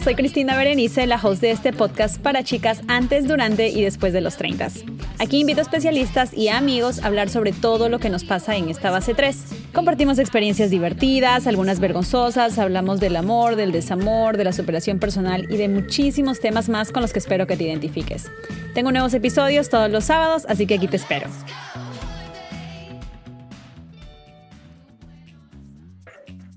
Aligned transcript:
soy 0.00 0.14
Cristina 0.14 0.56
Berenice, 0.56 1.06
la 1.06 1.20
host 1.22 1.42
de 1.42 1.50
este 1.50 1.72
podcast 1.72 2.18
para 2.18 2.42
chicas 2.42 2.80
antes, 2.88 3.28
durante 3.28 3.68
y 3.68 3.82
después 3.82 4.12
de 4.12 4.20
los 4.20 4.36
30. 4.36 4.68
Aquí 5.18 5.40
invito 5.40 5.60
a 5.60 5.62
especialistas 5.62 6.32
y 6.32 6.48
amigos 6.48 7.00
a 7.00 7.06
hablar 7.06 7.28
sobre 7.28 7.52
todo 7.52 7.88
lo 7.88 7.98
que 7.98 8.08
nos 8.08 8.24
pasa 8.24 8.56
en 8.56 8.68
esta 8.68 8.90
base 8.90 9.12
3. 9.12 9.36
Compartimos 9.74 10.18
experiencias 10.18 10.70
divertidas, 10.70 11.46
algunas 11.46 11.78
vergonzosas, 11.78 12.58
hablamos 12.58 13.00
del 13.00 13.16
amor, 13.16 13.56
del 13.56 13.72
desamor, 13.72 14.36
de 14.36 14.44
la 14.44 14.52
superación 14.52 14.98
personal 14.98 15.46
y 15.50 15.56
de 15.56 15.68
muchísimos 15.68 16.40
temas 16.40 16.68
más 16.68 16.90
con 16.90 17.02
los 17.02 17.12
que 17.12 17.18
espero 17.18 17.46
que 17.46 17.56
te 17.56 17.64
identifiques. 17.64 18.30
Tengo 18.74 18.92
nuevos 18.92 19.12
episodios 19.14 19.68
todos 19.68 19.90
los 19.90 20.04
sábados, 20.04 20.46
así 20.48 20.66
que 20.66 20.74
aquí 20.74 20.88
te 20.88 20.96
espero. 20.96 21.28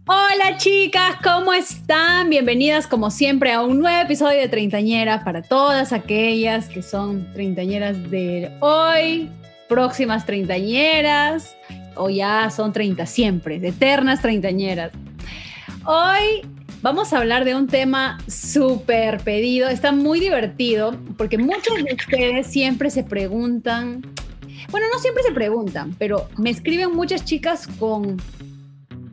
Hola 0.08 0.58
chicas, 0.58 1.16
¿cómo 1.24 1.52
están? 1.52 2.30
Bienvenidas 2.30 2.86
como 2.86 3.10
siempre 3.10 3.52
a 3.52 3.64
un 3.64 3.80
nuevo 3.80 4.00
episodio 4.04 4.40
de 4.40 4.48
Treintañera 4.48 5.24
para 5.24 5.42
todas 5.42 5.94
aquellas 5.94 6.70
que 6.70 6.84
son 6.84 7.34
treintañeras 7.34 8.12
de 8.12 8.52
hoy, 8.60 9.32
próximas 9.68 10.24
treintañeras 10.24 11.56
o 11.96 12.12
ya 12.12 12.52
son 12.52 12.72
treinta 12.72 13.08
siempre, 13.08 13.56
eternas 13.56 14.22
treintañeras. 14.22 14.92
Hoy 15.88 16.48
vamos 16.84 17.12
a 17.12 17.18
hablar 17.18 17.44
de 17.44 17.56
un 17.56 17.66
tema 17.66 18.20
súper 18.28 19.22
pedido, 19.22 19.70
está 19.70 19.92
muy 19.92 20.20
divertido 20.20 20.96
porque 21.18 21.40
muchos 21.40 21.84
de 21.84 21.96
ustedes 21.96 22.46
siempre 22.46 22.92
se 22.92 23.04
preguntan, 23.04 24.04
bueno, 24.70 24.86
no 24.94 25.00
siempre 25.00 25.24
se 25.24 25.32
preguntan, 25.32 25.96
pero 25.98 26.30
me 26.38 26.52
escriben 26.52 26.94
muchas 26.94 27.26
chicas 27.26 27.66
con 27.80 28.18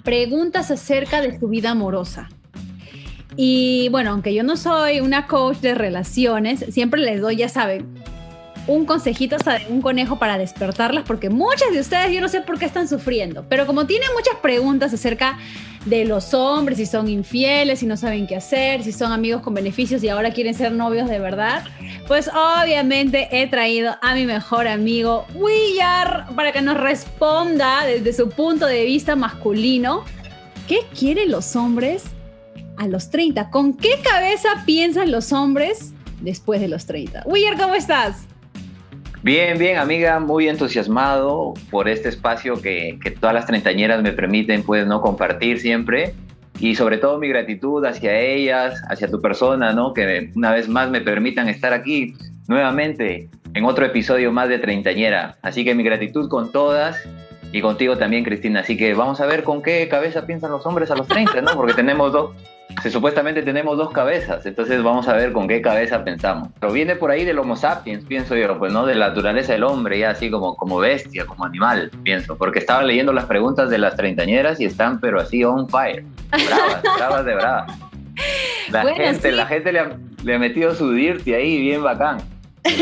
preguntas 0.03 0.71
acerca 0.71 1.21
de 1.21 1.39
su 1.39 1.49
vida 1.49 1.71
amorosa. 1.71 2.29
Y 3.37 3.89
bueno, 3.91 4.11
aunque 4.11 4.35
yo 4.35 4.43
no 4.43 4.57
soy 4.57 5.01
una 5.01 5.27
coach 5.27 5.59
de 5.59 5.75
relaciones, 5.75 6.65
siempre 6.71 7.01
les 7.01 7.21
doy, 7.21 7.37
ya 7.37 7.49
saben, 7.49 7.87
un 8.67 8.85
consejito, 8.85 9.37
un 9.69 9.81
conejo 9.83 10.19
para 10.19 10.39
despertarlas, 10.39 11.05
porque 11.05 11.31
muchas 11.31 11.73
de 11.73 11.81
ustedes 11.81 12.13
yo 12.13 12.21
no 12.21 12.29
sé 12.29 12.43
por 12.43 12.59
qué 12.59 12.67
están 12.67 12.89
sufriendo, 12.89 13.47
pero 13.49 13.67
como 13.67 13.87
tienen 13.87 14.09
muchas 14.15 14.37
preguntas 14.37 14.93
acerca 14.93 15.31
de 15.31 15.72
los 15.87 16.33
hombres, 16.35 16.79
si 16.79 16.87
son 16.87 17.09
infieles, 17.09 17.81
si 17.81 17.87
no 17.87 17.97
saben 17.97 18.27
qué 18.27 18.37
hacer, 18.37 18.83
si 18.83 18.93
son 18.93 19.13
amigos 19.13 19.43
con 19.43 19.55
beneficios 19.55 20.03
y 20.05 20.09
ahora 20.09 20.33
quieren 20.33 20.55
ser 20.55 20.73
novios 20.73 21.09
de 21.09 21.19
verdad, 21.19 21.65
pues 22.07 22.29
obviamente 22.29 23.29
he 23.33 23.47
traído 23.49 23.97
a 24.01 24.15
mi 24.15 24.25
mejor 24.25 24.69
amigo 24.69 25.27
Willar 25.35 26.27
para 26.35 26.53
que 26.53 26.63
nos 26.63 26.79
responda 26.79 27.85
desde 27.85 28.13
su 28.13 28.29
punto 28.31 28.67
de 28.67 28.85
vista 28.85 29.17
masculino, 29.17 30.05
¿qué 30.69 30.81
quieren 30.97 31.31
los 31.31 31.57
hombres 31.57 32.05
a 32.77 32.87
los 32.87 33.11
30? 33.11 33.51
¿Con 33.51 33.75
qué 33.77 34.01
cabeza 34.03 34.49
piensan 34.65 35.11
los 35.11 35.33
hombres 35.33 35.93
después 36.21 36.61
de 36.61 36.69
los 36.69 36.87
30? 36.87 37.25
Willar, 37.27 37.59
¿cómo 37.59 37.75
estás? 37.75 38.27
Bien, 39.23 39.57
bien, 39.57 39.79
amiga, 39.79 40.19
muy 40.19 40.49
entusiasmado 40.49 41.55
por 41.71 41.89
este 41.89 42.09
espacio 42.09 42.61
que, 42.61 42.99
que 43.01 43.13
todas 43.13 43.33
las 43.33 43.47
treintañeras 43.47 44.03
me 44.03 44.11
permiten, 44.11 44.65
pues, 44.65 44.85
¿no? 44.85 45.01
Compartir 45.01 45.61
siempre. 45.61 46.13
Y 46.59 46.75
sobre 46.75 46.99
todo 46.99 47.19
mi 47.19 47.29
gratitud 47.29 47.85
hacia 47.85 48.19
ellas, 48.19 48.83
hacia 48.89 49.09
tu 49.09 49.21
persona, 49.21 49.73
¿no? 49.73 49.95
Que 49.95 50.33
una 50.35 50.51
vez 50.51 50.69
más 50.69 50.91
me 50.91 51.01
permitan 51.01 51.49
estar 51.49 51.73
aquí 51.73 52.15
nuevamente 52.49 53.29
en 53.55 53.65
otro 53.65 53.87
episodio 53.87 54.33
más 54.33 54.49
de 54.49 54.59
Treintañera. 54.59 55.37
Así 55.41 55.65
que 55.65 55.77
mi 55.77 55.85
gratitud 55.85 56.29
con 56.29 56.51
todas 56.51 57.01
y 57.53 57.61
contigo 57.61 57.97
también, 57.97 58.25
Cristina. 58.25 58.61
Así 58.61 58.77
que 58.77 58.93
vamos 58.95 59.21
a 59.21 59.27
ver 59.27 59.45
con 59.45 59.63
qué 59.63 59.87
cabeza 59.89 60.27
piensan 60.27 60.51
los 60.51 60.67
hombres 60.67 60.91
a 60.91 60.97
los 60.97 61.07
30, 61.07 61.43
¿no? 61.43 61.55
Porque 61.55 61.75
tenemos 61.75 62.13
dos, 62.13 62.33
se, 62.83 62.91
supuestamente 62.91 63.43
tenemos 63.43 63.77
dos 63.77 63.93
cabezas, 63.93 64.45
entonces 64.47 64.83
vamos 64.83 65.09
a 65.09 65.15
ver 65.15 65.33
con 65.33 65.49
qué 65.49 65.61
cabeza 65.61 66.05
pensamos. 66.05 66.49
Pero 66.61 66.73
viene 66.73 66.97
por 66.97 67.11
ahí 67.11 67.25
del 67.25 67.39
Homo 67.39 67.57
sapiens, 67.57 68.05
pienso 68.05 68.37
yo, 68.37 68.59
pues 68.59 68.73
no 68.73 68.87
de 68.87 68.95
la 68.95 69.09
naturaleza 69.09 69.53
del 69.53 69.65
hombre, 69.65 69.99
ya 69.99 70.11
así 70.11 70.31
como, 70.31 70.57
como 70.57 70.79
bestia, 70.79 71.27
como 71.27 71.45
animal, 71.45 71.91
pienso, 72.03 72.37
porque 72.37 72.59
estaba 72.59 72.83
leyendo 72.83 73.13
las 73.13 73.27
preguntas 73.27 73.71
de 73.71 73.79
las 73.79 73.97
treintañeras 73.97 74.61
y 74.61 74.65
están, 74.65 75.01
pero 75.01 75.21
así 75.21 75.45
on 75.45 75.69
fire, 75.69 76.05
bravas, 76.31 76.83
bravas 76.97 77.25
de 77.25 77.35
bravas. 77.35 77.79
La 78.71 78.95
gente, 78.95 79.33
la 79.33 79.47
gente 79.47 79.73
le 79.73 79.81
ha, 79.81 79.97
le 80.23 80.35
ha 80.35 80.39
metido 80.39 80.75
su 80.75 80.93
dirty 80.93 81.35
ahí, 81.35 81.59
bien 81.59 81.83
bacán. 81.83 82.19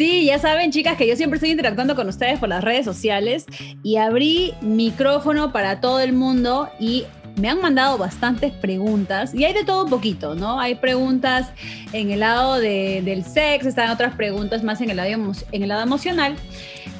Sí, 0.00 0.24
ya 0.24 0.38
saben, 0.38 0.72
chicas, 0.72 0.96
que 0.96 1.06
yo 1.06 1.14
siempre 1.14 1.36
estoy 1.36 1.50
interactuando 1.50 1.94
con 1.94 2.08
ustedes 2.08 2.38
por 2.38 2.48
las 2.48 2.64
redes 2.64 2.86
sociales 2.86 3.44
y 3.82 3.98
abrí 3.98 4.54
micrófono 4.62 5.52
para 5.52 5.82
todo 5.82 6.00
el 6.00 6.14
mundo 6.14 6.70
y 6.80 7.04
me 7.36 7.48
han 7.48 7.60
mandado 7.60 7.98
bastantes 7.98 8.52
preguntas 8.52 9.34
y 9.34 9.44
hay 9.44 9.52
de 9.52 9.64
todo 9.64 9.84
un 9.84 9.90
poquito, 9.90 10.34
¿no? 10.34 10.60
Hay 10.60 10.74
preguntas 10.74 11.50
en 11.92 12.10
el 12.10 12.20
lado 12.20 12.58
del 12.58 13.24
sexo, 13.24 13.68
están 13.68 13.90
otras 13.90 14.14
preguntas 14.14 14.62
más 14.62 14.80
en 14.80 14.90
el, 14.90 14.96
lado, 14.96 15.10
en 15.52 15.62
el 15.62 15.68
lado 15.68 15.82
emocional. 15.82 16.36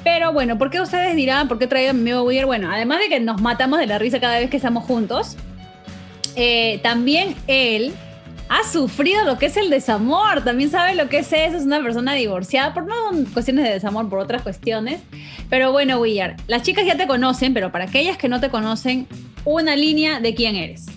Pero 0.03 0.33
bueno, 0.33 0.57
¿por 0.57 0.71
qué 0.71 0.81
ustedes 0.81 1.15
dirán, 1.15 1.47
por 1.47 1.59
qué 1.59 1.65
he 1.65 1.67
traído 1.67 1.91
a 1.91 1.93
mi 1.93 2.01
amigo 2.01 2.23
Weir? 2.23 2.45
Bueno, 2.45 2.71
además 2.71 2.99
de 2.99 3.09
que 3.09 3.19
nos 3.19 3.39
matamos 3.41 3.79
de 3.79 3.87
la 3.87 3.99
risa 3.99 4.19
cada 4.19 4.39
vez 4.39 4.49
que 4.49 4.57
estamos 4.57 4.83
juntos, 4.83 5.37
eh, 6.35 6.79
también 6.81 7.35
él 7.47 7.93
ha 8.51 8.67
sufrido 8.67 9.23
lo 9.23 9.37
que 9.37 9.45
es 9.45 9.55
el 9.55 9.69
desamor, 9.69 10.43
también 10.43 10.69
sabe 10.69 10.93
lo 10.93 11.07
que 11.07 11.19
es 11.19 11.31
eso, 11.31 11.55
es 11.55 11.63
una 11.63 11.81
persona 11.81 12.15
divorciada, 12.15 12.73
por 12.73 12.85
no 12.85 12.95
cuestiones 13.33 13.63
de 13.63 13.71
desamor, 13.71 14.09
por 14.09 14.19
otras 14.19 14.41
cuestiones. 14.41 15.01
Pero 15.49 15.71
bueno, 15.71 16.01
Willard, 16.01 16.35
las 16.47 16.61
chicas 16.63 16.85
ya 16.85 16.97
te 16.97 17.07
conocen, 17.07 17.53
pero 17.53 17.71
para 17.71 17.85
aquellas 17.85 18.17
que 18.17 18.27
no 18.27 18.41
te 18.41 18.49
conocen, 18.49 19.07
una 19.45 19.77
línea 19.77 20.19
de 20.19 20.35
quién 20.35 20.57
eres. 20.57 20.87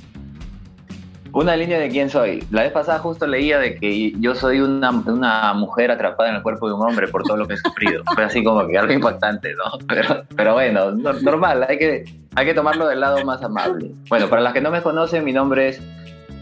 Una 1.30 1.54
línea 1.54 1.78
de 1.78 1.88
quién 1.90 2.10
soy. 2.10 2.44
La 2.50 2.64
vez 2.64 2.72
pasada 2.72 2.98
justo 2.98 3.24
leía 3.24 3.60
de 3.60 3.76
que 3.76 4.12
yo 4.18 4.34
soy 4.34 4.58
una, 4.58 4.90
una 4.90 5.54
mujer 5.54 5.92
atrapada 5.92 6.30
en 6.30 6.36
el 6.36 6.42
cuerpo 6.42 6.66
de 6.66 6.74
un 6.74 6.82
hombre 6.82 7.06
por 7.06 7.22
todo 7.22 7.36
lo 7.36 7.46
que 7.46 7.54
he 7.54 7.56
sufrido. 7.56 8.02
Fue 8.16 8.24
así 8.24 8.42
como 8.42 8.66
que 8.66 8.76
algo 8.76 8.92
impactante, 8.92 9.54
¿no? 9.54 9.78
Pero, 9.86 10.24
pero 10.36 10.54
bueno, 10.54 10.90
normal, 10.90 11.66
hay 11.68 11.78
que, 11.78 12.04
hay 12.34 12.46
que 12.46 12.54
tomarlo 12.54 12.88
del 12.88 12.98
lado 12.98 13.24
más 13.24 13.44
amable. 13.44 13.92
Bueno, 14.08 14.28
para 14.28 14.42
las 14.42 14.52
que 14.52 14.60
no 14.60 14.72
me 14.72 14.82
conocen, 14.82 15.24
mi 15.24 15.32
nombre 15.32 15.68
es 15.68 15.80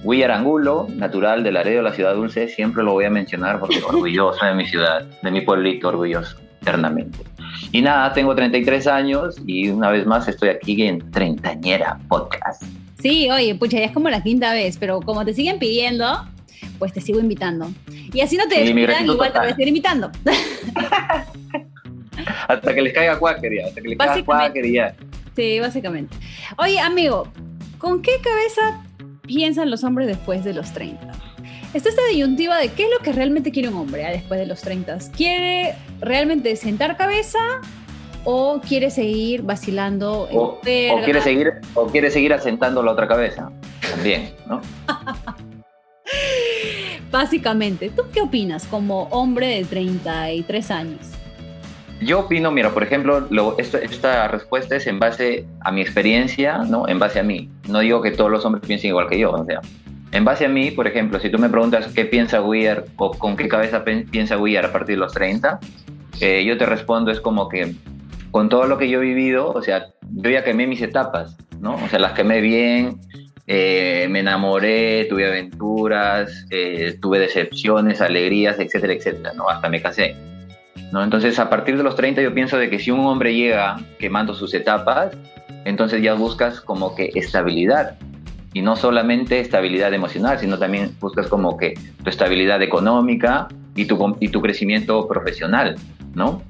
Willar 0.04 0.32
Angulo, 0.32 0.88
natural 0.96 1.44
de 1.44 1.52
Laredo, 1.52 1.82
la 1.82 1.92
ciudad 1.92 2.14
dulce. 2.14 2.48
Siempre 2.48 2.82
lo 2.82 2.92
voy 2.92 3.04
a 3.04 3.10
mencionar 3.10 3.60
porque 3.60 3.80
orgulloso 3.82 4.44
de 4.44 4.54
mi 4.54 4.66
ciudad, 4.66 5.04
de 5.22 5.30
mi 5.30 5.42
pueblito, 5.42 5.88
orgulloso, 5.88 6.36
eternamente. 6.60 7.18
Y 7.70 7.82
nada, 7.82 8.12
tengo 8.12 8.34
33 8.34 8.86
años 8.88 9.36
y 9.46 9.68
una 9.68 9.90
vez 9.90 10.06
más 10.06 10.26
estoy 10.26 10.48
aquí 10.48 10.82
en 10.82 11.10
Treintañera 11.10 11.98
Podcast. 12.08 12.62
Sí, 13.00 13.30
oye, 13.30 13.54
pucha, 13.54 13.78
ya 13.78 13.86
es 13.86 13.92
como 13.92 14.08
la 14.08 14.22
quinta 14.22 14.52
vez, 14.52 14.76
pero 14.76 15.00
como 15.00 15.24
te 15.24 15.34
siguen 15.34 15.58
pidiendo, 15.58 16.24
pues 16.78 16.92
te 16.92 17.00
sigo 17.00 17.20
invitando. 17.20 17.70
Y 18.12 18.20
así 18.20 18.36
no 18.36 18.48
te 18.48 18.60
despidan, 18.60 19.06
igual 19.06 19.32
te 19.32 19.38
voy 19.38 19.48
a 19.48 19.50
seguir 19.50 19.68
invitando. 19.68 20.10
hasta 22.48 22.74
que 22.74 22.82
les 22.82 22.92
caiga 22.92 23.18
cuáquería, 23.18 23.66
hasta 23.66 23.80
que 23.80 23.88
les 23.88 23.98
caiga 23.98 24.24
cuáquería. 24.24 24.94
Sí, 25.36 25.60
básicamente. 25.60 26.16
Oye, 26.58 26.78
amigo, 26.78 27.28
¿con 27.78 28.02
qué 28.02 28.12
cabeza 28.22 28.82
piensan 29.22 29.70
los 29.70 29.84
hombres 29.84 30.06
después 30.06 30.44
de 30.44 30.52
los 30.54 30.72
30? 30.72 31.12
Está 31.74 31.88
esta 31.88 32.02
disyuntiva 32.10 32.58
de 32.58 32.68
qué 32.68 32.84
es 32.84 32.90
lo 32.90 32.98
que 33.02 33.12
realmente 33.12 33.50
quiere 33.50 33.68
un 33.68 33.76
hombre 33.76 34.02
¿eh? 34.02 34.12
después 34.12 34.38
de 34.38 34.46
los 34.46 34.60
30. 34.60 34.98
¿Quiere 35.16 35.74
realmente 36.00 36.54
sentar 36.56 36.96
cabeza 36.96 37.38
o 38.24 38.60
quiere 38.60 38.90
seguir 38.90 39.42
vacilando? 39.42 40.28
O, 40.32 40.60
quiere 40.60 41.20
seguir, 41.22 41.52
o 41.74 41.86
quiere 41.86 42.10
seguir 42.10 42.32
asentando 42.34 42.82
la 42.82 42.92
otra 42.92 43.08
cabeza. 43.08 43.50
También, 43.90 44.34
¿no? 44.46 44.60
Básicamente, 47.10 47.90
¿tú 47.90 48.02
qué 48.12 48.22
opinas 48.22 48.66
como 48.66 49.04
hombre 49.04 49.46
de 49.48 49.64
33 49.64 50.70
años? 50.70 51.11
Yo 52.04 52.20
opino, 52.20 52.50
mira, 52.50 52.70
por 52.70 52.82
ejemplo, 52.82 53.26
esta, 53.58 53.78
esta, 53.78 54.28
respuesta 54.28 54.76
es 54.76 54.86
en 54.86 54.98
base 54.98 55.46
a 55.60 55.70
mi 55.70 55.80
experiencia, 55.80 56.58
¿no? 56.58 56.88
En 56.88 56.98
base 56.98 57.20
a 57.20 57.22
mí. 57.22 57.48
No 57.68 57.80
digo 57.80 58.02
que 58.02 58.10
todos 58.10 58.30
los 58.30 58.44
hombres 58.44 58.66
piensen 58.66 58.90
igual 58.90 59.08
que 59.08 59.18
yo, 59.18 59.30
o 59.30 59.44
sea, 59.44 59.60
en 60.12 60.24
base 60.24 60.44
a 60.44 60.48
mí, 60.48 60.70
por 60.70 60.86
ejemplo, 60.86 61.18
si 61.18 61.30
tú 61.30 61.38
me 61.38 61.48
preguntas 61.48 61.88
qué 61.94 62.04
piensa 62.04 62.42
Weir 62.42 62.84
o 62.96 63.12
con 63.12 63.34
qué 63.34 63.48
cabeza 63.48 63.82
piensa 63.84 64.36
Weir 64.36 64.64
a 64.64 64.72
partir 64.72 64.96
de 64.96 65.00
los 65.00 65.14
30, 65.14 65.58
eh, 66.20 66.44
yo 66.44 66.58
te 66.58 66.66
respondo 66.66 67.10
es 67.10 67.20
como 67.20 67.48
que 67.48 67.74
con 68.30 68.48
todo 68.48 68.66
lo 68.66 68.76
que 68.78 68.88
yo 68.88 69.00
he 69.00 69.04
vivido, 69.06 69.50
o 69.50 69.62
sea, 69.62 69.86
yo 70.10 70.30
ya 70.30 70.44
quemé 70.44 70.66
mis 70.66 70.82
etapas, 70.82 71.36
¿no? 71.60 71.76
O 71.76 71.88
sea, 71.88 71.98
las 71.98 72.12
quemé 72.12 72.40
bien, 72.40 73.00
eh, 73.46 74.06
me 74.10 74.20
enamoré, 74.20 75.06
tuve 75.06 75.26
aventuras, 75.26 76.46
eh, 76.50 76.98
tuve 77.00 77.18
decepciones, 77.18 78.00
alegrías, 78.00 78.58
etcétera, 78.58 78.92
etcétera, 78.92 79.32
¿no? 79.34 79.48
Hasta 79.48 79.68
me 79.68 79.80
casé. 79.80 80.14
¿No? 80.92 81.02
Entonces, 81.02 81.38
a 81.38 81.50
partir 81.50 81.76
de 81.76 81.82
los 81.82 81.96
30 81.96 82.22
yo 82.22 82.32
pienso 82.32 82.58
de 82.58 82.70
que 82.70 82.78
si 82.78 82.90
un 82.90 83.00
hombre 83.00 83.34
llega 83.34 83.80
quemando 83.98 84.34
sus 84.34 84.54
etapas, 84.54 85.16
entonces 85.64 86.02
ya 86.02 86.14
buscas 86.14 86.60
como 86.60 86.94
que 86.94 87.10
estabilidad, 87.14 87.96
y 88.54 88.62
no 88.62 88.76
solamente 88.76 89.40
estabilidad 89.40 89.92
emocional, 89.94 90.38
sino 90.38 90.58
también 90.58 90.94
buscas 91.00 91.26
como 91.26 91.56
que 91.56 91.74
tu 92.02 92.10
estabilidad 92.10 92.60
económica 92.62 93.48
y 93.74 93.86
tu, 93.86 94.16
y 94.20 94.28
tu 94.28 94.42
crecimiento 94.42 95.08
profesional, 95.08 95.76
¿no? 96.14 96.42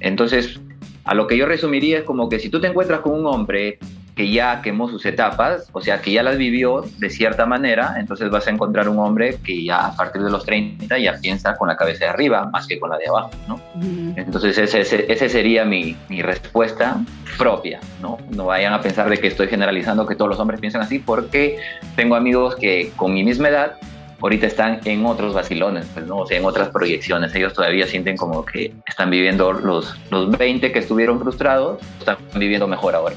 Entonces, 0.00 0.60
a 1.04 1.14
lo 1.14 1.26
que 1.26 1.36
yo 1.36 1.46
resumiría 1.46 1.98
es 1.98 2.04
como 2.04 2.28
que 2.28 2.38
si 2.38 2.48
tú 2.48 2.60
te 2.60 2.68
encuentras 2.68 3.00
con 3.00 3.14
un 3.14 3.26
hombre 3.26 3.78
que 4.18 4.28
ya 4.28 4.60
quemó 4.62 4.88
sus 4.88 5.06
etapas, 5.06 5.68
o 5.70 5.80
sea, 5.80 6.02
que 6.02 6.10
ya 6.10 6.24
las 6.24 6.36
vivió 6.36 6.82
de 6.98 7.08
cierta 7.08 7.46
manera, 7.46 7.94
entonces 8.00 8.28
vas 8.30 8.48
a 8.48 8.50
encontrar 8.50 8.88
un 8.88 8.98
hombre 8.98 9.38
que 9.44 9.62
ya 9.62 9.86
a 9.86 9.94
partir 9.94 10.22
de 10.22 10.28
los 10.28 10.44
30 10.44 10.98
ya 10.98 11.14
piensa 11.22 11.54
con 11.54 11.68
la 11.68 11.76
cabeza 11.76 12.06
de 12.06 12.10
arriba 12.10 12.50
más 12.52 12.66
que 12.66 12.80
con 12.80 12.90
la 12.90 12.98
de 12.98 13.06
abajo, 13.06 13.30
¿no? 13.46 13.60
Entonces 14.16 14.58
ese, 14.58 14.80
ese, 14.80 15.28
sería 15.28 15.64
mi, 15.64 15.96
mi, 16.08 16.20
respuesta 16.20 16.96
propia, 17.38 17.78
¿no? 18.02 18.18
No 18.30 18.46
vayan 18.46 18.72
a 18.72 18.80
pensar 18.80 19.08
de 19.08 19.18
que 19.18 19.28
estoy 19.28 19.46
generalizando 19.46 20.04
que 20.04 20.16
todos 20.16 20.30
los 20.30 20.40
hombres 20.40 20.58
piensan 20.58 20.82
así, 20.82 20.98
porque 20.98 21.60
tengo 21.94 22.16
amigos 22.16 22.56
que 22.56 22.90
con 22.96 23.14
mi 23.14 23.22
misma 23.22 23.50
edad 23.50 23.76
ahorita 24.20 24.48
están 24.48 24.80
en 24.84 25.06
otros 25.06 25.32
vacilones, 25.32 25.86
pues, 25.94 26.06
¿no? 26.06 26.16
O 26.16 26.26
sea, 26.26 26.38
en 26.38 26.44
otras 26.44 26.70
proyecciones. 26.70 27.32
Ellos 27.36 27.52
todavía 27.52 27.86
sienten 27.86 28.16
como 28.16 28.44
que 28.44 28.74
están 28.84 29.10
viviendo 29.10 29.52
los, 29.52 29.94
los 30.10 30.36
20 30.36 30.72
que 30.72 30.80
estuvieron 30.80 31.20
frustrados, 31.20 31.78
están 32.00 32.16
viviendo 32.34 32.66
mejor 32.66 32.96
ahora. 32.96 33.14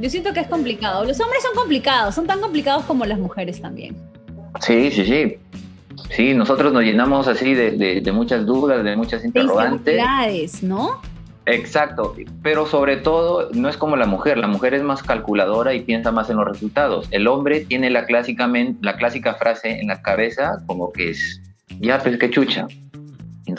Yo 0.00 0.08
siento 0.10 0.32
que 0.32 0.40
es 0.40 0.48
complicado. 0.48 1.04
Los 1.04 1.20
hombres 1.20 1.42
son 1.42 1.54
complicados, 1.54 2.14
son 2.14 2.26
tan 2.26 2.40
complicados 2.40 2.84
como 2.84 3.04
las 3.04 3.18
mujeres 3.18 3.60
también. 3.60 3.96
Sí, 4.60 4.90
sí, 4.90 5.04
sí. 5.04 5.38
Sí, 6.10 6.34
nosotros 6.34 6.72
nos 6.72 6.82
llenamos 6.82 7.28
así 7.28 7.54
de, 7.54 8.00
de, 8.00 8.12
muchas 8.12 8.46
dudas, 8.46 8.82
de 8.82 8.96
muchas 8.96 9.24
interrogantes. 9.24 10.62
¿no? 10.62 11.00
Exacto, 11.46 12.14
pero 12.42 12.66
sobre 12.66 12.96
todo 12.96 13.50
no 13.52 13.68
es 13.68 13.76
como 13.76 13.96
la 13.96 14.06
mujer, 14.06 14.38
la 14.38 14.46
mujer 14.46 14.74
es 14.74 14.82
más 14.82 15.02
calculadora 15.02 15.74
y 15.74 15.80
piensa 15.80 16.12
más 16.12 16.30
en 16.30 16.36
los 16.36 16.46
resultados. 16.46 17.08
El 17.10 17.26
hombre 17.26 17.60
tiene 17.60 17.90
la, 17.90 18.06
la 18.80 18.96
clásica 18.96 19.34
frase 19.34 19.80
en 19.80 19.88
la 19.88 20.00
cabeza 20.02 20.62
como 20.66 20.92
que 20.92 21.10
es, 21.10 21.40
ya, 21.80 21.98
pues 21.98 22.18
que 22.18 22.30
chucha. 22.30 22.66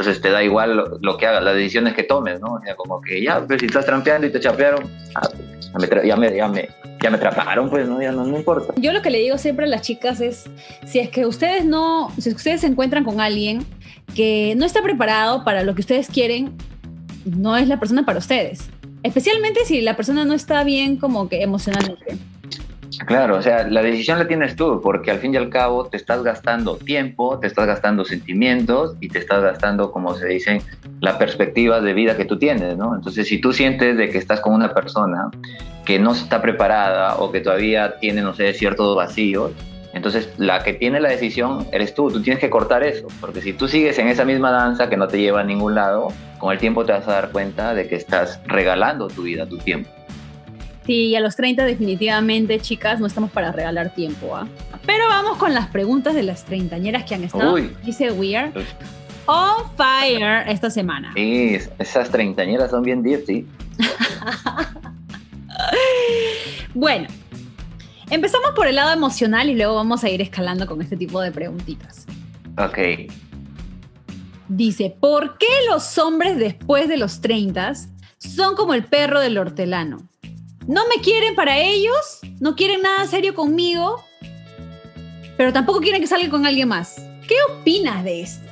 Entonces 0.01 0.19
te 0.19 0.31
da 0.31 0.44
igual 0.44 0.83
lo, 1.00 1.18
que 1.18 1.27
hagas, 1.27 1.44
las 1.44 1.53
decisiones 1.53 1.94
que 1.94 2.01
tomes, 2.01 2.39
¿no? 2.39 2.53
O 2.53 2.62
sea, 2.62 2.75
como 2.75 3.00
que 3.01 3.21
ya, 3.21 3.45
pues 3.45 3.59
si 3.59 3.68
estás 3.68 3.86
trampeando 3.86 4.25
y 4.25 4.31
te 4.31 4.39
chapearon, 4.39 4.89
ah, 5.13 5.30
ya, 6.03 6.15
me, 6.15 6.36
ya, 6.36 6.48
me, 6.48 6.69
ya, 7.00 7.09
me, 7.12 7.18
atraparon, 7.18 7.69
pues 7.69 7.88
no, 7.88 8.01
ya 8.01 8.12
no, 8.12 8.25
no 8.25 8.36
importa. 8.36 8.74
Yo 8.77 8.94
lo 8.94 9.03
que 9.03 9.12
le 9.12 9.19
digo 9.19 9.38
siempre 9.38 9.65
a 9.65 9.69
las 9.69 9.83
chicas 9.83 10.19
es, 10.19 10.50
si 10.88 10.98
es 10.98 11.09
que 11.09 11.27
ustedes 11.27 11.65
no, 11.65 12.12
si 12.18 12.31
ustedes 12.31 12.62
se 12.62 12.68
encuentran 12.68 13.03
con 13.03 13.21
alguien 13.21 13.63
que 14.15 14.56
no 14.57 14.65
está 14.65 14.81
preparado 14.81 15.44
para 15.44 15.62
lo 15.62 15.75
que 15.75 15.81
ustedes 15.81 16.07
quieren, 16.07 16.57
no 17.24 17.56
es 17.56 17.68
la 17.68 17.80
persona 17.80 18.03
para 18.03 18.18
ustedes. 18.18 18.71
Especialmente 19.03 19.65
si 19.65 19.81
la 19.81 19.95
persona 19.95 20.25
no 20.25 20.33
está 20.33 20.63
bien 20.63 20.98
como 20.98 21.30
que 21.30 21.44
emocionalmente. 21.44 22.18
Claro, 23.05 23.38
o 23.38 23.41
sea, 23.41 23.67
la 23.67 23.81
decisión 23.81 24.19
la 24.19 24.27
tienes 24.27 24.55
tú, 24.55 24.81
porque 24.81 25.11
al 25.11 25.19
fin 25.19 25.33
y 25.33 25.38
al 25.38 25.49
cabo 25.49 25.85
te 25.85 25.97
estás 25.97 26.23
gastando 26.23 26.75
tiempo, 26.77 27.39
te 27.39 27.47
estás 27.47 27.65
gastando 27.65 28.05
sentimientos 28.05 28.95
y 28.99 29.07
te 29.07 29.19
estás 29.19 29.41
gastando, 29.43 29.91
como 29.91 30.15
se 30.15 30.27
dice, 30.27 30.61
la 30.99 31.17
perspectiva 31.17 31.81
de 31.81 31.93
vida 31.93 32.17
que 32.17 32.25
tú 32.25 32.38
tienes, 32.38 32.77
¿no? 32.77 32.95
Entonces, 32.95 33.27
si 33.27 33.39
tú 33.39 33.53
sientes 33.53 33.97
de 33.97 34.09
que 34.09 34.17
estás 34.17 34.41
con 34.41 34.53
una 34.53 34.73
persona 34.73 35.31
que 35.85 35.99
no 35.99 36.11
está 36.11 36.41
preparada 36.41 37.15
o 37.15 37.31
que 37.31 37.39
todavía 37.41 37.97
tiene, 37.99 38.21
no 38.21 38.33
sé, 38.33 38.53
ciertos 38.53 38.95
vacíos, 38.95 39.51
entonces, 39.93 40.33
la 40.38 40.63
que 40.63 40.73
tiene 40.73 41.01
la 41.01 41.09
decisión 41.09 41.67
eres 41.71 41.93
tú, 41.93 42.09
tú 42.09 42.21
tienes 42.21 42.39
que 42.39 42.49
cortar 42.49 42.83
eso, 42.83 43.07
porque 43.19 43.41
si 43.41 43.53
tú 43.53 43.67
sigues 43.67 43.99
en 43.99 44.07
esa 44.07 44.23
misma 44.23 44.51
danza 44.51 44.89
que 44.89 44.95
no 44.95 45.07
te 45.07 45.19
lleva 45.19 45.41
a 45.41 45.43
ningún 45.43 45.75
lado, 45.75 46.07
con 46.38 46.53
el 46.53 46.59
tiempo 46.59 46.85
te 46.85 46.93
vas 46.93 47.07
a 47.07 47.11
dar 47.11 47.31
cuenta 47.31 47.73
de 47.73 47.88
que 47.88 47.95
estás 47.95 48.39
regalando 48.45 49.07
tu 49.07 49.23
vida, 49.23 49.45
tu 49.45 49.57
tiempo. 49.57 49.89
Sí, 50.91 51.15
a 51.15 51.21
los 51.21 51.38
30 51.38 51.63
definitivamente, 51.63 52.59
chicas, 52.59 52.99
no 52.99 53.07
estamos 53.07 53.31
para 53.31 53.53
regalar 53.53 53.95
tiempo. 53.95 54.35
¿ah? 54.35 54.45
Pero 54.85 55.07
vamos 55.07 55.38
con 55.38 55.53
las 55.53 55.67
preguntas 55.67 56.13
de 56.13 56.21
las 56.21 56.43
treintañeras 56.43 57.05
que 57.05 57.15
han 57.15 57.23
estado, 57.23 57.55
dice 57.85 58.11
Weird, 58.11 58.51
on 59.25 59.71
fire 59.77 60.43
esta 60.49 60.69
semana. 60.69 61.13
Sí, 61.15 61.57
esas 61.79 62.09
treintañeras 62.09 62.71
son 62.71 62.83
bien 62.83 63.03
dirty. 63.03 63.47
bueno, 66.73 67.07
Empezamos 68.09 68.51
por 68.53 68.67
el 68.67 68.75
lado 68.75 68.91
emocional 68.91 69.49
y 69.49 69.55
luego 69.55 69.75
vamos 69.75 70.03
a 70.03 70.09
ir 70.09 70.21
escalando 70.21 70.67
con 70.67 70.81
este 70.81 70.97
tipo 70.97 71.21
de 71.21 71.31
preguntitas. 71.31 72.05
Ok. 72.57 73.09
Dice, 74.49 74.93
¿por 74.99 75.38
qué 75.38 75.47
los 75.69 75.97
hombres 75.97 76.38
después 76.38 76.89
de 76.89 76.97
los 76.97 77.21
30 77.21 77.75
son 78.17 78.57
como 78.57 78.73
el 78.73 78.83
perro 78.83 79.21
del 79.21 79.38
hortelano? 79.38 80.10
No 80.67 80.87
me 80.87 81.01
quieren 81.01 81.35
para 81.35 81.57
ellos, 81.57 82.19
no 82.39 82.55
quieren 82.55 82.81
nada 82.81 83.05
serio 83.07 83.33
conmigo, 83.33 84.03
pero 85.35 85.51
tampoco 85.51 85.79
quieren 85.79 86.01
que 86.01 86.07
salga 86.07 86.29
con 86.29 86.45
alguien 86.45 86.67
más. 86.67 87.03
¿Qué 87.27 87.35
opinas 87.49 88.03
de 88.03 88.21
esto? 88.21 88.47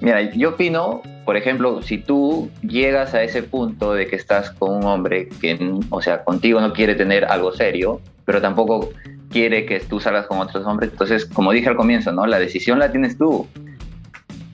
Mira, 0.00 0.32
yo 0.32 0.50
opino, 0.50 1.02
por 1.24 1.36
ejemplo, 1.36 1.82
si 1.82 1.98
tú 1.98 2.50
llegas 2.62 3.14
a 3.14 3.22
ese 3.22 3.42
punto 3.42 3.92
de 3.92 4.06
que 4.06 4.16
estás 4.16 4.50
con 4.52 4.76
un 4.76 4.84
hombre 4.84 5.28
que, 5.40 5.58
o 5.90 6.00
sea, 6.00 6.24
contigo 6.24 6.60
no 6.60 6.72
quiere 6.72 6.94
tener 6.94 7.24
algo 7.24 7.52
serio, 7.52 8.00
pero 8.24 8.40
tampoco 8.40 8.90
quiere 9.30 9.66
que 9.66 9.80
tú 9.80 10.00
salgas 10.00 10.26
con 10.26 10.38
otros 10.38 10.64
hombres, 10.66 10.90
entonces, 10.92 11.26
como 11.26 11.52
dije 11.52 11.68
al 11.68 11.76
comienzo, 11.76 12.12
¿no? 12.12 12.26
La 12.26 12.38
decisión 12.38 12.78
la 12.78 12.90
tienes 12.90 13.18
tú. 13.18 13.46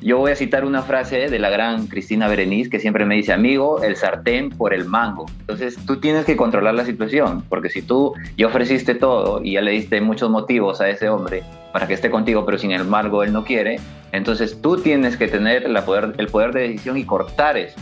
Yo 0.06 0.18
voy 0.18 0.30
a 0.30 0.36
citar 0.36 0.64
una 0.64 0.82
frase 0.82 1.28
de 1.28 1.38
la 1.40 1.50
gran 1.50 1.88
Cristina 1.88 2.28
Berenice 2.28 2.70
que 2.70 2.78
siempre 2.78 3.04
me 3.04 3.16
dice, 3.16 3.32
amigo, 3.32 3.82
el 3.82 3.96
sartén 3.96 4.50
por 4.50 4.72
el 4.72 4.84
mango. 4.84 5.26
Entonces 5.40 5.76
tú 5.84 5.96
tienes 5.96 6.24
que 6.24 6.36
controlar 6.36 6.76
la 6.76 6.84
situación, 6.84 7.42
porque 7.48 7.70
si 7.70 7.82
tú 7.82 8.14
ya 8.38 8.46
ofreciste 8.46 8.94
todo 8.94 9.42
y 9.42 9.54
ya 9.54 9.62
le 9.62 9.72
diste 9.72 10.00
muchos 10.00 10.30
motivos 10.30 10.80
a 10.80 10.88
ese 10.88 11.08
hombre 11.08 11.42
para 11.72 11.88
que 11.88 11.94
esté 11.94 12.08
contigo, 12.08 12.46
pero 12.46 12.56
sin 12.56 12.70
embargo 12.70 13.24
él 13.24 13.32
no 13.32 13.44
quiere, 13.44 13.80
entonces 14.12 14.62
tú 14.62 14.76
tienes 14.76 15.16
que 15.16 15.26
tener 15.26 15.68
la 15.68 15.84
poder, 15.84 16.14
el 16.18 16.28
poder 16.28 16.52
de 16.52 16.60
decisión 16.68 16.96
y 16.96 17.02
cortar 17.02 17.56
eso. 17.56 17.74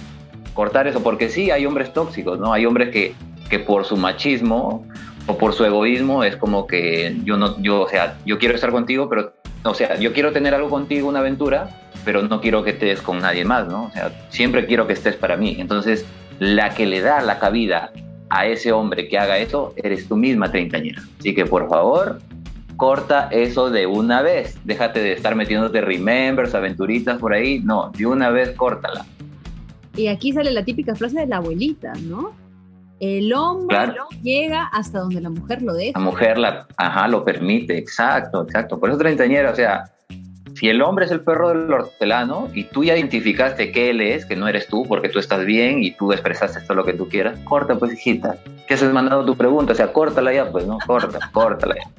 Cortar 0.55 0.87
eso, 0.87 1.03
porque 1.03 1.29
sí 1.29 1.51
hay 1.51 1.67
hombres 1.67 1.93
tóxicos, 1.93 2.41
¿no? 2.41 2.55
Hay 2.55 2.65
hombres 2.65 2.89
que, 2.89 3.15
que 3.51 3.59
por 3.59 3.85
su 3.85 3.99
machismo 3.99 4.87
o 5.27 5.37
por 5.37 5.53
su 5.53 5.67
egoísmo 5.67 6.25
es 6.25 6.37
como 6.37 6.67
que 6.67 7.19
yo 7.23 7.37
no, 7.37 7.61
yo, 7.61 7.83
o 7.83 7.89
sea, 7.91 8.17
yo 8.25 8.39
quiero 8.39 8.55
estar 8.55 8.71
contigo, 8.71 9.11
pero, 9.11 9.35
o 9.65 9.75
sea, 9.75 9.99
yo 9.99 10.13
quiero 10.13 10.33
tener 10.33 10.55
algo 10.55 10.69
contigo, 10.69 11.09
una 11.09 11.21
aventura, 11.21 11.71
pero 12.05 12.23
no 12.23 12.41
quiero 12.41 12.63
que 12.63 12.71
estés 12.71 13.01
con 13.01 13.21
nadie 13.21 13.45
más, 13.45 13.67
¿no? 13.67 13.85
O 13.85 13.91
sea, 13.91 14.13
siempre 14.29 14.67
quiero 14.67 14.87
que 14.87 14.93
estés 14.93 15.17
para 15.17 15.37
mí. 15.37 15.57
Entonces, 15.59 16.05
la 16.39 16.75
que 16.75 16.87
le 16.87 17.01
da 17.01 17.23
la 17.23 17.39
cabida 17.39 17.91
a 18.29 18.47
ese 18.47 18.73
hombre 18.73 19.09
que 19.09 19.19
haga 19.19 19.39
eso, 19.39 19.73
eres 19.77 20.07
tú 20.07 20.17
misma 20.17 20.51
treintañera. 20.51 21.03
Así 21.19 21.35
que, 21.35 21.47
por 21.47 21.69
favor, 21.69 22.21
corta 22.77 23.29
eso 23.31 23.71
de 23.71 23.87
una 23.87 24.21
vez. 24.21 24.59
Déjate 24.65 25.01
de 25.01 25.13
estar 25.13 25.35
metiéndote 25.35 25.81
remembers, 25.81 26.55
aventuritas 26.55 27.19
por 27.19 27.33
ahí. 27.33 27.61
No, 27.61 27.91
de 27.97 28.07
una 28.07 28.31
vez 28.31 28.51
córtala. 28.51 29.07
Y 29.97 30.09
aquí 30.09 30.33
sale 30.33 30.51
la 30.51 30.65
típica 30.65 30.95
frase 30.95 31.21
de 31.21 31.27
la 31.27 31.37
abuelita, 31.37 31.93
¿no? 32.03 32.33
El 33.01 33.33
hombre 33.33 33.95
llega 34.23 34.65
hasta 34.73 35.01
donde 35.01 35.21
la 35.21 35.31
mujer 35.31 35.63
lo 35.63 35.75
deja. 35.75 35.99
La 35.99 36.05
mujer 36.05 36.39
la, 36.39 36.67
ajá, 36.77 37.09
lo 37.09 37.25
permite, 37.25 37.77
exacto, 37.77 38.43
exacto. 38.43 38.79
Por 38.79 38.91
eso 38.91 38.99
treintañera, 38.99 39.51
o 39.51 39.55
sea, 39.55 39.85
si 40.55 40.69
el 40.69 40.81
hombre 40.83 41.07
es 41.07 41.11
el 41.11 41.21
perro 41.21 41.49
del 41.49 41.73
hortelano 41.73 42.49
y 42.55 42.65
tú 42.65 42.85
ya 42.85 42.97
identificaste 42.97 43.73
que 43.73 43.91
él 43.91 44.01
es, 44.01 44.25
que 44.25 44.37
no 44.37 44.47
eres 44.47 44.69
tú, 44.69 44.85
porque 44.87 45.09
tú 45.09 45.19
estás 45.19 45.45
bien 45.45 45.83
y 45.83 45.91
tú 45.91 46.13
expresaste 46.13 46.61
todo 46.61 46.77
lo 46.77 46.85
que 46.85 46.93
tú 46.93 47.09
quieras, 47.09 47.39
corta 47.45 47.77
pues 47.77 47.93
hijita. 47.93 48.39
¿Qué 48.69 48.75
has 48.75 48.83
mandado 48.85 49.25
tu 49.25 49.37
pregunta? 49.37 49.73
O 49.73 49.77
sea, 49.77 49.93
córtala 49.93 50.33
ya, 50.33 50.51
pues, 50.51 50.67
¿no? 50.67 50.79
Corta, 50.87 51.19
córtala 51.33 51.75
ya. 51.75 51.91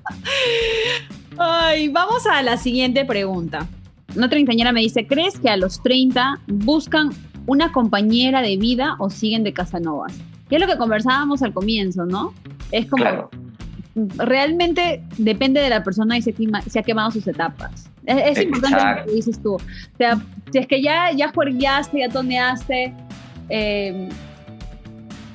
Ay, 1.38 1.90
vamos 1.90 2.26
a 2.26 2.42
la 2.42 2.56
siguiente 2.56 3.04
pregunta. 3.04 3.68
Una 4.16 4.30
treintañera 4.30 4.72
me 4.72 4.80
dice, 4.80 5.06
¿crees 5.06 5.38
que 5.38 5.50
a 5.50 5.58
los 5.58 5.84
30 5.84 6.40
buscan 6.48 7.10
una 7.48 7.74
compañera 7.74 8.42
de 8.42 8.56
vida 8.56 8.96
o 9.00 9.10
siguen 9.10 9.44
de 9.44 9.52
Casanovas? 9.52 10.14
Y 10.50 10.56
es 10.56 10.62
lo 10.62 10.68
que 10.68 10.78
conversábamos 10.78 11.42
al 11.42 11.54
comienzo, 11.54 12.06
¿no? 12.06 12.34
Es 12.72 12.88
como, 12.88 13.30
realmente 14.18 15.02
depende 15.18 15.62
de 15.62 15.70
la 15.70 15.84
persona 15.84 16.18
y 16.18 16.22
se, 16.22 16.34
se 16.68 16.80
ha 16.80 16.84
quemado 16.84 17.12
sus 17.12 17.28
etapas. 17.28 17.90
Es, 18.06 18.42
importante 18.42 18.78
lo 18.84 19.06
que 19.06 19.12
dices 19.12 19.42
tú. 19.42 19.56
O 19.56 19.98
sea, 19.98 20.22
si 20.52 20.60
es 20.60 20.68
que 20.68 20.82
ya, 20.82 21.12
ya 21.12 21.32
juegaste, 21.34 22.00
ya 22.00 22.10
toneaste, 22.10 22.94
em, 23.50 24.10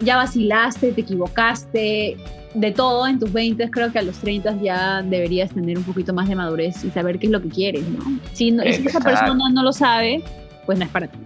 ya 0.01 0.17
vacilaste, 0.17 0.93
te 0.93 1.01
equivocaste, 1.01 2.17
de 2.55 2.73
todo 2.73 3.07
en 3.07 3.19
tus 3.19 3.33
20, 3.33 3.71
creo 3.71 3.93
que 3.93 3.99
a 3.99 4.03
los 4.03 4.19
30 4.19 4.61
ya 4.61 5.03
deberías 5.03 5.51
tener 5.51 5.79
un 5.79 5.85
poquito 5.85 6.13
más 6.13 6.29
de 6.29 6.35
madurez 6.35 6.85
y 6.85 6.91
saber 6.91 7.19
qué 7.19 7.27
es 7.27 7.33
lo 7.33 7.41
que 7.41 7.49
quieres, 7.49 7.89
¿no? 7.89 8.19
Si, 8.33 8.51
no, 8.51 8.63
si 8.65 8.87
esa 8.87 9.01
persona 9.01 9.49
no 9.51 9.63
lo 9.63 9.73
sabe, 9.73 10.23
pues 10.67 10.79
no 10.79 10.85
es 10.85 10.91
para 10.91 11.07
ti. 11.07 11.19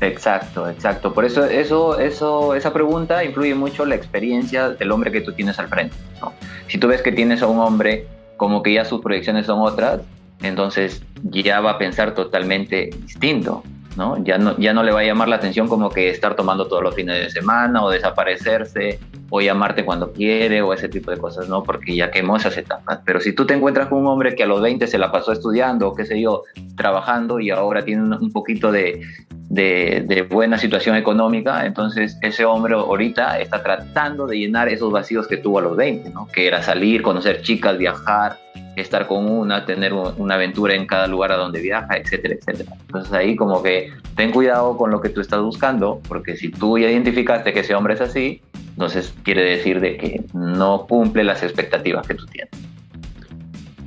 Exacto, 0.00 0.68
exacto. 0.68 1.12
Por 1.12 1.24
eso, 1.24 1.44
eso, 1.44 1.98
eso, 1.98 2.54
esa 2.54 2.72
pregunta 2.72 3.24
influye 3.24 3.54
mucho 3.54 3.84
la 3.86 3.94
experiencia 3.94 4.70
del 4.70 4.92
hombre 4.92 5.10
que 5.10 5.20
tú 5.20 5.32
tienes 5.32 5.58
al 5.58 5.68
frente. 5.68 5.96
¿no? 6.20 6.32
Si 6.68 6.78
tú 6.78 6.88
ves 6.88 7.02
que 7.02 7.12
tienes 7.12 7.42
a 7.42 7.46
un 7.46 7.58
hombre 7.58 8.06
como 8.36 8.62
que 8.62 8.74
ya 8.74 8.84
sus 8.84 9.00
proyecciones 9.00 9.46
son 9.46 9.60
otras, 9.60 10.00
entonces 10.42 11.02
ya 11.22 11.60
va 11.60 11.72
a 11.72 11.78
pensar 11.78 12.14
totalmente 12.14 12.90
distinto. 13.02 13.62
¿no? 13.96 14.22
Ya, 14.22 14.36
no, 14.36 14.56
ya 14.58 14.74
no 14.74 14.82
le 14.82 14.92
va 14.92 15.00
a 15.00 15.04
llamar 15.04 15.28
la 15.28 15.36
atención 15.36 15.68
como 15.68 15.88
que 15.88 16.10
estar 16.10 16.36
tomando 16.36 16.66
todos 16.66 16.82
los 16.82 16.94
fines 16.94 17.18
de 17.18 17.30
semana 17.30 17.82
o 17.82 17.90
desaparecerse 17.90 19.00
o 19.30 19.40
llamarte 19.40 19.84
cuando 19.84 20.12
quiere 20.12 20.62
o 20.62 20.72
ese 20.72 20.88
tipo 20.88 21.10
de 21.10 21.18
cosas, 21.18 21.48
¿no? 21.48 21.62
Porque 21.62 21.94
ya 21.96 22.10
quemó 22.10 22.36
esas 22.36 22.56
etapas. 22.56 23.00
Pero 23.04 23.20
si 23.20 23.32
tú 23.32 23.46
te 23.46 23.54
encuentras 23.54 23.88
con 23.88 23.98
un 23.98 24.06
hombre 24.06 24.34
que 24.34 24.44
a 24.44 24.46
los 24.46 24.60
20 24.60 24.86
se 24.86 24.98
la 24.98 25.10
pasó 25.10 25.32
estudiando, 25.32 25.94
qué 25.94 26.04
sé 26.04 26.20
yo, 26.20 26.44
trabajando 26.76 27.40
y 27.40 27.50
ahora 27.50 27.84
tiene 27.84 28.02
un 28.02 28.32
poquito 28.32 28.70
de, 28.70 29.00
de, 29.48 30.26
buena 30.28 30.58
situación 30.58 30.96
económica, 30.96 31.66
entonces 31.66 32.18
ese 32.22 32.44
hombre 32.44 32.74
ahorita 32.74 33.40
está 33.40 33.62
tratando 33.62 34.26
de 34.26 34.38
llenar 34.38 34.68
esos 34.68 34.92
vacíos 34.92 35.26
que 35.26 35.36
tuvo 35.36 35.58
a 35.58 35.62
los 35.62 35.76
20, 35.76 36.10
¿no? 36.10 36.28
que 36.28 36.46
era 36.46 36.62
salir, 36.62 37.02
conocer 37.02 37.42
chicas, 37.42 37.78
viajar, 37.78 38.38
estar 38.76 39.06
con 39.06 39.28
una, 39.28 39.64
tener 39.64 39.92
una 39.92 40.34
aventura 40.34 40.74
en 40.74 40.86
cada 40.86 41.06
lugar 41.06 41.32
a 41.32 41.36
donde 41.36 41.60
viaja, 41.60 41.96
etcétera, 41.96 42.34
etcétera. 42.34 42.76
Entonces 42.82 43.12
ahí 43.12 43.34
como 43.34 43.62
que 43.62 43.92
ten 44.14 44.30
cuidado 44.30 44.76
con 44.76 44.90
lo 44.90 45.00
que 45.00 45.08
tú 45.08 45.20
estás 45.20 45.40
buscando, 45.40 46.00
porque 46.08 46.36
si 46.36 46.50
tú 46.50 46.78
ya 46.78 46.90
identificaste 46.90 47.52
que 47.52 47.60
ese 47.60 47.74
hombre 47.74 47.94
es 47.94 48.00
así, 48.00 48.42
entonces 48.70 49.14
quiere 49.22 49.42
decir 49.42 49.80
de 49.80 49.96
que 49.96 50.24
no 50.34 50.86
cumple 50.86 51.24
las 51.24 51.42
expectativas 51.42 52.06
que 52.06 52.14
tú 52.14 52.26
tienes. 52.26 52.50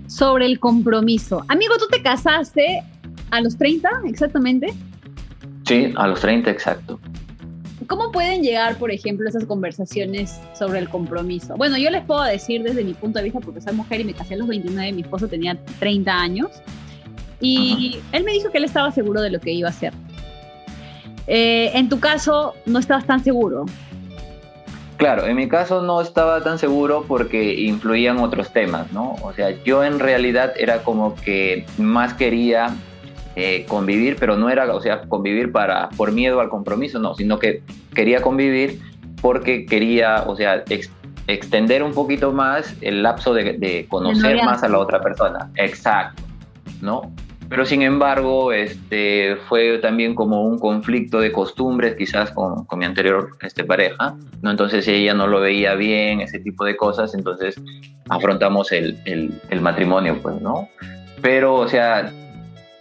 Sobre 0.07 0.47
el 0.47 0.59
compromiso. 0.59 1.45
Amigo, 1.47 1.75
¿tú 1.77 1.85
te 1.89 2.01
casaste 2.01 2.81
a 3.29 3.41
los 3.41 3.57
30 3.57 3.89
exactamente? 4.05 4.73
Sí, 5.65 5.93
a 5.95 6.07
los 6.07 6.19
30 6.19 6.49
exacto. 6.49 6.99
¿Cómo 7.89 8.11
pueden 8.11 8.43
llegar, 8.43 8.77
por 8.77 8.91
ejemplo, 8.91 9.27
esas 9.27 9.45
conversaciones 9.45 10.39
sobre 10.53 10.77
el 10.77 10.87
compromiso? 10.89 11.57
Bueno, 11.57 11.75
yo 11.75 11.89
les 11.89 12.05
puedo 12.05 12.21
decir 12.21 12.61
desde 12.61 12.83
mi 12.83 12.93
punto 12.93 13.17
de 13.17 13.25
vista, 13.25 13.39
porque 13.39 13.61
soy 13.61 13.73
mujer 13.73 14.01
y 14.01 14.03
me 14.03 14.13
casé 14.13 14.35
a 14.35 14.37
los 14.37 14.47
29, 14.47 14.91
mi 14.91 15.01
esposo 15.01 15.27
tenía 15.27 15.57
30 15.79 16.13
años, 16.13 16.61
y 17.41 17.99
él 18.11 18.23
me 18.25 18.33
dijo 18.33 18.51
que 18.51 18.59
él 18.59 18.65
estaba 18.65 18.91
seguro 18.91 19.21
de 19.21 19.31
lo 19.31 19.39
que 19.39 19.51
iba 19.51 19.69
a 19.69 19.71
hacer. 19.71 19.91
Eh, 21.25 21.71
en 21.73 21.89
tu 21.89 21.99
caso, 21.99 22.53
no 22.67 22.77
estabas 22.77 23.07
tan 23.07 23.23
seguro. 23.23 23.65
Claro, 24.97 25.25
en 25.25 25.35
mi 25.35 25.49
caso 25.49 25.81
no 25.81 25.99
estaba 25.99 26.43
tan 26.43 26.59
seguro 26.59 27.05
porque 27.07 27.55
influían 27.55 28.19
otros 28.19 28.53
temas, 28.53 28.91
¿no? 28.91 29.15
O 29.23 29.33
sea, 29.33 29.49
yo 29.63 29.83
en 29.83 29.97
realidad 29.97 30.53
era 30.57 30.83
como 30.83 31.15
que 31.15 31.65
más 31.79 32.13
quería 32.13 32.75
eh, 33.35 33.65
convivir, 33.67 34.17
pero 34.19 34.37
no 34.37 34.49
era, 34.49 34.73
o 34.73 34.81
sea, 34.81 35.01
convivir 35.01 35.51
para, 35.51 35.89
por 35.89 36.11
miedo 36.11 36.39
al 36.39 36.49
compromiso, 36.49 36.99
no, 36.99 37.15
sino 37.15 37.39
que 37.39 37.61
quería 37.93 38.21
convivir 38.21 38.79
porque 39.21 39.65
quería, 39.65 40.23
o 40.27 40.35
sea, 40.35 40.63
extender 41.27 41.83
un 41.83 41.93
poquito 41.93 42.31
más 42.31 42.75
el 42.81 43.03
lapso 43.03 43.33
de, 43.33 43.85
conocer 43.89 44.37
más 44.43 44.63
a 44.63 44.69
la 44.69 44.79
otra 44.79 45.01
persona. 45.01 45.51
Exacto, 45.55 46.23
¿no? 46.81 47.13
Pero 47.49 47.65
sin 47.65 47.81
embargo, 47.81 48.51
este, 48.51 49.35
fue 49.47 49.79
también 49.79 50.13
como 50.13 50.43
un 50.43 50.59
conflicto 50.59 51.19
de 51.19 51.31
costumbres 51.31 51.95
quizás 51.95 52.29
con, 52.31 52.65
con 52.65 52.77
mi 52.77 52.85
anterior 52.85 53.31
este, 53.41 53.63
pareja, 53.63 54.15
¿no? 54.43 54.51
Entonces 54.51 54.87
ella 54.87 55.15
no 55.15 55.25
lo 55.25 55.39
veía 55.39 55.73
bien, 55.73 56.21
ese 56.21 56.39
tipo 56.39 56.63
de 56.63 56.77
cosas, 56.77 57.15
entonces 57.15 57.55
afrontamos 58.07 58.71
el, 58.71 58.99
el, 59.05 59.41
el 59.49 59.61
matrimonio, 59.61 60.19
pues, 60.21 60.39
¿no? 60.41 60.69
Pero, 61.21 61.55
o 61.55 61.67
sea, 61.67 62.11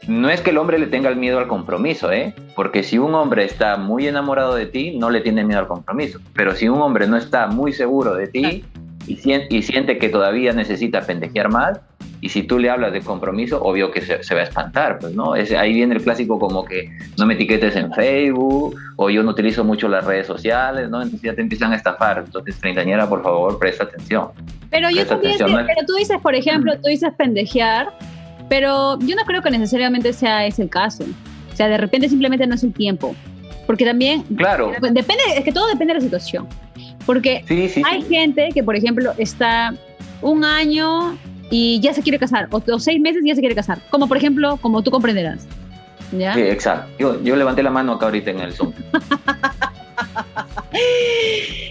no 0.08 0.30
es 0.30 0.40
que 0.40 0.50
el 0.50 0.58
hombre 0.58 0.78
le 0.78 0.86
tenga 0.86 1.10
el 1.10 1.16
miedo 1.16 1.38
al 1.38 1.46
compromiso, 1.46 2.10
¿eh? 2.10 2.34
Porque 2.56 2.82
si 2.82 2.96
un 2.96 3.14
hombre 3.14 3.44
está 3.44 3.76
muy 3.76 4.08
enamorado 4.08 4.54
de 4.54 4.64
ti, 4.64 4.96
no 4.96 5.10
le 5.10 5.20
tiene 5.20 5.44
miedo 5.44 5.60
al 5.60 5.68
compromiso. 5.68 6.18
Pero 6.34 6.54
si 6.54 6.66
un 6.66 6.80
hombre 6.80 7.06
no 7.06 7.18
está 7.18 7.46
muy 7.46 7.74
seguro 7.74 8.14
de 8.14 8.26
ti 8.26 8.64
y, 9.06 9.16
siente, 9.16 9.98
que 9.98 10.08
todavía 10.08 10.54
necesita 10.54 11.02
pendejear 11.02 11.50
más, 11.50 11.78
y 12.22 12.30
si 12.30 12.42
tú 12.42 12.58
le 12.58 12.70
hablas 12.70 12.94
de 12.94 13.02
compromiso, 13.02 13.62
obvio 13.62 13.90
que 13.90 14.00
se, 14.00 14.34
va 14.34 14.40
a 14.40 14.44
espantar, 14.44 14.98
pues, 14.98 15.14
¿no? 15.14 15.34
ahí 15.34 15.74
viene 15.74 15.94
el 15.94 16.02
clásico 16.02 16.38
como 16.38 16.64
que 16.64 16.90
no 17.18 17.26
me 17.26 17.34
etiquetes 17.34 17.76
en 17.76 17.92
Facebook, 17.92 18.76
o 18.96 19.10
yo 19.10 19.22
no 19.22 19.32
utilizo 19.32 19.62
mucho 19.62 19.88
las 19.88 20.06
redes 20.06 20.26
sociales, 20.26 20.88
¿no? 20.88 21.02
Entonces 21.02 21.22
ya 21.22 21.34
te 21.34 21.42
empiezan 21.42 21.72
a 21.72 21.76
estafar. 21.76 22.24
Entonces, 22.24 22.58
treintañera, 22.58 23.06
por 23.06 23.22
favor, 23.22 23.58
presta 23.58 23.84
atención. 23.84 24.28
Pero 24.70 24.88
yo 24.88 25.06
también, 25.06 25.36
pero 25.38 25.86
tú 25.86 25.94
dices, 25.96 26.18
por 26.22 26.34
ejemplo, 26.34 26.72
tú 26.80 26.88
dices 26.88 27.12
pendejear, 27.16 27.92
pero 28.49 28.99
yo 29.00 29.14
no 29.14 29.23
creo 29.25 29.43
que 29.43 29.50
necesariamente 29.50 30.12
sea 30.12 30.47
ese 30.47 30.62
el 30.62 30.71
caso. 30.71 31.05
O 31.52 31.57
sea, 31.57 31.69
de 31.69 31.78
repente 31.78 32.09
simplemente 32.09 32.47
no 32.47 32.55
es 32.55 32.62
el 32.62 32.73
tiempo. 32.73 33.14
Porque 33.67 33.85
también... 33.85 34.23
Claro. 34.37 34.73
Depende, 34.81 35.23
es 35.37 35.45
que 35.45 35.52
todo 35.52 35.67
depende 35.67 35.93
de 35.93 36.00
la 36.00 36.05
situación. 36.05 36.49
Porque 37.05 37.45
hay 37.85 38.02
gente 38.02 38.49
que, 38.55 38.62
por 38.62 38.76
ejemplo, 38.76 39.12
está 39.19 39.75
un 40.23 40.45
año 40.45 41.19
y 41.50 41.81
ya 41.81 41.93
se 41.95 42.02
quiere 42.02 42.19
casar, 42.19 42.49
o, 42.50 42.78
seis 42.78 43.00
meses 43.00 43.23
y 43.25 43.28
ya 43.28 43.35
se 43.35 43.40
quiere 43.40 43.55
casar. 43.55 43.78
Como 43.90 44.09
por 44.09 44.17
ejemplo, 44.17 44.57
como 44.59 44.83
tú 44.83 44.90
comprenderás. 44.90 45.47
¿Ya? 46.12 46.35
Sí, 46.35 46.40
exacto. 46.40 46.90
Yo, 46.99 47.23
yo 47.23 47.37
levanté 47.37 47.62
la 47.62 47.71
mano 47.71 47.93
acá 47.93 48.07
ahorita 48.07 48.31
en 48.31 48.40
el 48.40 48.52
Zoom. 48.52 48.73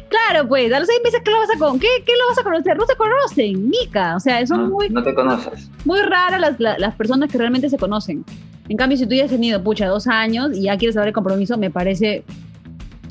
claro, 0.10 0.48
pues, 0.48 0.72
a 0.74 0.80
los 0.80 0.88
seis 0.88 1.00
meses, 1.04 1.22
¿qué 1.24 1.32
lo 1.32 1.40
vas 1.40 1.50
a, 1.56 1.60
con 1.60 1.80
¿qué, 1.80 1.88
qué 2.06 2.14
lo 2.14 2.28
vas 2.30 2.40
a 2.40 2.44
conocer? 2.44 2.78
No 2.78 2.86
se 2.86 2.96
conocen, 2.96 3.70
Mica. 3.70 4.16
O 4.16 4.20
sea, 4.20 4.46
son 4.46 4.70
muy. 4.70 4.90
No 4.90 5.04
te 5.04 5.14
conoces. 5.14 5.70
Muy 5.86 6.02
raras 6.02 6.40
las, 6.40 6.80
las, 6.80 6.96
personas 6.96 7.32
que 7.32 7.38
realmente 7.38 7.70
se 7.70 7.78
conocen. 7.78 8.26
En 8.70 8.78
cambio, 8.78 8.98
si 8.98 9.06
tú 9.06 9.16
ya 9.16 9.26
has 9.26 9.30
tenido, 9.30 9.64
pucha, 9.64 9.88
dos 9.88 10.08
años 10.08 10.56
y 10.56 10.64
ya 10.64 10.78
quieres 10.78 10.96
saber 10.96 11.10
el 11.10 11.14
compromiso, 11.14 11.58
me 11.58 11.70
parece 11.70 12.24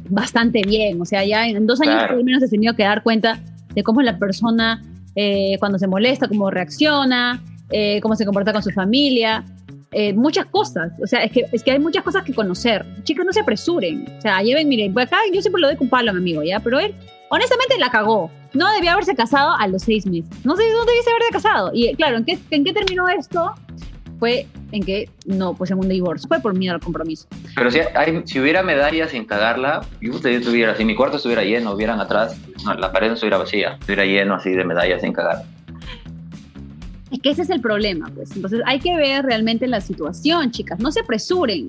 bastante 0.08 0.62
bien. 0.62 1.00
O 1.00 1.04
sea, 1.04 1.24
ya 1.24 1.46
en 1.46 1.66
dos 1.66 1.80
años 1.80 2.04
por 2.08 2.16
lo 2.16 2.24
menos 2.24 2.42
has 2.42 2.50
tenido 2.50 2.74
que 2.74 2.82
dar 2.82 3.02
cuenta 3.02 3.40
de 3.74 3.82
cómo 3.82 4.00
es 4.00 4.06
la 4.06 4.18
persona 4.18 4.82
eh, 5.14 5.56
cuando 5.58 5.78
se 5.78 5.86
molesta, 5.86 6.28
cómo 6.28 6.50
reacciona, 6.50 7.42
eh, 7.70 8.00
cómo 8.02 8.14
se 8.16 8.24
comporta 8.24 8.52
con 8.52 8.62
su 8.62 8.70
familia. 8.70 9.44
Eh, 9.92 10.12
muchas 10.12 10.46
cosas. 10.46 10.92
O 11.02 11.06
sea, 11.06 11.24
es 11.24 11.32
que, 11.32 11.44
es 11.52 11.62
que 11.62 11.70
hay 11.70 11.78
muchas 11.78 12.02
cosas 12.02 12.24
que 12.24 12.34
conocer. 12.34 12.84
Chicas, 13.04 13.24
no 13.24 13.32
se 13.32 13.40
apresuren. 13.40 14.04
O 14.18 14.20
sea, 14.20 14.42
lleven, 14.42 14.68
miren, 14.68 14.92
pues 14.92 15.06
acá 15.06 15.18
yo 15.32 15.40
siempre 15.40 15.60
lo 15.60 15.68
doy 15.68 15.76
con 15.76 15.88
palo 15.88 16.10
a 16.10 16.14
mi 16.14 16.20
amigo, 16.20 16.42
¿ya? 16.42 16.60
Pero 16.60 16.78
él, 16.78 16.94
honestamente, 17.30 17.78
la 17.78 17.90
cagó. 17.90 18.30
No 18.52 18.70
debía 18.72 18.92
haberse 18.92 19.14
casado 19.14 19.52
a 19.52 19.66
los 19.68 19.82
seis 19.82 20.06
meses. 20.06 20.30
No 20.44 20.56
sé, 20.56 20.64
no 20.72 20.84
debiese 20.84 21.10
haberse 21.10 21.32
casado. 21.32 21.70
Y 21.72 21.94
claro, 21.94 22.16
¿en 22.16 22.24
qué, 22.24 22.38
¿en 22.50 22.64
qué 22.64 22.72
terminó 22.72 23.08
esto? 23.08 23.54
Fue 24.18 24.46
en 24.72 24.82
que 24.82 25.10
no, 25.26 25.54
pues 25.54 25.70
en 25.70 25.78
un 25.78 25.88
divorcio. 25.88 26.26
Fue 26.26 26.40
por 26.40 26.56
miedo 26.56 26.74
al 26.74 26.80
compromiso. 26.80 27.28
Pero 27.54 27.70
si, 27.70 27.80
hay, 27.94 28.22
si 28.24 28.40
hubiera 28.40 28.62
medallas 28.62 29.10
sin 29.10 29.24
cagarla, 29.24 29.82
y 30.00 30.10
usted 30.10 30.30
estuviera, 30.30 30.74
si 30.74 30.84
mi 30.84 30.94
cuarto 30.94 31.18
estuviera 31.18 31.44
lleno, 31.44 31.72
hubieran 31.72 32.00
atrás, 32.00 32.36
no, 32.64 32.74
la 32.74 32.92
pared 32.92 33.08
no 33.08 33.14
estuviera 33.14 33.36
vacía, 33.36 33.76
estuviera 33.78 34.04
lleno 34.04 34.34
así 34.34 34.50
de 34.50 34.64
medallas 34.64 35.02
sin 35.02 35.12
cagar. 35.12 35.42
Es 37.10 37.20
que 37.20 37.30
ese 37.30 37.42
es 37.42 37.50
el 37.50 37.60
problema, 37.60 38.10
pues. 38.14 38.34
Entonces 38.34 38.60
hay 38.66 38.80
que 38.80 38.96
ver 38.96 39.24
realmente 39.24 39.66
la 39.66 39.80
situación, 39.80 40.50
chicas. 40.50 40.78
No 40.80 40.90
se 40.90 41.00
apresuren. 41.00 41.66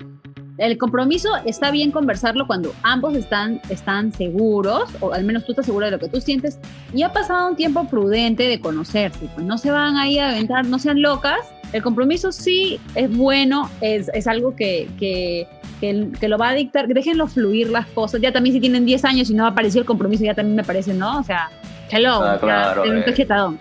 El 0.58 0.76
compromiso 0.76 1.28
está 1.44 1.70
bien 1.70 1.92
conversarlo 1.92 2.48
cuando 2.48 2.74
ambos 2.82 3.14
están, 3.14 3.60
están 3.70 4.12
seguros, 4.12 4.90
o 4.98 5.12
al 5.12 5.22
menos 5.22 5.44
tú 5.44 5.52
estás 5.52 5.66
seguro 5.66 5.86
de 5.86 5.92
lo 5.92 6.00
que 6.00 6.08
tú 6.08 6.20
sientes, 6.20 6.58
y 6.92 7.02
ha 7.02 7.12
pasado 7.12 7.50
un 7.50 7.54
tiempo 7.54 7.84
prudente 7.84 8.48
de 8.48 8.58
conocerse. 8.58 9.28
Pues 9.34 9.46
no 9.46 9.56
se 9.56 9.70
van 9.70 9.96
ahí 9.96 10.18
a 10.18 10.30
aventar, 10.30 10.66
no 10.66 10.80
sean 10.80 11.00
locas. 11.00 11.38
El 11.72 11.82
compromiso 11.82 12.32
sí 12.32 12.80
es 12.96 13.14
bueno, 13.16 13.70
es, 13.80 14.10
es 14.14 14.26
algo 14.26 14.56
que, 14.56 14.88
que, 14.98 15.46
que, 15.80 16.28
lo 16.28 16.38
va 16.38 16.48
a 16.48 16.54
dictar. 16.54 16.88
Déjenlo 16.88 17.28
fluir 17.28 17.70
las 17.70 17.86
cosas. 17.88 18.20
Ya 18.20 18.32
también 18.32 18.54
si 18.54 18.60
tienen 18.60 18.84
10 18.84 19.04
años 19.04 19.30
y 19.30 19.34
no 19.34 19.44
ha 19.44 19.50
aparecido 19.50 19.82
el 19.82 19.86
compromiso, 19.86 20.24
ya 20.24 20.34
también 20.34 20.56
me 20.56 20.64
parece, 20.64 20.92
¿no? 20.92 21.20
O 21.20 21.22
sea, 21.22 21.50
hello, 21.92 22.20
ah, 22.20 22.38
claro, 22.40 22.82
un 22.82 23.02
cachetadón 23.02 23.60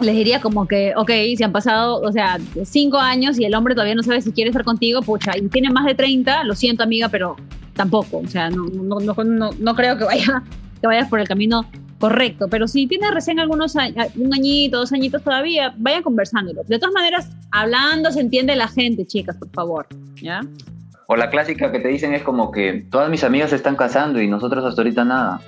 les 0.00 0.14
diría 0.14 0.40
como 0.40 0.66
que, 0.66 0.92
ok, 0.96 1.10
si 1.36 1.42
han 1.42 1.52
pasado, 1.52 2.00
o 2.00 2.12
sea, 2.12 2.38
cinco 2.64 2.98
años 2.98 3.38
y 3.38 3.44
el 3.44 3.54
hombre 3.54 3.74
todavía 3.74 3.94
no 3.94 4.02
sabe 4.02 4.20
si 4.20 4.32
quiere 4.32 4.50
estar 4.50 4.64
contigo, 4.64 5.02
pucha, 5.02 5.36
y 5.36 5.48
tiene 5.48 5.70
más 5.70 5.86
de 5.86 5.94
30, 5.94 6.44
lo 6.44 6.54
siento 6.54 6.82
amiga, 6.82 7.08
pero 7.08 7.36
tampoco, 7.74 8.18
o 8.18 8.26
sea, 8.26 8.50
no, 8.50 8.66
no, 8.66 9.00
no, 9.00 9.50
no 9.58 9.74
creo 9.74 9.96
que, 9.96 10.04
vaya, 10.04 10.42
que 10.80 10.86
vayas 10.86 11.08
por 11.08 11.20
el 11.20 11.28
camino 11.28 11.66
correcto, 11.98 12.48
pero 12.48 12.68
si 12.68 12.86
tienes 12.86 13.10
recién 13.12 13.40
algunos 13.40 13.76
años, 13.76 14.08
un 14.16 14.32
añito, 14.34 14.78
dos 14.78 14.92
añitos 14.92 15.22
todavía, 15.22 15.74
vayan 15.78 16.02
conversándolo. 16.02 16.62
De 16.64 16.78
todas 16.78 16.94
maneras, 16.94 17.30
hablando 17.50 18.10
se 18.12 18.20
entiende 18.20 18.54
la 18.56 18.68
gente, 18.68 19.06
chicas, 19.06 19.36
por 19.36 19.50
favor. 19.50 19.86
O 21.06 21.16
la 21.16 21.30
clásica 21.30 21.70
que 21.72 21.78
te 21.78 21.88
dicen 21.88 22.12
es 22.14 22.22
como 22.22 22.50
que 22.50 22.86
todas 22.90 23.08
mis 23.08 23.24
amigas 23.24 23.50
se 23.50 23.56
están 23.56 23.76
casando 23.76 24.20
y 24.20 24.28
nosotros 24.28 24.64
hasta 24.64 24.82
ahorita 24.82 25.04
nada. 25.04 25.40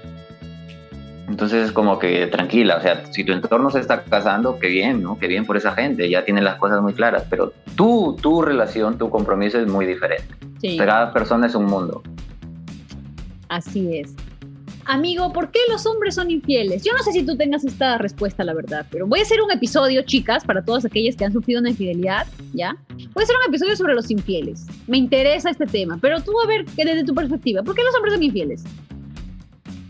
Entonces 1.28 1.66
es 1.66 1.72
como 1.72 1.98
que 1.98 2.26
tranquila, 2.26 2.76
o 2.76 2.80
sea, 2.80 3.04
si 3.12 3.22
tu 3.22 3.32
entorno 3.32 3.70
se 3.70 3.80
está 3.80 4.02
casando, 4.02 4.58
qué 4.58 4.68
bien, 4.68 5.02
¿no? 5.02 5.18
Qué 5.18 5.28
bien 5.28 5.44
por 5.44 5.56
esa 5.56 5.72
gente, 5.72 6.08
ya 6.08 6.24
tienen 6.24 6.44
las 6.44 6.56
cosas 6.56 6.80
muy 6.80 6.94
claras, 6.94 7.24
pero 7.28 7.52
tú, 7.76 8.16
tu 8.20 8.40
relación, 8.40 8.96
tu 8.96 9.10
compromiso 9.10 9.58
es 9.58 9.66
muy 9.66 9.84
diferente. 9.84 10.34
Sí. 10.60 10.78
Cada 10.78 11.12
persona 11.12 11.46
es 11.46 11.54
un 11.54 11.66
mundo. 11.66 12.02
Así 13.48 13.98
es. 13.98 14.14
Amigo, 14.86 15.30
¿por 15.34 15.50
qué 15.50 15.58
los 15.70 15.84
hombres 15.84 16.14
son 16.14 16.30
infieles? 16.30 16.82
Yo 16.82 16.94
no 16.94 17.02
sé 17.02 17.12
si 17.12 17.22
tú 17.22 17.36
tengas 17.36 17.62
esta 17.62 17.98
respuesta, 17.98 18.42
la 18.42 18.54
verdad, 18.54 18.86
pero 18.90 19.06
voy 19.06 19.20
a 19.20 19.22
hacer 19.22 19.42
un 19.42 19.50
episodio, 19.50 20.00
chicas, 20.00 20.44
para 20.46 20.64
todas 20.64 20.86
aquellas 20.86 21.14
que 21.14 21.26
han 21.26 21.32
sufrido 21.34 21.60
una 21.60 21.68
infidelidad, 21.68 22.26
¿ya? 22.54 22.74
Voy 22.88 23.20
a 23.20 23.24
hacer 23.24 23.36
un 23.36 23.50
episodio 23.50 23.76
sobre 23.76 23.94
los 23.94 24.10
infieles. 24.10 24.66
Me 24.86 24.96
interesa 24.96 25.50
este 25.50 25.66
tema, 25.66 25.98
pero 26.00 26.22
tú 26.22 26.32
a 26.42 26.46
ver, 26.46 26.64
desde 26.64 27.04
tu 27.04 27.14
perspectiva, 27.14 27.62
¿por 27.62 27.74
qué 27.74 27.82
los 27.82 27.94
hombres 27.96 28.14
son 28.14 28.22
infieles? 28.22 28.64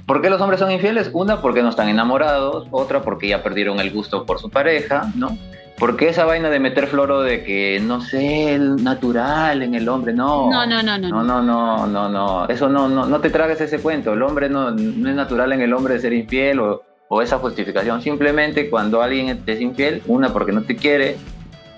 ¿Por 0.08 0.22
qué 0.22 0.30
los 0.30 0.40
hombres 0.40 0.58
son 0.58 0.70
infieles? 0.70 1.10
Una, 1.12 1.42
porque 1.42 1.62
no 1.62 1.68
están 1.68 1.90
enamorados, 1.90 2.66
otra, 2.70 3.02
porque 3.02 3.28
ya 3.28 3.42
perdieron 3.42 3.78
el 3.78 3.90
gusto 3.92 4.24
por 4.24 4.38
su 4.38 4.48
pareja, 4.48 5.12
¿no? 5.14 5.36
Porque 5.78 6.08
esa 6.08 6.24
vaina 6.24 6.48
de 6.48 6.58
meter 6.58 6.86
floro 6.86 7.20
de 7.20 7.44
que 7.44 7.78
no 7.78 8.00
sé, 8.00 8.54
el 8.54 8.82
natural 8.82 9.60
en 9.60 9.74
el 9.74 9.86
hombre, 9.86 10.14
no. 10.14 10.50
No, 10.50 10.64
no, 10.66 10.82
no, 10.82 10.96
no. 10.96 11.10
No, 11.10 11.22
no, 11.22 11.42
no, 11.42 11.86
no, 11.86 12.08
no. 12.08 12.48
Eso 12.48 12.70
no, 12.70 12.88
no, 12.88 13.04
no 13.04 13.20
te 13.20 13.28
tragues 13.28 13.60
ese 13.60 13.80
cuento. 13.80 14.14
El 14.14 14.22
hombre 14.22 14.48
no, 14.48 14.70
no 14.70 15.10
es 15.10 15.14
natural 15.14 15.52
en 15.52 15.60
el 15.60 15.74
hombre 15.74 15.92
de 15.92 16.00
ser 16.00 16.14
infiel 16.14 16.60
o, 16.60 16.82
o 17.08 17.20
esa 17.20 17.36
justificación. 17.36 18.00
Simplemente 18.00 18.70
cuando 18.70 19.02
alguien 19.02 19.42
es 19.44 19.60
infiel, 19.60 20.02
una, 20.06 20.32
porque 20.32 20.52
no 20.52 20.62
te 20.62 20.74
quiere, 20.74 21.18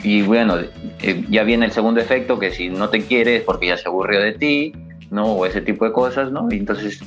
y 0.04 0.22
bueno, 0.22 0.54
eh, 1.02 1.25
ya 1.28 1.42
viene 1.42 1.66
el 1.66 1.72
segundo 1.72 2.00
efecto, 2.00 2.38
que 2.38 2.52
si 2.52 2.68
no 2.68 2.90
te 2.90 3.02
quiere 3.02 3.38
es 3.38 3.42
porque 3.42 3.66
ya 3.66 3.76
se 3.76 3.88
aburrió 3.88 4.20
de 4.20 4.34
ti, 4.34 4.72
¿no? 5.10 5.32
O 5.32 5.46
ese 5.46 5.60
tipo 5.60 5.84
de 5.84 5.90
cosas, 5.92 6.30
¿no? 6.30 6.46
Y 6.49 6.58
entonces 6.58 7.00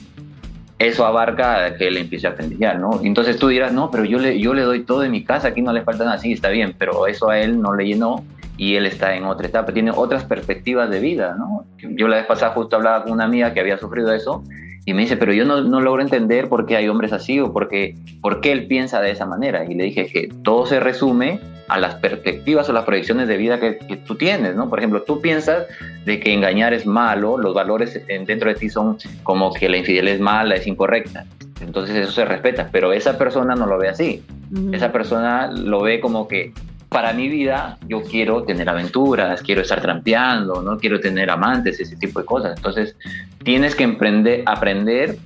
eso 0.79 1.05
abarca 1.05 1.75
que 1.77 1.89
le 1.91 2.01
empiece 2.01 2.27
a 2.27 2.35
pendejear, 2.35 2.79
¿no? 2.79 2.99
Entonces 3.03 3.37
tú 3.37 3.47
dirás, 3.47 3.71
no, 3.71 3.91
pero 3.91 4.05
yo 4.05 4.19
le, 4.19 4.39
yo 4.39 4.53
le 4.53 4.63
doy 4.63 4.83
todo 4.83 5.01
de 5.01 5.09
mi 5.09 5.23
casa, 5.23 5.49
aquí 5.49 5.61
no 5.61 5.71
le 5.71 5.83
falta 5.83 6.03
nada, 6.03 6.17
sí, 6.17 6.33
está 6.33 6.49
bien, 6.49 6.75
pero 6.77 7.07
eso 7.07 7.29
a 7.29 7.39
él 7.39 7.61
no 7.61 7.75
le 7.75 7.85
llenó 7.85 8.25
y 8.57 8.75
él 8.75 8.85
está 8.85 9.15
en 9.15 9.25
otra 9.25 9.47
etapa, 9.47 9.73
tiene 9.73 9.91
otras 9.95 10.25
perspectivas 10.25 10.89
de 10.89 10.99
vida, 10.99 11.35
¿no? 11.37 11.65
Yo 11.77 12.07
la 12.07 12.17
vez 12.17 12.25
pasada 12.25 12.53
justo 12.53 12.75
hablaba 12.75 13.03
con 13.03 13.13
una 13.13 13.25
amiga 13.25 13.53
que 13.53 13.59
había 13.59 13.77
sufrido 13.77 14.13
eso 14.13 14.43
y 14.85 14.93
me 14.93 15.03
dice, 15.03 15.17
pero 15.17 15.33
yo 15.33 15.45
no, 15.45 15.61
no 15.61 15.79
logro 15.79 16.01
entender 16.01 16.49
por 16.49 16.65
qué 16.65 16.75
hay 16.75 16.89
hombres 16.89 17.13
así 17.13 17.39
o 17.39 17.53
por 17.53 17.69
qué, 17.69 17.95
por 18.21 18.41
qué 18.41 18.51
él 18.51 18.67
piensa 18.67 19.01
de 19.01 19.11
esa 19.11 19.25
manera. 19.25 19.65
Y 19.65 19.75
le 19.75 19.85
dije 19.85 20.07
que 20.07 20.29
todo 20.43 20.65
se 20.65 20.79
resume 20.79 21.39
a 21.69 21.79
las 21.79 21.95
perspectivas 21.95 22.67
o 22.69 22.73
las 22.73 22.83
proyecciones 22.83 23.27
de 23.29 23.37
vida 23.37 23.59
que, 23.59 23.77
que, 23.77 23.95
tú 23.95 24.15
tienes, 24.15 24.55
¿no? 24.55 24.69
Por 24.69 24.79
ejemplo, 24.79 25.03
tú 25.03 25.21
piensas 25.21 25.65
de 26.05 26.19
que 26.19 26.33
engañar 26.33 26.73
es 26.73 26.85
malo, 26.85 27.37
los 27.37 27.53
valores 27.53 27.99
dentro 28.07 28.49
de 28.49 28.55
ti 28.55 28.69
son 28.69 28.97
como 29.23 29.53
que 29.53 29.69
la 29.69 29.77
infidelidad 29.77 30.15
es 30.15 30.21
mala, 30.21 30.55
es 30.55 30.67
incorrecta. 30.67 31.25
Entonces 31.61 31.95
eso 31.95 32.11
se 32.11 32.25
respeta, 32.25 32.67
pero 32.71 32.91
esa 32.91 33.17
persona 33.17 33.55
no 33.55 33.65
lo 33.65 33.77
ve 33.77 33.87
así. 33.87 34.21
Uh 34.51 34.55
-huh. 34.55 34.75
Esa 34.75 34.91
persona 34.91 35.49
lo 35.49 35.81
ve 35.81 36.01
como 36.01 36.27
que 36.27 36.51
para 36.93 37.11
mi 37.11 37.27
vida 37.27 37.77
yo 37.87 38.03
quiero 38.03 38.43
tener 38.43 38.69
aventuras, 38.69 39.41
quiero 39.41 39.61
estar 39.61 39.81
trampeando, 39.81 40.61
no 40.61 40.77
quiero 40.77 40.99
tener 41.01 41.29
amantes, 41.29 41.79
ese 41.79 41.97
tipo 41.97 42.19
de 42.19 42.25
cosas. 42.25 42.55
Entonces 42.55 42.95
tienes 43.43 43.75
que 43.75 43.83
emprender, 43.83 44.43
aprender 44.45 45.17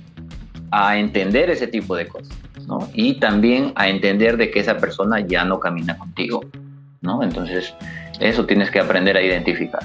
a 0.72 0.98
entender 0.98 1.50
ese 1.50 1.66
tipo 1.68 1.94
de 1.94 2.08
cosas, 2.08 2.36
¿no? 2.66 2.88
Y 2.94 3.20
también 3.20 3.72
a 3.76 3.88
entender 3.88 4.36
de 4.36 4.50
que 4.50 4.60
esa 4.60 4.78
persona 4.78 5.20
ya 5.20 5.44
no 5.44 5.60
camina 5.60 5.96
contigo, 5.96 6.40
¿no? 7.02 7.22
Entonces 7.22 7.74
eso 8.18 8.46
tienes 8.46 8.70
que 8.70 8.80
aprender 8.80 9.16
a 9.16 9.22
identificar. 9.22 9.82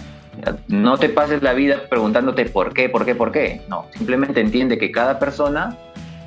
No 0.68 0.98
te 0.98 1.10
pases 1.10 1.44
la 1.44 1.54
vida 1.54 1.84
preguntándote 1.90 2.46
por 2.46 2.74
qué, 2.74 2.90
por 2.90 3.06
qué, 3.06 3.14
por 3.14 3.32
qué. 3.32 3.62
No, 3.70 3.86
simplemente 3.96 4.42
entiende 4.42 4.78
que 4.78 4.92
cada 4.92 5.20
persona 5.20 5.78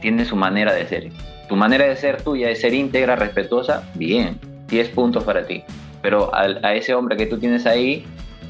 tiene 0.00 0.24
su 0.24 0.36
manera 0.36 0.72
de 0.72 0.86
ser. 0.86 1.10
Tu 1.48 1.56
manera 1.56 1.86
de 1.86 1.96
ser 1.96 2.22
tuya 2.22 2.50
es 2.50 2.60
ser 2.60 2.74
íntegra, 2.74 3.16
respetuosa, 3.16 3.82
bien, 3.94 4.38
10 4.68 4.88
puntos 4.90 5.24
para 5.24 5.46
ti. 5.46 5.62
Pero 6.02 6.34
a, 6.34 6.74
ese 6.74 6.94
hombre 6.94 7.16
que 7.16 7.26
tú 7.26 7.38
tienes 7.38 7.66
ahí, 7.66 8.04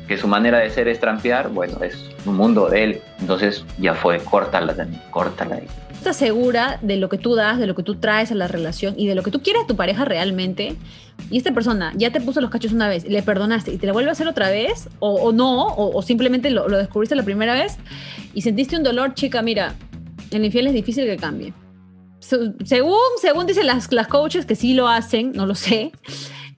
que 0.09 0.17
su 0.17 0.29
manera 0.29 0.59
de 0.59 0.71
ser 0.71 0.89
es 0.89 1.01
trampear, 1.01 1.49
bueno, 1.49 1.83
es 1.83 2.05
un 2.25 2.37
mundo 2.37 2.69
de 2.69 2.85
él. 2.85 3.01
Entonces 3.21 3.65
ya 3.79 3.95
fue, 3.95 4.19
córtala 4.19 4.75
también, 4.75 5.03
córtala 5.11 5.57
ahí. 5.57 5.67
¿Estás 5.93 6.17
segura 6.17 6.79
de 6.83 6.97
lo 6.97 7.09
que 7.09 7.19
tú 7.19 7.35
das, 7.35 7.59
de 7.59 7.67
lo 7.67 7.75
que 7.75 7.83
tú 7.83 7.97
traes 7.97 8.31
a 8.31 8.35
la 8.35 8.47
relación 8.47 8.95
y 8.97 9.07
de 9.07 9.15
lo 9.15 9.23
que 9.23 9.31
tú 9.31 9.43
quieres 9.43 9.65
a 9.65 9.67
tu 9.67 9.75
pareja 9.75 10.05
realmente? 10.05 10.77
Y 11.31 11.39
esta 11.39 11.53
persona 11.53 11.93
ya 11.97 12.13
te 12.13 12.21
puso 12.21 12.41
los 12.41 12.51
cachos 12.51 12.73
una 12.73 12.89
vez, 12.89 13.09
le 13.09 13.23
perdonaste 13.23 13.73
y 13.73 13.79
te 13.79 13.87
la 13.87 13.93
vuelve 13.93 14.11
a 14.11 14.13
hacer 14.13 14.29
otra 14.29 14.51
vez, 14.51 14.89
o, 15.01 15.33
no, 15.33 15.67
o, 15.67 16.03
simplemente 16.03 16.51
lo 16.51 16.69
descubriste 16.69 17.17
la 17.17 17.25
primera 17.25 17.55
vez 17.55 17.79
y 18.35 18.43
sentiste 18.43 18.77
un 18.77 18.83
dolor, 18.83 19.15
chica, 19.15 19.41
mira, 19.41 19.75
el 20.31 20.45
infiel 20.45 20.67
es 20.67 20.75
difícil 20.75 21.07
que 21.07 21.17
cambie 21.17 21.55
según, 22.65 22.99
según 23.21 23.47
dicen 23.47 23.67
las, 23.67 23.91
las 23.93 24.09
coaches 24.09 24.47
que 24.47 24.55
sí 24.55 24.75
lo 24.75 24.89
hacen, 24.89 25.33
no 25.33 25.47
lo 25.47 25.55
sé, 25.55 25.93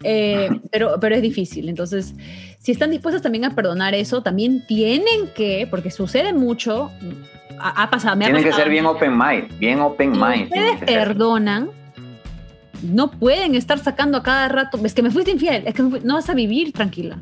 eh, 0.02 0.48
pero, 0.70 0.98
pero 1.00 1.14
es 1.14 1.22
difícil. 1.22 1.68
Entonces, 1.68 2.14
si 2.58 2.72
están 2.72 2.90
dispuestas 2.90 3.22
también 3.22 3.44
a 3.44 3.54
perdonar 3.54 3.94
eso, 3.94 4.22
también 4.22 4.66
tienen 4.66 5.28
que, 5.34 5.66
porque 5.70 5.90
sucede 5.90 6.32
mucho, 6.32 6.90
ha, 7.58 7.82
ha 7.82 7.90
pasado, 7.90 8.16
me 8.16 8.24
Tienen 8.24 8.42
ha 8.42 8.44
pasado, 8.44 8.56
que 8.56 8.62
ser 8.62 8.70
bien 8.70 8.86
open 8.86 9.18
mind, 9.18 9.58
bien 9.58 9.80
open 9.80 10.14
si 10.14 10.20
mind. 10.20 10.42
ustedes 10.44 10.78
perdonan, 10.84 11.70
no 12.82 13.10
pueden 13.10 13.54
estar 13.54 13.78
sacando 13.78 14.18
a 14.18 14.22
cada 14.22 14.48
rato, 14.48 14.78
es 14.84 14.94
que 14.94 15.02
me 15.02 15.10
fuiste 15.10 15.32
infiel, 15.32 15.66
es 15.66 15.74
que 15.74 15.82
fui, 15.82 16.00
no 16.04 16.14
vas 16.14 16.30
a 16.30 16.34
vivir 16.34 16.72
tranquila. 16.72 17.18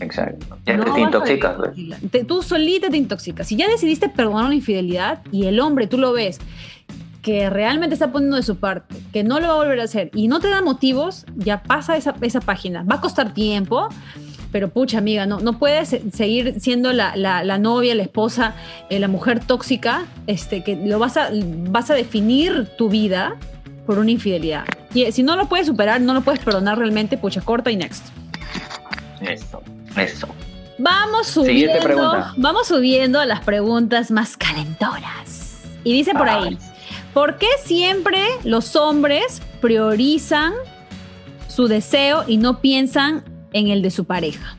Exacto. 0.00 0.58
Ya 0.66 0.76
no 0.76 0.92
te 0.92 1.00
intoxicas. 1.00 1.56
Pues. 1.56 2.10
Te, 2.10 2.24
tú 2.24 2.42
solita 2.42 2.90
te 2.90 2.96
intoxicas. 2.96 3.46
Si 3.46 3.56
ya 3.56 3.68
decidiste 3.68 4.08
perdonar 4.08 4.46
una 4.46 4.54
infidelidad 4.54 5.22
y 5.30 5.46
el 5.46 5.60
hombre 5.60 5.86
tú 5.86 5.98
lo 5.98 6.12
ves 6.12 6.40
que 7.24 7.48
realmente 7.48 7.94
está 7.94 8.12
poniendo 8.12 8.36
de 8.36 8.42
su 8.42 8.56
parte, 8.56 8.96
que 9.10 9.24
no 9.24 9.40
lo 9.40 9.48
va 9.48 9.54
a 9.54 9.56
volver 9.56 9.80
a 9.80 9.84
hacer 9.84 10.10
y 10.14 10.28
no 10.28 10.40
te 10.40 10.50
da 10.50 10.60
motivos, 10.60 11.24
ya 11.36 11.62
pasa 11.62 11.96
esa, 11.96 12.14
esa 12.20 12.40
página. 12.42 12.84
Va 12.84 12.96
a 12.96 13.00
costar 13.00 13.32
tiempo, 13.32 13.88
pero 14.52 14.68
pucha 14.68 14.98
amiga, 14.98 15.24
no, 15.24 15.40
no 15.40 15.58
puedes 15.58 15.96
seguir 16.12 16.60
siendo 16.60 16.92
la, 16.92 17.16
la, 17.16 17.42
la 17.42 17.56
novia, 17.56 17.94
la 17.94 18.02
esposa, 18.02 18.54
eh, 18.90 18.98
la 18.98 19.08
mujer 19.08 19.42
tóxica, 19.42 20.04
este, 20.26 20.62
que 20.62 20.76
lo 20.76 20.98
vas 20.98 21.16
a, 21.16 21.30
vas 21.70 21.90
a 21.90 21.94
definir 21.94 22.68
tu 22.76 22.90
vida 22.90 23.36
por 23.86 23.98
una 23.98 24.10
infidelidad. 24.10 24.66
Y 24.92 25.10
si 25.10 25.22
no 25.22 25.34
lo 25.34 25.48
puedes 25.48 25.66
superar, 25.66 26.02
no 26.02 26.12
lo 26.12 26.20
puedes 26.20 26.40
perdonar 26.40 26.78
realmente, 26.78 27.16
pucha, 27.16 27.40
corta 27.40 27.70
y 27.70 27.76
next. 27.76 28.04
Eso, 29.22 29.62
eso. 29.96 30.28
Vamos 30.76 31.28
subiendo, 31.28 32.34
vamos 32.36 32.68
subiendo 32.68 33.18
a 33.18 33.24
las 33.24 33.40
preguntas 33.40 34.10
más 34.10 34.36
calentoras. 34.36 35.62
Y 35.84 35.94
dice 35.94 36.12
por 36.12 36.28
ahí, 36.28 36.58
Ay. 36.60 36.73
¿Por 37.14 37.38
qué 37.38 37.46
siempre 37.62 38.20
los 38.42 38.76
hombres 38.76 39.40
priorizan 39.60 40.52
su 41.48 41.68
deseo 41.68 42.24
y 42.26 42.36
no 42.36 42.60
piensan 42.60 43.24
en 43.52 43.68
el 43.68 43.80
de 43.80 43.90
su 43.90 44.04
pareja? 44.04 44.56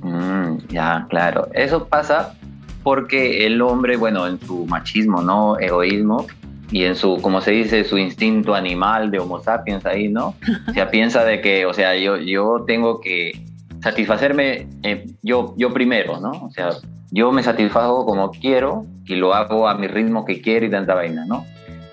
Mm, 0.00 0.58
ya, 0.68 1.06
claro. 1.10 1.48
Eso 1.52 1.88
pasa 1.88 2.34
porque 2.82 3.44
el 3.46 3.60
hombre, 3.60 3.96
bueno, 3.96 4.26
en 4.26 4.40
su 4.40 4.64
machismo, 4.66 5.20
¿no? 5.20 5.58
Egoísmo, 5.58 6.26
y 6.72 6.84
en 6.84 6.96
su, 6.96 7.20
como 7.20 7.40
se 7.42 7.50
dice, 7.50 7.84
su 7.84 7.98
instinto 7.98 8.54
animal 8.54 9.10
de 9.10 9.18
Homo 9.18 9.40
sapiens 9.40 9.84
ahí, 9.84 10.08
¿no? 10.08 10.34
O 10.68 10.72
sea, 10.72 10.90
piensa 10.90 11.24
de 11.24 11.40
que, 11.40 11.66
o 11.66 11.74
sea, 11.74 11.96
yo, 11.96 12.16
yo 12.16 12.64
tengo 12.66 13.00
que 13.00 13.44
satisfacerme 13.82 14.68
eh, 14.82 15.06
yo, 15.22 15.54
yo 15.58 15.72
primero, 15.72 16.18
¿no? 16.18 16.30
O 16.30 16.50
sea, 16.50 16.70
yo 17.12 17.30
me 17.30 17.42
satisfago 17.42 18.04
como 18.06 18.30
quiero 18.30 18.86
y 19.06 19.16
lo 19.16 19.34
hago 19.34 19.68
a 19.68 19.74
mi 19.74 19.86
ritmo 19.86 20.24
que 20.24 20.40
quiero 20.40 20.66
y 20.66 20.70
tanta 20.70 20.94
vaina, 20.94 21.24
¿no? 21.26 21.44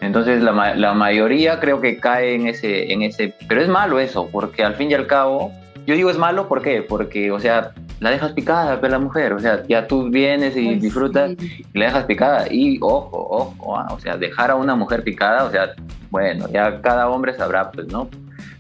Entonces 0.02 0.42
la, 0.42 0.76
la 0.76 0.94
mayoría 0.94 1.60
creo 1.60 1.82
que 1.82 1.98
cae 2.00 2.36
en 2.36 2.48
ese, 2.48 2.92
en 2.92 3.02
ese... 3.02 3.36
Pero 3.48 3.62
es 3.62 3.68
malo 3.68 4.00
eso, 4.00 4.30
porque 4.32 4.64
al 4.64 4.76
fin 4.76 4.90
y 4.90 4.94
al 4.94 5.08
cabo, 5.08 5.52
yo 5.86 5.94
digo 5.94 6.10
es 6.10 6.18
malo, 6.18 6.48
¿por 6.48 6.62
qué? 6.62 6.82
Porque, 6.82 7.32
o 7.32 7.40
sea, 7.40 7.74
la 8.00 8.12
dejas 8.12 8.32
picada, 8.32 8.80
pues, 8.80 8.92
la 8.92 9.00
mujer, 9.00 9.34
o 9.34 9.40
sea, 9.40 9.62
ya 9.68 9.88
tú 9.88 10.10
vienes 10.10 10.56
y 10.56 10.68
pues 10.68 10.82
disfrutas 10.82 11.32
sí. 11.38 11.66
y 11.74 11.80
la 11.80 11.86
dejas 11.86 12.06
picada. 12.06 12.48
Y 12.50 12.80
ojo, 12.82 13.28
ojo, 13.30 13.78
¿ah? 13.78 13.88
o 13.92 14.00
sea, 14.00 14.16
dejar 14.16 14.52
a 14.52 14.56
una 14.56 14.74
mujer 14.76 15.04
picada, 15.04 15.44
o 15.44 15.52
sea, 15.52 15.74
bueno, 16.10 16.48
ya 16.50 16.80
cada 16.82 17.10
hombre 17.10 17.34
sabrá, 17.34 17.70
pues, 17.72 17.88
¿no? 17.88 18.10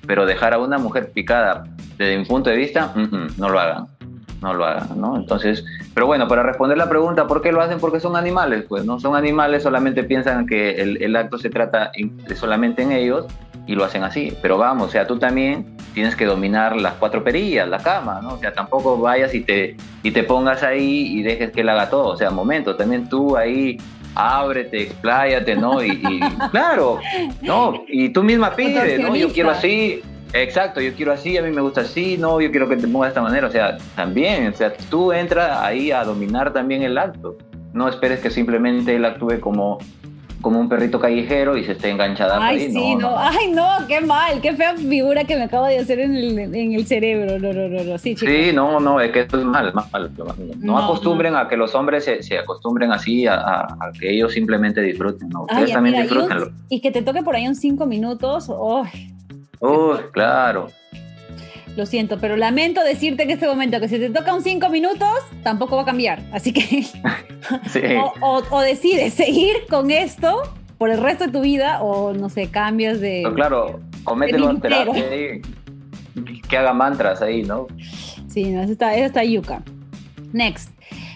Pero 0.05 0.25
dejar 0.25 0.53
a 0.53 0.57
una 0.57 0.77
mujer 0.77 1.11
picada 1.13 1.63
desde 1.97 2.17
mi 2.17 2.25
punto 2.25 2.49
de 2.49 2.57
vista, 2.57 2.91
mm 2.93 3.03
-mm, 3.03 3.37
no 3.37 3.47
lo 3.47 3.59
hagan, 3.59 3.87
no 4.41 4.53
lo 4.53 4.65
hagan, 4.65 4.99
¿no? 4.99 5.15
Entonces, 5.15 5.65
pero 5.93 6.07
bueno, 6.07 6.27
para 6.27 6.43
responder 6.43 6.77
la 6.77 6.89
pregunta, 6.89 7.27
¿por 7.27 7.41
qué 7.41 7.51
lo 7.51 7.61
hacen? 7.61 7.79
Porque 7.79 7.99
son 7.99 8.15
animales, 8.15 8.65
pues, 8.67 8.85
¿no? 8.85 8.99
Son 8.99 9.15
animales, 9.15 9.63
solamente 9.63 10.03
piensan 10.03 10.45
que 10.47 10.81
el, 10.81 11.01
el 11.01 11.15
acto 11.15 11.37
se 11.37 11.49
trata 11.49 11.91
en, 11.93 12.17
solamente 12.35 12.83
en 12.83 12.91
ellos 12.91 13.25
y 13.67 13.75
lo 13.75 13.83
hacen 13.83 14.03
así. 14.03 14.35
Pero 14.41 14.57
vamos, 14.57 14.87
o 14.87 14.91
sea, 14.91 15.05
tú 15.07 15.19
también 15.19 15.77
tienes 15.93 16.15
que 16.15 16.25
dominar 16.25 16.75
las 16.75 16.93
cuatro 16.93 17.23
perillas, 17.23 17.67
la 17.67 17.79
cama, 17.79 18.19
¿no? 18.21 18.33
O 18.33 18.37
sea, 18.37 18.53
tampoco 18.53 18.97
vayas 18.97 19.33
y 19.33 19.41
te, 19.41 19.75
y 20.03 20.11
te 20.11 20.23
pongas 20.23 20.63
ahí 20.63 21.19
y 21.19 21.23
dejes 21.23 21.51
que 21.51 21.61
él 21.61 21.69
haga 21.69 21.89
todo. 21.89 22.07
O 22.07 22.17
sea, 22.17 22.31
momento, 22.31 22.75
también 22.75 23.09
tú 23.09 23.35
ahí 23.35 23.77
ábrete, 24.15 24.83
expláyate, 24.83 25.55
¿no? 25.55 25.83
Y, 25.83 25.91
y 25.91 26.19
claro, 26.51 26.99
¿no? 27.41 27.83
Y 27.87 28.09
tú 28.09 28.23
misma 28.23 28.51
pides, 28.55 28.99
¿no? 28.99 29.15
Yo 29.15 29.31
quiero 29.31 29.51
así, 29.51 30.01
Exacto, 30.33 30.79
yo 30.79 30.93
quiero 30.93 31.11
así, 31.11 31.37
a 31.37 31.41
mí 31.41 31.49
me 31.49 31.61
gusta 31.61 31.81
así, 31.81 32.17
no, 32.17 32.39
yo 32.39 32.51
quiero 32.51 32.69
que 32.69 32.77
te 32.77 32.87
pongas 32.87 33.07
de 33.07 33.09
esta 33.09 33.21
manera, 33.21 33.47
o 33.47 33.51
sea, 33.51 33.77
también, 33.95 34.47
o 34.47 34.53
sea, 34.53 34.71
tú 34.89 35.11
entras 35.11 35.57
ahí 35.59 35.91
a 35.91 36.03
dominar 36.03 36.53
también 36.53 36.83
el 36.83 36.97
acto, 36.97 37.35
no 37.73 37.87
esperes 37.87 38.19
que 38.19 38.29
simplemente 38.29 38.95
él 38.95 39.05
actúe 39.05 39.39
como, 39.39 39.79
como 40.41 40.59
un 40.59 40.69
perrito 40.69 40.99
callejero 40.99 41.57
y 41.57 41.63
se 41.63 41.71
esté 41.71 41.89
enganchada 41.89 42.37
Ay, 42.39 42.59
ahí. 42.59 42.71
sí, 42.71 42.95
no, 42.95 43.09
no, 43.09 43.17
ay, 43.17 43.51
no, 43.51 43.87
qué 43.87 44.01
mal, 44.01 44.39
qué 44.39 44.53
fea 44.53 44.75
figura 44.75 45.23
que 45.23 45.35
me 45.35 45.43
acabo 45.43 45.65
de 45.65 45.79
hacer 45.79 45.99
en 45.99 46.15
el, 46.15 46.37
en 46.37 46.73
el 46.73 46.85
cerebro, 46.85 47.39
no, 47.39 47.51
no, 47.51 47.67
no, 47.67 47.83
no, 47.83 47.97
sí, 47.97 48.13
chicos. 48.13 48.31
Sí, 48.31 48.51
no, 48.53 48.79
no, 48.79 49.01
es 49.01 49.11
que 49.11 49.21
esto 49.21 49.39
es 49.39 49.45
mal, 49.45 49.73
más 49.73 49.91
mal, 49.91 50.11
no, 50.15 50.25
no, 50.59 50.77
acostumbren 50.77 51.35
a 51.35 51.47
que 51.47 51.57
los 51.57 51.73
hombres 51.73 52.05
se, 52.05 52.21
se 52.21 52.37
acostumbren 52.37 52.91
así, 52.91 53.25
a, 53.25 53.33
a, 53.33 53.61
a, 53.61 53.91
que 53.99 54.13
ellos 54.13 54.31
simplemente 54.31 54.79
disfruten, 54.81 55.27
¿no? 55.29 55.41
Ustedes 55.43 55.69
ay, 55.69 55.73
también 55.73 56.03
disfrútenlo. 56.03 56.51
Y, 56.69 56.75
y, 56.75 56.81
que 56.81 56.91
te 56.91 57.01
toque 57.01 57.23
por 57.23 57.35
ahí 57.35 57.47
un 57.47 57.55
cinco 57.55 57.87
minutos, 57.87 58.45
oh, 58.49 58.85
Uy, 59.59 59.97
claro. 60.11 60.67
Lo 61.75 61.85
siento, 61.85 62.17
pero 62.19 62.35
lamento 62.35 62.83
decirte 62.83 63.23
en 63.23 63.29
este 63.31 63.47
momento 63.47 63.79
que 63.79 63.87
si 63.87 63.99
te 63.99 64.09
toca 64.09 64.33
un 64.33 64.41
cinco 64.41 64.69
minutos, 64.69 65.07
tampoco 65.43 65.75
va 65.75 65.83
a 65.83 65.85
cambiar. 65.85 66.21
Así 66.31 66.51
que 66.51 66.61
sí. 67.69 67.81
o, 67.97 68.13
o, 68.21 68.43
o, 68.49 68.61
decides 68.61 69.13
seguir 69.13 69.55
con 69.69 69.91
esto 69.91 70.41
por 70.77 70.89
el 70.89 70.99
resto 70.99 71.25
de 71.25 71.31
tu 71.31 71.41
vida 71.41 71.81
o 71.81 72.13
no 72.13 72.29
sé, 72.29 72.49
cambias 72.49 72.99
de. 72.99 73.21
Pero 73.23 73.35
claro, 73.35 73.79
o 74.05 74.15
mételo 74.15 74.49
en 74.49 74.61
terapia 74.61 75.03
ahí, 75.09 75.41
que 76.49 76.57
haga 76.57 76.73
mantras 76.73 77.21
ahí, 77.21 77.43
¿no? 77.43 77.67
Sí, 78.27 78.45
no, 78.45 78.61
esa 78.61 78.71
está, 78.71 78.95
esa 78.95 79.05
está 79.05 79.23
yuca. 79.23 79.61
Next. 80.33 80.71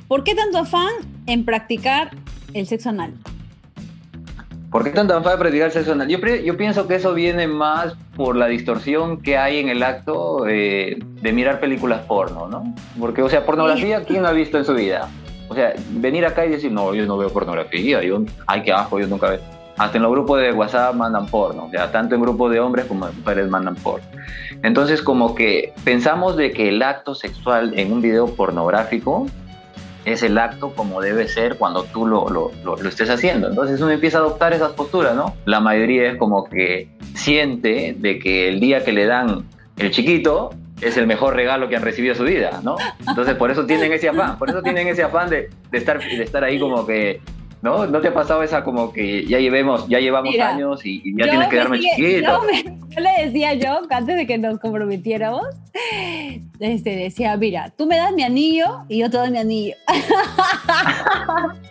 ¿Por 0.07 0.23
qué 0.23 0.35
tanto 0.35 0.59
afán 0.59 0.91
en 1.25 1.45
practicar 1.45 2.11
el 2.53 2.67
sexo 2.67 2.89
anal? 2.89 3.13
¿Por 4.73 4.83
qué 4.83 4.89
tan 4.89 5.07
tan 5.07 5.23
fácil 5.23 5.37
practicar 5.37 5.69
sexo 5.69 5.91
anal? 5.91 6.07
Yo, 6.07 6.17
yo, 6.17 6.57
pienso 6.57 6.87
que 6.87 6.95
eso 6.95 7.13
viene 7.13 7.45
más 7.45 7.93
por 8.15 8.35
la 8.35 8.47
distorsión 8.47 9.21
que 9.21 9.37
hay 9.37 9.59
en 9.59 9.69
el 9.69 9.83
acto 9.83 10.47
eh, 10.47 10.97
de 11.21 11.31
mirar 11.31 11.59
películas 11.59 12.01
porno, 12.07 12.47
¿no? 12.47 12.73
Porque, 12.99 13.21
o 13.21 13.29
sea, 13.29 13.45
pornografía, 13.45 14.03
¿quién 14.03 14.25
ha 14.25 14.31
visto 14.31 14.57
en 14.57 14.65
su 14.65 14.73
vida? 14.73 15.09
O 15.47 15.53
sea, 15.53 15.75
venir 15.91 16.25
acá 16.25 16.47
y 16.47 16.49
decir, 16.49 16.71
no, 16.71 16.91
yo 16.95 17.05
no 17.05 17.19
veo 17.19 17.29
pornografía, 17.29 18.01
yo, 18.01 18.23
ay, 18.47 18.63
qué 18.63 18.71
yo 18.71 19.07
nunca 19.07 19.29
veo. 19.29 19.41
Hasta 19.77 19.97
en 19.97 20.03
los 20.03 20.11
grupos 20.11 20.41
de 20.41 20.51
WhatsApp 20.51 20.95
mandan 20.95 21.27
porno, 21.27 21.65
o 21.65 21.69
sea, 21.69 21.91
tanto 21.91 22.15
en 22.15 22.21
grupos 22.21 22.51
de 22.51 22.59
hombres 22.59 22.85
como 22.85 23.05
de 23.05 23.11
mujeres 23.11 23.49
mandan 23.49 23.75
porno. 23.75 24.07
Entonces, 24.63 25.03
como 25.03 25.35
que 25.35 25.71
pensamos 25.83 26.35
de 26.35 26.51
que 26.51 26.69
el 26.69 26.81
acto 26.81 27.13
sexual 27.13 27.77
en 27.77 27.91
un 27.91 28.01
video 28.01 28.25
pornográfico 28.25 29.27
es 30.05 30.23
el 30.23 30.37
acto 30.37 30.73
como 30.73 31.01
debe 31.01 31.27
ser 31.27 31.57
cuando 31.57 31.83
tú 31.83 32.05
lo, 32.05 32.29
lo, 32.29 32.75
estés 32.87 33.09
haciendo. 33.09 33.49
Entonces 33.49 33.79
uno 33.81 33.91
empieza 33.91 34.17
a 34.17 34.21
adoptar 34.21 34.53
esas 34.53 34.73
posturas, 34.73 35.15
¿no? 35.15 35.35
La 35.45 35.59
mayoría 35.59 36.11
es 36.11 36.17
como 36.17 36.43
que 36.43 36.89
siente 37.15 37.95
de 37.97 38.19
que 38.19 38.49
el 38.49 38.59
día 38.59 38.83
que 38.83 38.91
le 38.91 39.05
dan 39.05 39.45
el 39.77 39.91
chiquito 39.91 40.51
es 40.81 40.97
el 40.97 41.07
mejor 41.07 41.35
regalo 41.35 41.69
que 41.69 41.75
han 41.75 41.83
recibido 41.83 42.13
en 42.13 42.17
su 42.17 42.25
vida, 42.25 42.59
¿no? 42.63 42.75
Entonces 43.07 43.35
por 43.35 43.51
eso 43.51 43.65
tienen 43.65 43.93
ese 43.93 44.09
afán, 44.09 44.37
por 44.37 44.49
eso 44.49 44.61
tienen 44.61 44.87
ese 44.87 45.03
afán 45.03 45.29
de, 45.29 45.49
de 45.71 45.77
estar, 45.77 45.99
de 45.99 46.23
estar 46.23 46.43
ahí 46.43 46.59
como 46.59 46.85
que 46.85 47.21
¿No? 47.63 47.87
¿No 47.87 48.01
te 48.01 48.09
ha 48.09 48.13
pasado 48.13 48.43
esa 48.43 48.61
como 48.61 48.91
que 48.91 49.25
ya 49.25 49.39
llevemos, 49.39 49.87
ya 49.87 49.99
llevamos 49.99 50.37
años 50.37 50.85
y, 50.85 51.01
ya 51.17 51.29
tienes 51.29 51.47
que 51.47 51.55
darme 51.55 51.79
chiquito? 51.79 52.41
Yo, 52.89 52.99
le 52.99 53.23
decía 53.23 53.53
yo, 53.53 53.83
antes 53.89 54.17
de 54.17 54.27
que 54.27 54.37
nos 54.37 54.59
comprometiéramos, 54.59 55.45
este, 56.59 56.97
decía, 56.97 57.37
mira, 57.37 57.71
tú 57.77 57.85
me 57.85 57.95
das 57.95 58.11
mi 58.11 58.23
anillo 58.23 58.83
y 58.89 58.97
yo 58.99 59.09
te 59.09 59.15
doy 59.15 59.31
mi 59.31 59.37
anillo. 59.37 59.75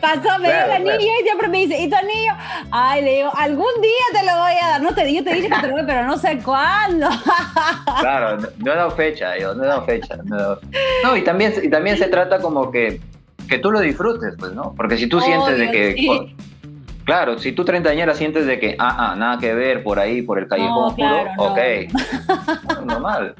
Pasó, 0.00 0.38
me 0.38 0.48
dio 0.48 0.64
el 0.64 0.70
anillo 0.70 1.12
y 1.20 1.24
siempre 1.24 1.48
me 1.48 1.58
dice, 1.58 1.82
¿y 1.82 1.90
tu 1.90 1.96
anillo? 1.96 2.32
Ay, 2.70 3.04
le 3.04 3.16
digo, 3.16 3.30
algún 3.36 3.82
día 3.82 4.18
te 4.18 4.24
lo 4.24 4.32
voy 4.38 4.52
a 4.62 4.68
dar. 4.68 4.82
No 4.82 4.94
te 4.94 5.04
digo, 5.04 5.24
te 5.24 5.34
dije 5.34 5.50
que 5.50 5.60
te 5.60 5.66
lo 5.66 5.74
voy, 5.74 5.82
pero 5.86 6.06
no 6.06 6.16
sé 6.16 6.38
cuándo. 6.42 7.10
claro, 8.00 8.38
no, 8.38 8.72
he 8.72 8.76
dado 8.76 8.92
fecha, 8.92 9.36
yo, 9.38 9.54
no 9.54 9.64
he 9.64 9.66
dado 9.66 9.84
fecha. 9.84 10.16
No, 10.24 10.56
no, 11.04 11.16
y, 11.18 11.22
también, 11.22 11.52
y 11.62 11.68
también 11.68 11.98
se 11.98 12.08
trata 12.08 12.40
como 12.40 12.70
que 12.70 12.98
que 13.52 13.58
tú 13.58 13.70
lo 13.70 13.80
disfrutes, 13.80 14.34
pues, 14.38 14.52
¿no? 14.52 14.72
Porque 14.74 14.96
si 14.96 15.06
tú 15.06 15.20
sientes 15.20 15.58
de 15.58 15.70
que... 15.70 16.34
Claro, 17.04 17.38
si 17.38 17.52
tú 17.52 17.64
treintañera 17.64 18.14
sientes 18.14 18.46
de 18.46 18.58
que, 18.58 18.76
ah, 18.78 19.10
ah, 19.10 19.16
nada 19.16 19.38
que 19.38 19.52
ver 19.52 19.82
por 19.82 19.98
ahí, 19.98 20.22
por 20.22 20.38
el 20.38 20.46
callejón 20.46 20.94
no, 20.96 21.22
ok, 21.36 21.58
normal, 22.86 23.34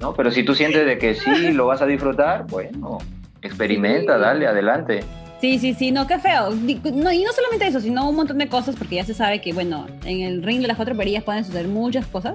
¿no? 0.00 0.12
Pero 0.14 0.32
si 0.32 0.42
tú 0.42 0.54
sientes 0.54 0.84
de 0.84 0.98
que 0.98 1.14
sí 1.14 1.52
lo 1.52 1.66
vas 1.66 1.80
a 1.80 1.86
disfrutar, 1.86 2.44
bueno, 2.48 2.98
experimenta, 3.40 4.18
dale, 4.18 4.48
adelante. 4.48 5.04
Sí, 5.40 5.58
sí, 5.58 5.74
sí, 5.74 5.92
no, 5.92 6.06
qué 6.06 6.18
feo. 6.18 6.50
No, 6.50 7.12
y 7.12 7.22
no 7.22 7.32
solamente 7.32 7.68
eso, 7.68 7.80
sino 7.80 8.08
un 8.08 8.16
montón 8.16 8.36
de 8.38 8.48
cosas, 8.48 8.74
porque 8.76 8.96
ya 8.96 9.04
se 9.04 9.14
sabe 9.14 9.40
que, 9.40 9.52
bueno, 9.52 9.86
en 10.04 10.22
el 10.22 10.42
ring 10.42 10.60
de 10.60 10.66
las 10.66 10.76
cuatro 10.76 10.96
perillas 10.96 11.22
pueden 11.22 11.44
suceder 11.44 11.68
muchas 11.68 12.06
cosas. 12.06 12.34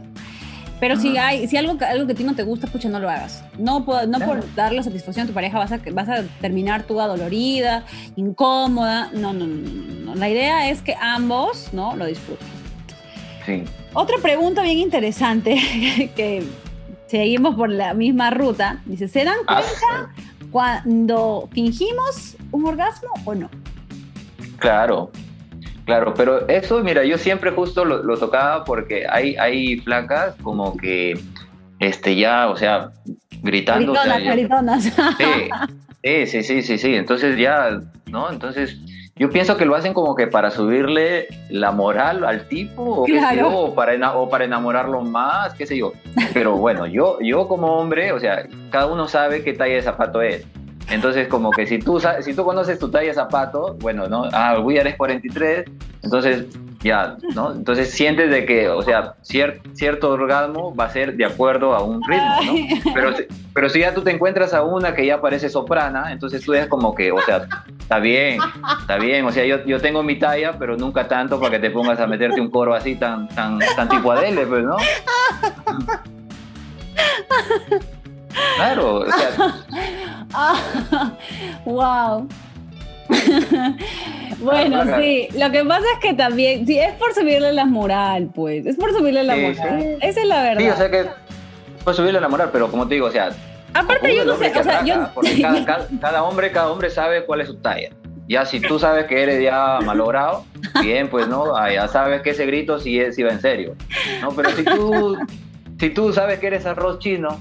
Pero 0.79 0.95
si 0.95 1.17
hay, 1.17 1.47
si 1.47 1.57
algo, 1.57 1.77
algo 1.85 2.07
que 2.07 2.13
a 2.13 2.15
ti 2.15 2.23
no 2.23 2.35
te 2.35 2.43
gusta, 2.43 2.67
pucha, 2.67 2.87
no 2.87 2.99
lo 2.99 3.09
hagas. 3.09 3.43
No, 3.57 3.85
no 4.07 4.19
por 4.19 4.55
darle 4.55 4.81
satisfacción 4.81 5.25
a 5.25 5.27
tu 5.27 5.33
pareja 5.33 5.57
vas 5.57 5.71
a, 5.71 5.79
vas 5.91 6.07
a 6.07 6.23
terminar 6.39 6.83
tú 6.83 7.01
adolorida, 7.01 7.83
incómoda. 8.15 9.09
No, 9.13 9.33
no, 9.33 9.45
no, 9.45 10.15
La 10.15 10.29
idea 10.29 10.69
es 10.69 10.81
que 10.81 10.95
ambos, 10.99 11.69
¿no? 11.73 11.95
Lo 11.95 12.05
disfruten. 12.05 12.47
Sí. 13.45 13.63
Otra 13.93 14.17
pregunta 14.21 14.61
bien 14.61 14.77
interesante 14.77 15.55
que 16.15 16.43
seguimos 17.07 17.55
por 17.55 17.69
la 17.69 17.93
misma 17.93 18.29
ruta. 18.29 18.81
Dice, 18.85 19.07
¿se 19.07 19.25
dan 19.25 19.37
ah, 19.47 19.61
cuenta 19.61 20.13
cuando 20.51 21.49
fingimos 21.51 22.37
un 22.51 22.65
orgasmo 22.65 23.09
o 23.25 23.35
no? 23.35 23.49
Claro, 24.59 25.11
Claro, 25.89 26.13
pero 26.13 26.47
eso, 26.47 26.83
mira, 26.83 27.03
yo 27.03 27.17
siempre 27.17 27.49
justo 27.49 27.83
lo, 27.83 28.15
tocaba 28.19 28.63
porque 28.63 29.07
hay, 29.09 29.35
hay 29.37 29.77
flacas 29.77 30.35
como 30.43 30.77
que, 30.77 31.19
este, 31.79 32.15
ya, 32.15 32.47
o 32.47 32.55
sea, 32.55 32.91
gritando. 33.41 33.93
Gritonas, 33.93 34.83
sí, 36.03 36.27
sí, 36.27 36.43
sí, 36.43 36.61
sí, 36.61 36.77
sí, 36.77 36.93
entonces 36.93 37.39
ya, 37.39 37.81
¿no? 38.05 38.31
Entonces, 38.31 38.77
yo 39.15 39.31
pienso 39.31 39.57
que 39.57 39.65
lo 39.65 39.73
hacen 39.73 39.95
como 39.95 40.13
que 40.13 40.27
para 40.27 40.51
subirle 40.51 41.27
la 41.49 41.71
moral 41.71 42.23
al 42.23 42.47
tipo, 42.47 42.83
o, 42.83 43.73
para, 43.73 44.15
o 44.15 44.29
para 44.29 44.45
enamorarlo 44.45 45.01
más, 45.01 45.55
qué 45.55 45.65
sé 45.65 45.75
yo. 45.75 45.93
Pero 46.35 46.55
bueno, 46.55 46.85
yo, 46.85 47.17
yo 47.19 47.47
como 47.47 47.79
hombre, 47.79 48.11
o 48.11 48.19
sea, 48.19 48.47
cada 48.69 48.85
uno 48.85 49.07
sabe 49.07 49.43
qué 49.43 49.53
talla 49.53 49.73
de 49.73 49.81
zapato 49.81 50.21
es. 50.21 50.45
Entonces, 50.89 51.27
como 51.27 51.51
que 51.51 51.67
si 51.67 51.79
tú, 51.79 52.01
si 52.21 52.33
tú 52.33 52.43
conoces 52.43 52.79
tu 52.79 52.89
talla 52.89 53.07
de 53.07 53.13
zapato, 53.13 53.75
bueno, 53.79 54.07
¿no? 54.07 54.23
Ah, 54.33 54.59
Willard 54.59 54.87
es 54.87 54.95
43, 54.95 55.65
entonces 56.03 56.45
ya, 56.81 57.17
¿no? 57.35 57.51
Entonces 57.51 57.91
sientes 57.91 58.31
de 58.31 58.45
que, 58.45 58.69
o 58.69 58.81
sea, 58.81 59.15
cierto 59.21 60.09
orgasmo 60.09 60.73
va 60.73 60.85
a 60.85 60.89
ser 60.89 61.15
de 61.15 61.25
acuerdo 61.25 61.75
a 61.75 61.83
un 61.83 62.01
ritmo, 62.07 62.35
¿no? 62.45 62.91
Pero, 62.93 63.13
pero 63.53 63.69
si 63.69 63.79
ya 63.79 63.93
tú 63.93 64.01
te 64.01 64.11
encuentras 64.11 64.53
a 64.53 64.63
una 64.63 64.93
que 64.93 65.05
ya 65.05 65.19
parece 65.19 65.49
soprana, 65.49 66.11
entonces 66.11 66.45
tú 66.45 66.53
es 66.53 66.67
como 66.67 66.95
que, 66.95 67.11
o 67.11 67.19
sea, 67.21 67.47
está 67.79 67.99
bien, 67.99 68.39
está 68.79 68.97
bien, 68.97 69.25
o 69.25 69.31
sea, 69.31 69.45
yo, 69.45 69.63
yo 69.65 69.81
tengo 69.81 70.01
mi 70.01 70.17
talla, 70.17 70.53
pero 70.57 70.77
nunca 70.77 71.07
tanto 71.07 71.39
para 71.39 71.51
que 71.51 71.59
te 71.59 71.71
pongas 71.71 71.99
a 71.99 72.07
meterte 72.07 72.39
un 72.39 72.49
coro 72.49 72.73
así 72.73 72.95
tan, 72.95 73.27
tan, 73.29 73.59
tan 73.75 73.89
tipo 73.89 74.11
Adele, 74.11 74.45
pues, 74.45 74.63
¿no? 74.63 74.77
Claro, 78.55 78.95
o 78.95 79.05
sea. 79.05 79.55
wow. 81.65 82.27
bueno, 84.39 84.97
sí, 84.97 85.27
lo 85.37 85.51
que 85.51 85.65
pasa 85.65 85.85
es 85.95 85.99
que 85.99 86.13
también, 86.13 86.65
sí, 86.67 86.77
es 86.77 86.93
por 86.93 87.13
subirle 87.13 87.53
la 87.53 87.65
moral, 87.65 88.29
pues, 88.33 88.65
es 88.65 88.75
por 88.75 88.91
subirle 88.91 89.23
la 89.23 89.35
moral, 89.35 89.97
esa 90.01 90.21
es 90.21 90.27
la 90.27 90.43
verdad. 90.43 90.61
Sí, 90.61 90.69
o 90.69 90.77
sea 90.77 90.91
que 90.91 91.05
por 91.83 91.95
subirle 91.95 92.21
la 92.21 92.27
moral, 92.27 92.49
pero 92.51 92.69
como 92.69 92.87
te 92.87 92.95
digo, 92.95 93.07
o 93.07 93.11
sea, 93.11 93.31
aparte 93.73 94.15
yo 94.15 94.25
no 94.25 94.37
sé, 94.37 94.51
o 94.55 94.63
sea, 94.63 94.83
yo... 94.83 95.09
cada, 96.01 96.23
hombre, 96.23 96.51
cada 96.51 96.71
hombre 96.71 96.89
sabe 96.89 97.25
cuál 97.25 97.41
es 97.41 97.47
su 97.47 97.55
talla. 97.55 97.89
Ya 98.27 98.45
si 98.45 98.59
tú 98.59 98.77
sabes 98.77 99.05
que 99.05 99.23
eres 99.23 99.41
ya 99.41 99.79
malogrado, 99.83 100.45
bien, 100.83 101.09
pues 101.09 101.27
no, 101.27 101.55
ah, 101.55 101.71
ya 101.71 101.87
sabes 101.87 102.21
que 102.21 102.29
ese 102.29 102.45
grito 102.45 102.79
sí, 102.79 102.99
es, 102.99 103.15
sí 103.15 103.23
va 103.23 103.31
en 103.31 103.41
serio. 103.41 103.75
No, 104.21 104.29
pero 104.33 104.51
si 104.51 104.63
tú, 104.63 105.17
si 105.79 105.89
tú 105.89 106.13
sabes 106.13 106.37
que 106.37 106.45
eres 106.45 106.67
arroz 106.67 106.99
chino, 106.99 107.39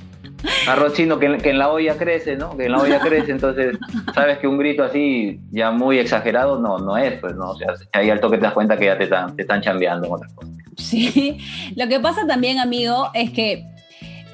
Arroz 0.66 0.94
chino 0.94 1.18
que, 1.18 1.26
en 1.26 1.58
la 1.58 1.70
olla 1.70 1.96
crece, 1.96 2.36
¿no? 2.36 2.56
Que 2.56 2.66
en 2.66 2.72
la 2.72 2.78
olla 2.78 3.00
crece, 3.00 3.32
entonces 3.32 3.76
sabes 4.14 4.38
que 4.38 4.46
un 4.46 4.58
grito 4.58 4.84
así 4.84 5.40
ya 5.50 5.70
muy 5.70 5.98
exagerado 5.98 6.58
no, 6.58 6.78
no 6.78 6.96
es, 6.96 7.18
pues, 7.20 7.34
¿no? 7.34 7.50
O 7.50 7.56
sea, 7.56 7.74
ahí 7.92 8.10
al 8.10 8.20
toque 8.20 8.36
te 8.36 8.44
das 8.44 8.52
cuenta 8.52 8.76
que 8.76 8.86
ya 8.86 8.96
te 8.96 9.04
están, 9.04 9.34
te 9.34 9.42
están 9.42 9.60
chambeando 9.60 10.06
en 10.06 10.12
otras 10.12 10.32
cosas. 10.34 10.54
Sí, 10.76 11.38
lo 11.76 11.88
que 11.88 11.98
pasa 11.98 12.26
también, 12.26 12.60
amigo, 12.60 13.10
es 13.14 13.32
que 13.32 13.64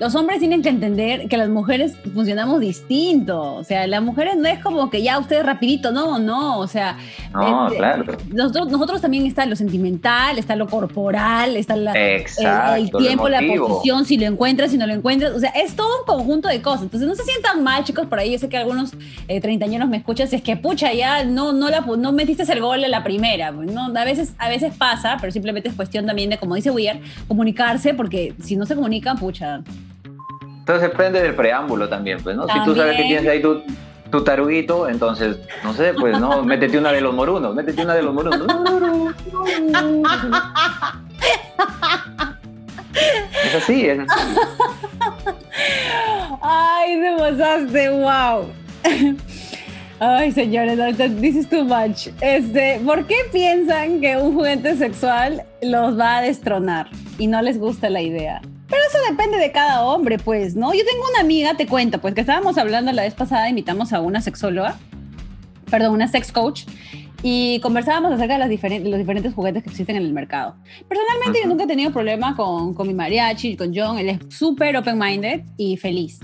los 0.00 0.14
hombres 0.16 0.40
tienen 0.40 0.60
que 0.62 0.68
entender 0.68 1.28
que 1.28 1.36
las 1.36 1.48
mujeres 1.48 1.96
funcionamos 2.12 2.60
distinto. 2.60 3.54
O 3.54 3.64
sea, 3.64 3.86
las 3.86 4.02
mujeres 4.02 4.36
no 4.36 4.48
es 4.48 4.58
como 4.58 4.90
que 4.90 5.02
ya 5.02 5.18
ustedes 5.18 5.46
rapidito, 5.46 5.92
no, 5.92 6.18
no. 6.18 6.58
O 6.58 6.66
sea, 6.66 6.98
no, 7.32 7.66
este, 7.66 7.78
claro. 7.78 8.04
Nosotros, 8.32 8.70
nosotros 8.70 9.00
también 9.00 9.24
está 9.26 9.46
lo 9.46 9.54
sentimental, 9.54 10.38
está 10.38 10.56
lo 10.56 10.66
corporal, 10.66 11.56
está 11.56 11.76
la, 11.76 11.92
el, 11.92 12.90
tiempo, 12.90 13.28
la 13.28 13.40
posición, 13.40 14.04
si 14.04 14.16
lo 14.16 14.26
encuentras, 14.26 14.72
si 14.72 14.78
no 14.78 14.86
lo 14.86 14.94
encuentras. 14.94 15.32
O 15.32 15.38
sea, 15.38 15.50
es 15.50 15.76
todo 15.76 16.00
un 16.00 16.06
conjunto 16.06 16.48
de 16.48 16.60
cosas. 16.60 16.82
Entonces, 16.82 17.08
no 17.08 17.14
se 17.14 17.22
sientan 17.22 17.62
mal, 17.62 17.84
chicos, 17.84 18.06
por 18.06 18.18
ahí. 18.18 18.32
Yo 18.32 18.38
sé 18.38 18.48
que 18.48 18.56
algunos 18.56 18.92
eh, 19.28 19.40
treintañeros 19.40 19.88
me 19.88 19.98
escuchan, 19.98 20.26
si 20.26 20.36
es 20.36 20.42
que, 20.42 20.56
pucha, 20.56 20.92
ya 20.92 21.24
no, 21.24 21.52
no, 21.52 21.70
la, 21.70 21.80
no 21.80 22.12
metiste 22.12 22.42
el 22.52 22.60
gol 22.60 22.82
en 22.82 22.90
la 22.90 23.04
primera. 23.04 23.52
No, 23.52 23.92
a, 23.96 24.04
veces, 24.04 24.34
a 24.38 24.48
veces 24.48 24.74
pasa, 24.76 25.18
pero 25.20 25.32
simplemente 25.32 25.68
es 25.68 25.74
cuestión 25.74 26.04
también 26.04 26.30
de, 26.30 26.38
como 26.38 26.56
dice 26.56 26.72
Weir, 26.72 27.00
comunicarse, 27.28 27.94
porque 27.94 28.34
si 28.42 28.56
no 28.56 28.66
se 28.66 28.74
comunican, 28.74 29.16
pucha, 29.16 29.62
entonces 30.64 30.88
depende 30.88 31.20
del 31.20 31.34
preámbulo 31.34 31.90
también, 31.90 32.22
pues, 32.22 32.34
¿no? 32.36 32.48
Si 32.48 32.58
tú 32.64 32.74
sabes 32.74 32.96
que 32.96 33.02
tienes 33.02 33.28
ahí 33.28 33.42
tu, 33.42 33.62
tu 34.10 34.24
taruguito, 34.24 34.88
entonces, 34.88 35.36
no 35.62 35.74
sé, 35.74 35.92
pues, 35.92 36.18
¿no? 36.18 36.42
Métete 36.46 36.78
una 36.78 36.90
de 36.90 37.02
los 37.02 37.14
morunos, 37.14 37.54
métete 37.54 37.82
una 37.82 37.94
de 37.94 38.02
los 38.02 38.14
morunos. 38.14 38.46
Es 43.44 43.54
así, 43.56 43.84
es 43.84 43.98
así. 43.98 44.38
Ay, 46.40 47.00
te 47.00 47.16
pasaste, 47.18 47.90
wow. 47.90 48.48
Ay, 50.00 50.32
señores, 50.32 50.80
ahorita 50.80 51.08
dices 51.08 51.46
too 51.50 51.64
much. 51.64 52.08
Este, 52.22 52.80
¿por 52.86 53.06
qué 53.06 53.16
piensan 53.32 54.00
que 54.00 54.16
un 54.16 54.32
juguete 54.34 54.76
sexual 54.76 55.42
los 55.60 55.98
va 55.98 56.18
a 56.18 56.22
destronar 56.22 56.88
y 57.18 57.26
no 57.26 57.42
les 57.42 57.58
gusta 57.58 57.90
la 57.90 58.00
idea? 58.00 58.40
Pero 58.68 58.80
eso 58.88 58.98
depende 59.10 59.38
de 59.38 59.52
cada 59.52 59.82
hombre, 59.82 60.18
pues, 60.18 60.56
¿no? 60.56 60.72
Yo 60.72 60.84
tengo 60.84 61.04
una 61.10 61.20
amiga, 61.20 61.54
te 61.54 61.66
cuento, 61.66 62.00
pues 62.00 62.14
que 62.14 62.22
estábamos 62.22 62.56
hablando 62.56 62.92
la 62.92 63.02
vez 63.02 63.14
pasada, 63.14 63.48
invitamos 63.48 63.92
a 63.92 64.00
una 64.00 64.20
sexóloga, 64.20 64.78
perdón, 65.70 65.92
una 65.94 66.08
sex 66.08 66.32
coach, 66.32 66.62
y 67.26 67.58
conversábamos 67.60 68.12
acerca 68.12 68.34
de 68.34 68.40
los 68.40 68.98
diferentes 68.98 69.32
juguetes 69.32 69.62
que 69.62 69.70
existen 69.70 69.96
en 69.96 70.02
el 70.02 70.12
mercado. 70.12 70.56
Personalmente 70.86 71.40
yo 71.42 71.48
nunca 71.48 71.64
he 71.64 71.66
tenido 71.66 71.90
problema 71.90 72.36
con, 72.36 72.74
con 72.74 72.86
mi 72.86 72.92
mariachi, 72.92 73.56
con 73.56 73.72
John, 73.74 73.98
él 73.98 74.10
es 74.10 74.18
súper 74.28 74.76
open-minded 74.76 75.40
y 75.56 75.78
feliz. 75.78 76.20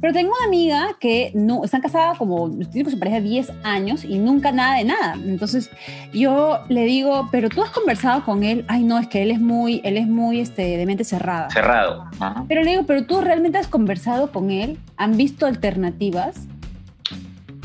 Pero 0.00 0.12
tengo 0.12 0.30
una 0.30 0.46
amiga 0.46 0.96
que 1.00 1.32
no, 1.34 1.64
están 1.64 1.80
casada 1.80 2.14
como, 2.14 2.48
tiene 2.50 2.84
con 2.84 2.92
su 2.92 3.00
pareja 3.00 3.20
10 3.20 3.52
años 3.64 4.04
y 4.04 4.16
nunca 4.18 4.52
nada 4.52 4.76
de 4.76 4.84
nada. 4.84 5.14
Entonces 5.14 5.72
yo 6.12 6.60
le 6.68 6.84
digo, 6.84 7.28
pero 7.32 7.48
tú 7.48 7.60
has 7.60 7.70
conversado 7.70 8.24
con 8.24 8.44
él, 8.44 8.64
ay 8.68 8.84
no, 8.84 9.00
es 9.00 9.08
que 9.08 9.24
él 9.24 9.32
es 9.32 9.40
muy, 9.40 9.80
él 9.82 9.96
es 9.96 10.06
muy 10.06 10.38
este, 10.38 10.76
de 10.76 10.86
mente 10.86 11.02
cerrada. 11.02 11.50
Cerrado. 11.50 12.04
Pero 12.46 12.62
le 12.62 12.70
digo, 12.70 12.84
pero 12.86 13.04
tú 13.06 13.20
realmente 13.20 13.58
has 13.58 13.66
conversado 13.66 14.30
con 14.30 14.52
él, 14.52 14.78
han 14.96 15.16
visto 15.16 15.46
alternativas. 15.46 16.46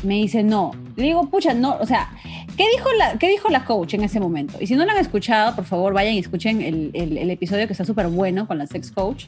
Me 0.02 0.14
dice, 0.14 0.42
no. 0.42 0.72
Le 0.96 1.04
digo, 1.04 1.28
pucha, 1.28 1.52
no, 1.52 1.76
o 1.78 1.86
sea, 1.86 2.08
¿Qué 2.56 2.64
dijo, 2.76 2.88
la, 2.98 3.18
¿Qué 3.18 3.28
dijo 3.28 3.48
la 3.48 3.64
coach 3.64 3.94
en 3.94 4.04
ese 4.04 4.20
momento? 4.20 4.58
Y 4.60 4.66
si 4.66 4.74
no 4.74 4.84
lo 4.84 4.90
han 4.90 4.98
escuchado, 4.98 5.54
por 5.56 5.64
favor, 5.64 5.92
vayan 5.92 6.14
y 6.14 6.18
escuchen 6.18 6.60
el, 6.60 6.90
el, 6.94 7.30
episodio 7.30 7.66
que 7.66 7.72
está 7.72 7.84
súper 7.84 8.08
bueno 8.08 8.46
con 8.46 8.58
la 8.58 8.66
sex 8.66 8.90
coach. 8.90 9.26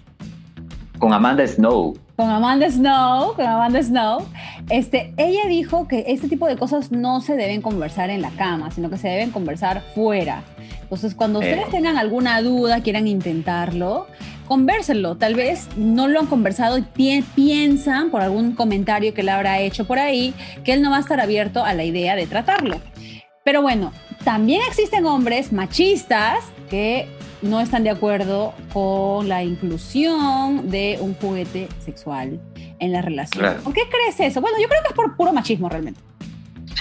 Con 0.99 1.13
Amanda 1.13 1.47
Snow. 1.47 1.95
Con 2.17 2.31
Amanda 2.31 2.71
Snow, 2.71 3.35
con 3.35 3.47
Amanda 3.47 3.83
Snow. 3.83 4.25
Este, 4.71 5.15
ella 5.17 5.49
dijo 5.49 5.89
que 5.89 6.05
este 6.09 6.29
tipo 6.29 6.47
de 6.47 6.57
cosas 6.57 6.93
no 6.93 7.21
se 7.21 7.35
deben 7.35 7.63
conversar 7.63 8.11
en 8.11 8.23
la 8.23 8.31
cama, 8.31 8.71
sino 8.71 8.91
que 8.91 8.99
se 8.99 9.09
deben 9.09 9.31
conversar 9.31 9.83
fuera. 9.95 10.43
Entonces, 10.83 11.15
cuando 11.15 11.41
eh. 11.43 11.51
ustedes 11.51 11.71
tengan 11.71 11.97
alguna 11.97 12.41
duda, 12.43 12.83
quieran 12.83 13.09
intentarlo, 13.09 14.07
convérsenlo. 14.47 15.17
Tal 15.17 15.35
vez 15.35 15.69
no 15.77 16.07
lo 16.07 16.21
han 16.21 16.27
conversado 16.27 16.77
y 16.79 16.83
piensan 16.83 18.11
por 18.11 18.21
algún 18.21 18.53
comentario 18.53 19.15
que 19.15 19.23
le 19.23 19.31
habrá 19.31 19.61
hecho 19.61 19.87
por 19.87 19.99
ahí 19.99 20.35
que 20.65 20.75
él 20.75 20.83
no 20.83 20.91
va 20.91 20.99
a 20.99 21.01
estar 21.01 21.21
abierto 21.21 21.65
a 21.65 21.73
la 21.73 21.85
idea 21.85 22.15
de 22.15 22.27
tratarlo. 22.27 22.79
Pero 23.45 23.61
bueno, 23.63 23.93
también 24.25 24.63
existen 24.69 25.05
hombres 25.07 25.53
machistas 25.53 26.45
que 26.71 27.09
no 27.43 27.61
están 27.61 27.83
de 27.83 27.91
acuerdo 27.91 28.55
con 28.73 29.29
la 29.29 29.43
inclusión 29.43 30.71
de 30.71 30.99
un 31.01 31.15
juguete 31.15 31.69
sexual 31.85 32.41
en 32.79 32.93
la 32.93 33.03
relación. 33.03 33.57
¿Por 33.65 33.73
qué 33.73 33.83
crees 33.91 34.21
eso? 34.21 34.41
Bueno, 34.41 34.59
yo 34.61 34.69
creo 34.69 34.81
que 34.83 34.89
es 34.91 34.95
por 34.95 35.17
puro 35.17 35.33
machismo 35.33 35.69
realmente. 35.69 36.01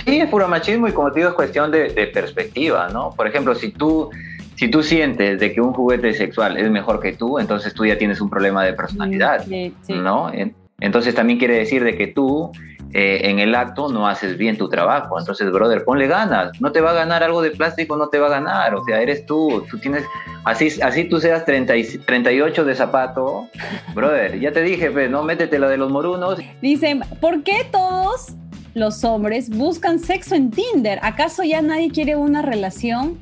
Sí, 0.05 0.19
es 0.19 0.29
puro 0.29 0.47
machismo 0.47 0.87
y 0.87 0.91
como 0.91 1.11
te 1.11 1.19
digo, 1.19 1.29
es 1.29 1.35
cuestión 1.35 1.71
de, 1.71 1.89
perspectiva, 2.13 2.89
¿no? 2.89 3.11
Por 3.11 3.27
ejemplo, 3.27 3.55
si 3.55 3.71
tú, 3.71 4.09
si 4.55 4.69
tú 4.69 4.83
sientes 4.83 5.39
de 5.39 5.53
que 5.53 5.61
un 5.61 5.73
juguete 5.73 6.13
sexual 6.13 6.57
es 6.57 6.69
mejor 6.69 6.99
que 6.99 7.13
tú, 7.13 7.39
entonces 7.39 7.73
tú 7.73 7.85
ya 7.85 7.97
tienes 7.97 8.21
un 8.21 8.29
problema 8.29 8.63
de 8.63 8.73
personalidad, 8.73 9.45
¿no? 9.89 10.31
Entonces 10.79 11.13
también 11.13 11.37
quiere 11.37 11.57
decir 11.57 11.83
de 11.83 11.95
que 11.95 12.07
tú 12.07 12.51
eh, 12.93 13.29
en 13.29 13.39
el 13.39 13.55
acto 13.55 13.89
no 13.89 14.07
haces 14.07 14.37
bien 14.37 14.57
tu 14.57 14.67
trabajo. 14.67 15.19
Entonces, 15.19 15.51
brother, 15.51 15.83
ponle 15.83 16.07
ganas. 16.07 16.59
No 16.59 16.71
te 16.71 16.81
va 16.81 16.91
a 16.91 16.93
ganar 16.93 17.23
algo 17.23 17.41
de 17.41 17.51
plástico, 17.51 17.95
no 17.95 18.09
te 18.09 18.19
va 18.19 18.27
a 18.27 18.31
ganar. 18.31 18.75
O 18.75 18.83
sea, 18.83 19.01
eres 19.01 19.25
tú. 19.25 19.63
Tú 19.69 19.77
tienes, 19.77 20.03
así, 20.43 20.69
así 20.81 21.05
tú 21.05 21.19
seas 21.19 21.45
30 21.45 21.75
y, 21.77 21.83
38 21.83 22.65
de 22.65 22.75
zapato, 22.75 23.47
brother. 23.93 24.39
Ya 24.39 24.51
te 24.51 24.61
dije, 24.61 24.91
pues, 24.91 25.09
no 25.09 25.23
métete 25.23 25.59
la 25.59 25.69
de 25.69 25.77
los 25.77 25.91
morunos. 25.91 26.39
Dicen, 26.61 27.01
¿por 27.19 27.43
qué 27.43 27.65
todos 27.71 28.33
los 28.73 29.03
hombres 29.03 29.49
buscan 29.49 29.99
sexo 29.99 30.35
en 30.35 30.51
Tinder? 30.51 30.99
¿Acaso 31.01 31.43
ya 31.43 31.61
nadie 31.61 31.91
quiere 31.91 32.15
una 32.15 32.41
relación? 32.41 33.19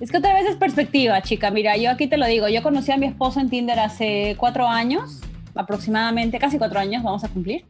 Es 0.00 0.10
que 0.10 0.16
otra 0.16 0.34
vez 0.34 0.46
es 0.48 0.56
perspectiva, 0.56 1.22
chica. 1.22 1.50
Mira, 1.50 1.76
yo 1.76 1.90
aquí 1.90 2.08
te 2.08 2.16
lo 2.16 2.26
digo. 2.26 2.48
Yo 2.48 2.62
conocí 2.62 2.90
a 2.90 2.96
mi 2.96 3.06
esposo 3.06 3.40
en 3.40 3.50
Tinder 3.50 3.78
hace 3.78 4.34
cuatro 4.38 4.66
años, 4.66 5.20
aproximadamente, 5.54 6.38
casi 6.38 6.58
cuatro 6.58 6.80
años, 6.80 7.02
vamos 7.02 7.22
a 7.22 7.28
cumplir. 7.28 7.64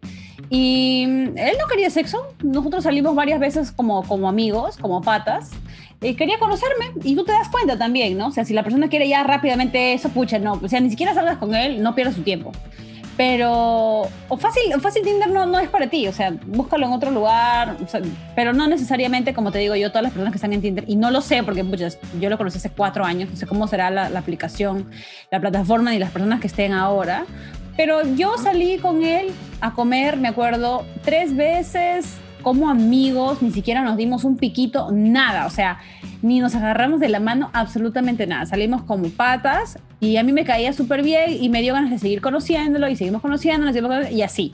Y 0.54 1.04
él 1.04 1.56
no 1.58 1.66
quería 1.66 1.88
sexo. 1.88 2.26
Nosotros 2.42 2.84
salimos 2.84 3.14
varias 3.14 3.40
veces 3.40 3.72
como, 3.72 4.02
como 4.02 4.28
amigos, 4.28 4.76
como 4.76 5.00
patas. 5.00 5.50
Y 6.02 6.14
quería 6.14 6.38
conocerme 6.38 6.92
y 7.02 7.16
tú 7.16 7.24
te 7.24 7.32
das 7.32 7.48
cuenta 7.48 7.78
también, 7.78 8.18
¿no? 8.18 8.26
O 8.26 8.30
sea, 8.32 8.44
si 8.44 8.52
la 8.52 8.62
persona 8.62 8.88
quiere 8.88 9.08
ya 9.08 9.22
rápidamente 9.22 9.94
eso, 9.94 10.10
pucha, 10.10 10.38
no. 10.38 10.60
O 10.62 10.68
sea, 10.68 10.78
ni 10.80 10.90
siquiera 10.90 11.14
salgas 11.14 11.38
con 11.38 11.54
él, 11.54 11.82
no 11.82 11.94
pierdas 11.94 12.16
su 12.16 12.22
tiempo. 12.22 12.52
Pero, 13.16 14.02
o 14.28 14.36
fácil, 14.36 14.74
o 14.74 14.80
fácil 14.80 15.02
Tinder 15.02 15.30
no, 15.30 15.46
no 15.46 15.58
es 15.58 15.70
para 15.70 15.86
ti, 15.86 16.06
o 16.08 16.12
sea, 16.12 16.34
búscalo 16.46 16.86
en 16.86 16.92
otro 16.92 17.10
lugar, 17.10 17.76
pero 18.34 18.54
no 18.54 18.66
necesariamente, 18.66 19.34
como 19.34 19.52
te 19.52 19.58
digo 19.58 19.76
yo, 19.76 19.90
todas 19.90 20.02
las 20.02 20.12
personas 20.12 20.32
que 20.32 20.38
están 20.38 20.54
en 20.54 20.62
Tinder, 20.62 20.84
y 20.88 20.96
no 20.96 21.10
lo 21.10 21.20
sé 21.20 21.42
porque 21.42 21.62
pucha, 21.62 21.88
yo 22.18 22.30
lo 22.30 22.38
conocí 22.38 22.56
hace 22.56 22.70
cuatro 22.70 23.04
años, 23.04 23.28
no 23.30 23.36
sé 23.36 23.46
cómo 23.46 23.68
será 23.68 23.90
la, 23.90 24.08
la 24.08 24.18
aplicación, 24.18 24.90
la 25.30 25.40
plataforma 25.40 25.90
ni 25.90 25.98
las 25.98 26.10
personas 26.10 26.40
que 26.40 26.46
estén 26.46 26.72
ahora, 26.72 27.26
pero 27.76 28.02
yo 28.14 28.36
salí 28.38 28.78
con 28.78 29.02
él 29.02 29.28
a 29.60 29.72
comer, 29.72 30.16
me 30.16 30.28
acuerdo, 30.28 30.84
tres 31.02 31.34
veces 31.36 32.18
como 32.42 32.68
amigos, 32.68 33.40
ni 33.40 33.52
siquiera 33.52 33.82
nos 33.82 33.96
dimos 33.96 34.24
un 34.24 34.36
piquito, 34.36 34.90
nada, 34.90 35.46
o 35.46 35.50
sea, 35.50 35.78
ni 36.22 36.40
nos 36.40 36.54
agarramos 36.54 37.00
de 37.00 37.08
la 37.08 37.20
mano, 37.20 37.50
absolutamente 37.52 38.26
nada. 38.26 38.46
Salimos 38.46 38.82
como 38.82 39.08
patas 39.10 39.78
y 40.00 40.16
a 40.16 40.22
mí 40.22 40.32
me 40.32 40.44
caía 40.44 40.72
súper 40.72 41.02
bien 41.02 41.30
y 41.40 41.48
me 41.48 41.62
dio 41.62 41.74
ganas 41.74 41.90
de 41.90 41.98
seguir 41.98 42.20
conociéndolo 42.20 42.88
y 42.88 42.96
seguimos 42.96 43.22
conociéndolo 43.22 44.08
y 44.08 44.22
así. 44.22 44.52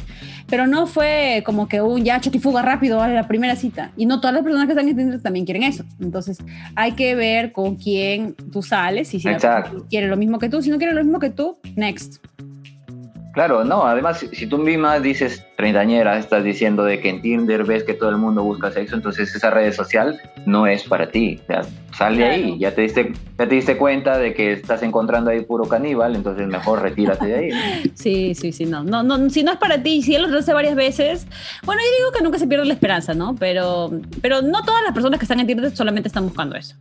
Pero 0.48 0.66
no 0.66 0.86
fue 0.86 1.42
como 1.44 1.68
que 1.68 1.82
un 1.82 2.04
ya 2.04 2.20
choquifuga 2.20 2.62
rápido 2.62 3.02
a 3.02 3.08
la 3.08 3.28
primera 3.28 3.56
cita. 3.56 3.92
Y 3.96 4.06
no 4.06 4.20
todas 4.20 4.34
las 4.34 4.42
personas 4.42 4.66
que 4.66 4.72
están 4.72 4.88
en 4.88 4.96
Tinder 4.96 5.22
también 5.22 5.44
quieren 5.44 5.62
eso. 5.62 5.84
Entonces 6.00 6.38
hay 6.74 6.92
que 6.92 7.14
ver 7.14 7.52
con 7.52 7.76
quién 7.76 8.34
tú 8.52 8.62
sales 8.62 9.12
y 9.14 9.20
si 9.20 9.28
quiere 9.90 10.08
lo 10.08 10.16
mismo 10.16 10.38
que 10.38 10.48
tú, 10.48 10.62
si 10.62 10.70
no 10.70 10.78
quiere 10.78 10.94
lo 10.94 11.02
mismo 11.02 11.18
que 11.18 11.30
tú, 11.30 11.58
next. 11.76 12.24
Claro, 13.38 13.62
no, 13.62 13.86
además, 13.86 14.26
si 14.32 14.46
tú 14.48 14.58
misma 14.58 14.98
dices 14.98 15.46
treintañera, 15.54 16.18
estás 16.18 16.42
diciendo 16.42 16.82
de 16.82 16.98
que 16.98 17.08
en 17.08 17.22
Tinder 17.22 17.62
ves 17.62 17.84
que 17.84 17.94
todo 17.94 18.10
el 18.10 18.16
mundo 18.16 18.42
busca 18.42 18.72
sexo, 18.72 18.96
entonces 18.96 19.32
esa 19.32 19.48
red 19.50 19.72
social 19.72 20.20
no 20.44 20.66
es 20.66 20.82
para 20.82 21.12
ti. 21.12 21.38
O 21.44 21.46
sea, 21.46 21.62
sal 21.96 22.16
de 22.16 22.24
ahí, 22.24 22.58
ya 22.58 22.74
te, 22.74 22.80
diste, 22.80 23.12
ya 23.38 23.48
te 23.48 23.54
diste 23.54 23.76
cuenta 23.76 24.18
de 24.18 24.34
que 24.34 24.54
estás 24.54 24.82
encontrando 24.82 25.30
ahí 25.30 25.42
puro 25.42 25.66
caníbal, 25.68 26.16
entonces 26.16 26.48
mejor 26.48 26.82
retírate 26.82 27.26
de 27.26 27.36
ahí. 27.36 27.50
Sí, 27.94 28.34
sí, 28.34 28.50
sí, 28.50 28.66
no, 28.66 28.82
no, 28.82 29.04
no, 29.04 29.30
si 29.30 29.44
no 29.44 29.52
es 29.52 29.58
para 29.58 29.80
ti, 29.84 30.02
si 30.02 30.16
él 30.16 30.28
lo 30.28 30.36
hace 30.36 30.52
varias 30.52 30.74
veces, 30.74 31.28
bueno, 31.62 31.80
yo 31.80 31.96
digo 31.96 32.18
que 32.18 32.24
nunca 32.24 32.40
se 32.40 32.48
pierde 32.48 32.64
la 32.64 32.74
esperanza, 32.74 33.14
¿no? 33.14 33.36
Pero, 33.36 33.92
pero 34.20 34.42
no 34.42 34.64
todas 34.64 34.82
las 34.82 34.92
personas 34.92 35.20
que 35.20 35.26
están 35.26 35.38
en 35.38 35.46
Tinder 35.46 35.76
solamente 35.76 36.08
están 36.08 36.24
buscando 36.24 36.56
eso. 36.56 36.74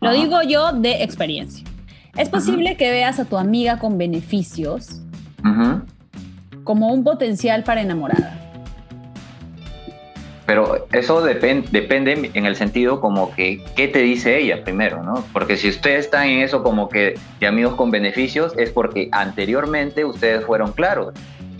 Lo 0.00 0.12
digo 0.12 0.40
yo 0.42 0.72
de 0.72 1.02
experiencia. 1.02 1.66
Es 2.16 2.28
posible 2.28 2.76
que 2.76 2.92
veas 2.92 3.18
a 3.18 3.24
tu 3.24 3.36
amiga 3.36 3.80
con 3.80 3.98
beneficios 3.98 5.00
como 6.64 6.92
un 6.92 7.04
potencial 7.04 7.64
para 7.64 7.82
enamorada. 7.82 8.36
Pero 10.46 10.86
eso 10.92 11.22
depende 11.22 12.30
en 12.34 12.44
el 12.44 12.56
sentido 12.56 13.00
como 13.00 13.32
que, 13.34 13.62
¿qué 13.76 13.86
te 13.86 14.00
dice 14.00 14.36
ella 14.36 14.64
primero, 14.64 15.02
no? 15.04 15.24
Porque 15.32 15.56
si 15.56 15.68
ustedes 15.68 16.06
están 16.06 16.26
en 16.26 16.40
eso 16.40 16.64
como 16.64 16.88
que 16.88 17.16
de 17.38 17.46
amigos 17.46 17.74
con 17.74 17.92
beneficios, 17.92 18.52
es 18.56 18.70
porque 18.70 19.08
anteriormente 19.12 20.04
ustedes 20.04 20.44
fueron 20.44 20.72
claros 20.72 21.14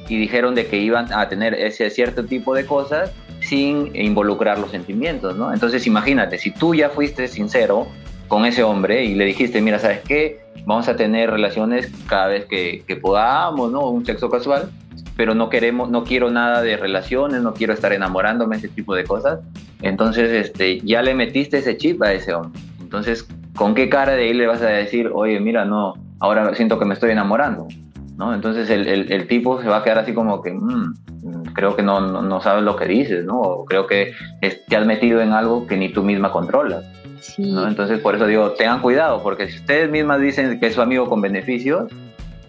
y 0.08 0.18
dijeron 0.18 0.56
de 0.56 0.66
que 0.66 0.78
iban 0.78 1.12
a 1.12 1.28
tener 1.28 1.54
ese 1.54 1.88
cierto 1.88 2.24
tipo 2.24 2.52
de 2.52 2.66
cosas 2.66 3.12
sin 3.40 3.94
involucrar 3.94 4.58
los 4.58 4.72
sentimientos, 4.72 5.36
¿no? 5.36 5.52
Entonces 5.52 5.86
imagínate, 5.86 6.36
si 6.38 6.50
tú 6.50 6.74
ya 6.74 6.90
fuiste 6.90 7.28
sincero 7.28 7.86
con 8.30 8.44
ese 8.44 8.62
hombre 8.62 9.04
y 9.04 9.16
le 9.16 9.24
dijiste, 9.24 9.60
mira, 9.60 9.80
¿sabes 9.80 10.02
qué? 10.06 10.38
Vamos 10.64 10.88
a 10.88 10.94
tener 10.94 11.32
relaciones 11.32 11.92
cada 12.06 12.28
vez 12.28 12.44
que, 12.44 12.84
que 12.86 12.94
podamos, 12.94 13.72
¿no? 13.72 13.88
Un 13.88 14.06
sexo 14.06 14.30
casual, 14.30 14.70
pero 15.16 15.34
no 15.34 15.48
queremos, 15.48 15.90
no 15.90 16.04
quiero 16.04 16.30
nada 16.30 16.62
de 16.62 16.76
relaciones, 16.76 17.42
no 17.42 17.54
quiero 17.54 17.72
estar 17.72 17.92
enamorándome, 17.92 18.56
ese 18.56 18.68
tipo 18.68 18.94
de 18.94 19.02
cosas. 19.02 19.40
Entonces, 19.82 20.30
este, 20.30 20.78
ya 20.82 21.02
le 21.02 21.12
metiste 21.12 21.58
ese 21.58 21.76
chip 21.76 22.00
a 22.04 22.12
ese 22.12 22.32
hombre. 22.32 22.60
Entonces, 22.80 23.26
¿con 23.56 23.74
qué 23.74 23.88
cara 23.88 24.12
de 24.12 24.22
ahí 24.22 24.32
le 24.32 24.46
vas 24.46 24.62
a 24.62 24.68
decir, 24.68 25.10
oye, 25.12 25.40
mira, 25.40 25.64
no, 25.64 25.94
ahora 26.20 26.54
siento 26.54 26.78
que 26.78 26.84
me 26.84 26.94
estoy 26.94 27.10
enamorando? 27.10 27.66
¿No? 28.16 28.32
Entonces 28.32 28.70
el, 28.70 28.86
el, 28.86 29.26
tipo 29.26 29.60
se 29.60 29.66
va 29.66 29.78
a 29.78 29.82
quedar 29.82 29.98
así 29.98 30.14
como 30.14 30.40
que, 30.40 30.52
mm, 30.52 30.94
creo 31.54 31.76
que 31.76 31.82
no, 31.82 32.00
no, 32.00 32.22
no, 32.22 32.40
sabes 32.40 32.62
lo 32.64 32.76
que 32.76 32.86
dices, 32.86 33.24
¿no? 33.24 33.40
O 33.40 33.64
creo 33.64 33.86
que 33.86 34.12
te 34.40 34.76
has 34.76 34.86
metido 34.86 35.20
en 35.20 35.32
algo 35.32 35.66
que 35.66 35.76
ni 35.76 35.88
tú 35.90 36.02
misma 36.02 36.32
controlas. 36.32 36.84
Entonces, 37.36 38.00
por 38.00 38.14
eso 38.14 38.26
digo, 38.26 38.52
tengan 38.52 38.80
cuidado, 38.80 39.22
porque 39.22 39.48
si 39.48 39.58
ustedes 39.58 39.90
mismas 39.90 40.20
dicen 40.20 40.58
que 40.58 40.66
es 40.66 40.74
su 40.74 40.82
amigo 40.82 41.08
con 41.08 41.20
beneficios, 41.20 41.90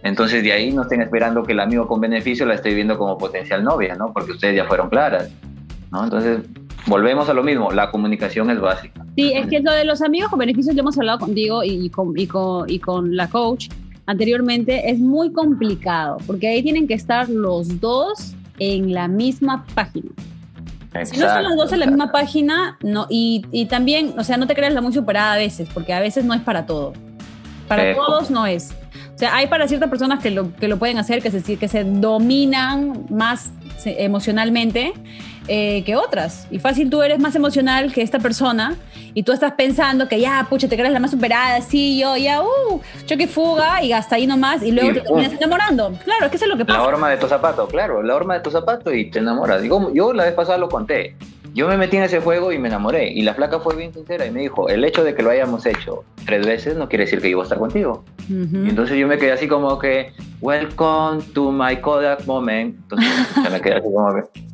entonces 0.03 0.43
de 0.43 0.51
ahí 0.53 0.71
no 0.71 0.83
estén 0.83 1.01
esperando 1.01 1.43
que 1.43 1.51
el 1.51 1.59
amigo 1.59 1.87
con 1.87 2.01
beneficio 2.01 2.45
la 2.45 2.55
esté 2.55 2.73
viendo 2.73 2.97
como 2.97 3.17
potencial 3.17 3.63
novia, 3.63 3.95
¿no? 3.95 4.11
Porque 4.13 4.31
ustedes 4.31 4.55
ya 4.55 4.65
fueron 4.65 4.89
claras, 4.89 5.29
¿no? 5.91 6.03
Entonces, 6.03 6.39
volvemos 6.87 7.29
a 7.29 7.33
lo 7.33 7.43
mismo, 7.43 7.71
la 7.71 7.91
comunicación 7.91 8.49
es 8.49 8.59
básica. 8.59 9.05
Sí, 9.15 9.33
es 9.33 9.47
que 9.47 9.59
lo 9.59 9.71
de 9.71 9.85
los 9.85 10.01
amigos 10.01 10.29
con 10.29 10.39
beneficios, 10.39 10.75
ya 10.75 10.81
hemos 10.81 10.97
hablado 10.97 11.19
contigo 11.19 11.63
y 11.63 11.89
con, 11.89 12.17
y 12.17 12.27
con, 12.27 12.69
y 12.69 12.79
con 12.79 13.15
la 13.15 13.29
coach 13.29 13.69
anteriormente, 14.07 14.89
es 14.89 14.99
muy 14.99 15.31
complicado, 15.31 16.17
porque 16.25 16.47
ahí 16.47 16.63
tienen 16.63 16.87
que 16.87 16.95
estar 16.95 17.29
los 17.29 17.79
dos 17.79 18.35
en 18.61 18.93
la 18.93 19.07
misma 19.07 19.65
página 19.73 20.11
si 21.03 21.17
no 21.17 21.29
son 21.29 21.43
los 21.43 21.55
dos 21.55 21.71
en 21.71 21.79
la 21.79 21.85
misma 21.85 22.11
página, 22.11 22.77
no, 22.81 23.07
y, 23.09 23.45
y, 23.51 23.65
también, 23.65 24.13
o 24.17 24.23
sea, 24.23 24.37
no 24.37 24.45
te 24.45 24.55
creas 24.55 24.73
la 24.73 24.81
muy 24.81 24.91
superada 24.91 25.33
a 25.33 25.37
veces, 25.37 25.69
porque 25.73 25.93
a 25.93 26.01
veces 26.01 26.25
no 26.25 26.33
es 26.33 26.41
para 26.41 26.65
todo. 26.65 26.93
Para 27.67 27.95
todos 27.95 28.29
no 28.29 28.45
es. 28.45 28.73
O 29.15 29.17
sea, 29.17 29.35
hay 29.35 29.47
para 29.47 29.67
ciertas 29.67 29.89
personas 29.89 30.21
que 30.21 30.31
lo, 30.31 30.53
que 30.55 30.67
lo 30.67 30.77
pueden 30.77 30.97
hacer, 30.97 31.21
que 31.21 31.31
se, 31.31 31.57
que 31.57 31.67
se 31.67 31.85
dominan 31.85 33.05
más 33.09 33.51
emocionalmente 33.85 34.93
eh, 35.47 35.83
que 35.83 35.95
otras. 35.95 36.47
Y 36.51 36.59
fácil 36.59 36.89
tú 36.89 37.01
eres 37.01 37.19
más 37.19 37.35
emocional 37.35 37.91
que 37.91 38.01
esta 38.01 38.19
persona 38.19 38.75
y 39.13 39.23
tú 39.23 39.31
estás 39.31 39.53
pensando 39.53 40.07
que 40.07 40.19
ya, 40.19 40.45
pucha, 40.49 40.67
te 40.67 40.77
crees 40.77 40.93
la 40.93 40.99
más 40.99 41.11
superada, 41.11 41.61
sí, 41.61 41.99
yo, 41.99 42.15
ya, 42.15 42.41
uh, 42.41 42.81
choque 43.05 43.27
fuga 43.27 43.83
y 43.83 43.91
hasta 43.91 44.15
ahí 44.15 44.27
nomás 44.27 44.63
y 44.63 44.71
luego 44.71 44.93
te 44.93 45.01
terminas 45.01 45.33
enamorando. 45.33 45.91
Claro, 46.03 46.25
es 46.25 46.31
que 46.31 46.37
eso 46.37 46.45
es 46.45 46.51
lo 46.51 46.57
que 46.57 46.65
pasa. 46.65 46.79
La 46.79 46.85
horma 46.87 47.09
de 47.09 47.17
tu 47.17 47.27
zapato, 47.27 47.67
claro, 47.67 48.03
la 48.03 48.15
horma 48.15 48.35
de 48.35 48.41
tu 48.41 48.51
zapato 48.51 48.93
y 48.93 49.09
te 49.09 49.19
enamoras. 49.19 49.61
Digo, 49.61 49.91
yo 49.93 50.13
la 50.13 50.25
vez 50.25 50.33
pasada 50.33 50.57
lo 50.57 50.69
conté. 50.69 51.15
Yo 51.53 51.67
me 51.67 51.75
metí 51.75 51.97
en 51.97 52.03
ese 52.03 52.21
juego 52.21 52.53
y 52.53 52.59
me 52.59 52.69
enamoré. 52.69 53.11
Y 53.11 53.23
la 53.23 53.33
flaca 53.33 53.59
fue 53.59 53.75
bien 53.75 53.93
sincera 53.93 54.25
y 54.25 54.31
me 54.31 54.41
dijo, 54.41 54.69
el 54.69 54.85
hecho 54.85 55.03
de 55.03 55.13
que 55.13 55.21
lo 55.21 55.31
hayamos 55.31 55.65
hecho 55.65 56.05
tres 56.25 56.45
veces 56.45 56.77
no 56.77 56.87
quiere 56.87 57.03
decir 57.05 57.19
que 57.21 57.29
yo 57.29 57.37
voy 57.37 57.43
a 57.43 57.45
estar 57.45 57.59
contigo. 57.59 58.05
y 58.29 58.69
entonces 58.69 58.97
yo 58.97 59.07
me 59.07 59.17
quedé 59.17 59.33
así 59.33 59.47
como 59.47 59.77
que, 59.77 60.13
welcome 60.39 61.21
to 61.33 61.51
my 61.51 61.75
Kodak 61.77 62.25
moment. 62.25 62.77
Entonces 62.83 63.11
me 63.51 63.59
quedé 63.59 63.75
así 63.75 63.83
como 63.93 64.15
que... 64.15 64.51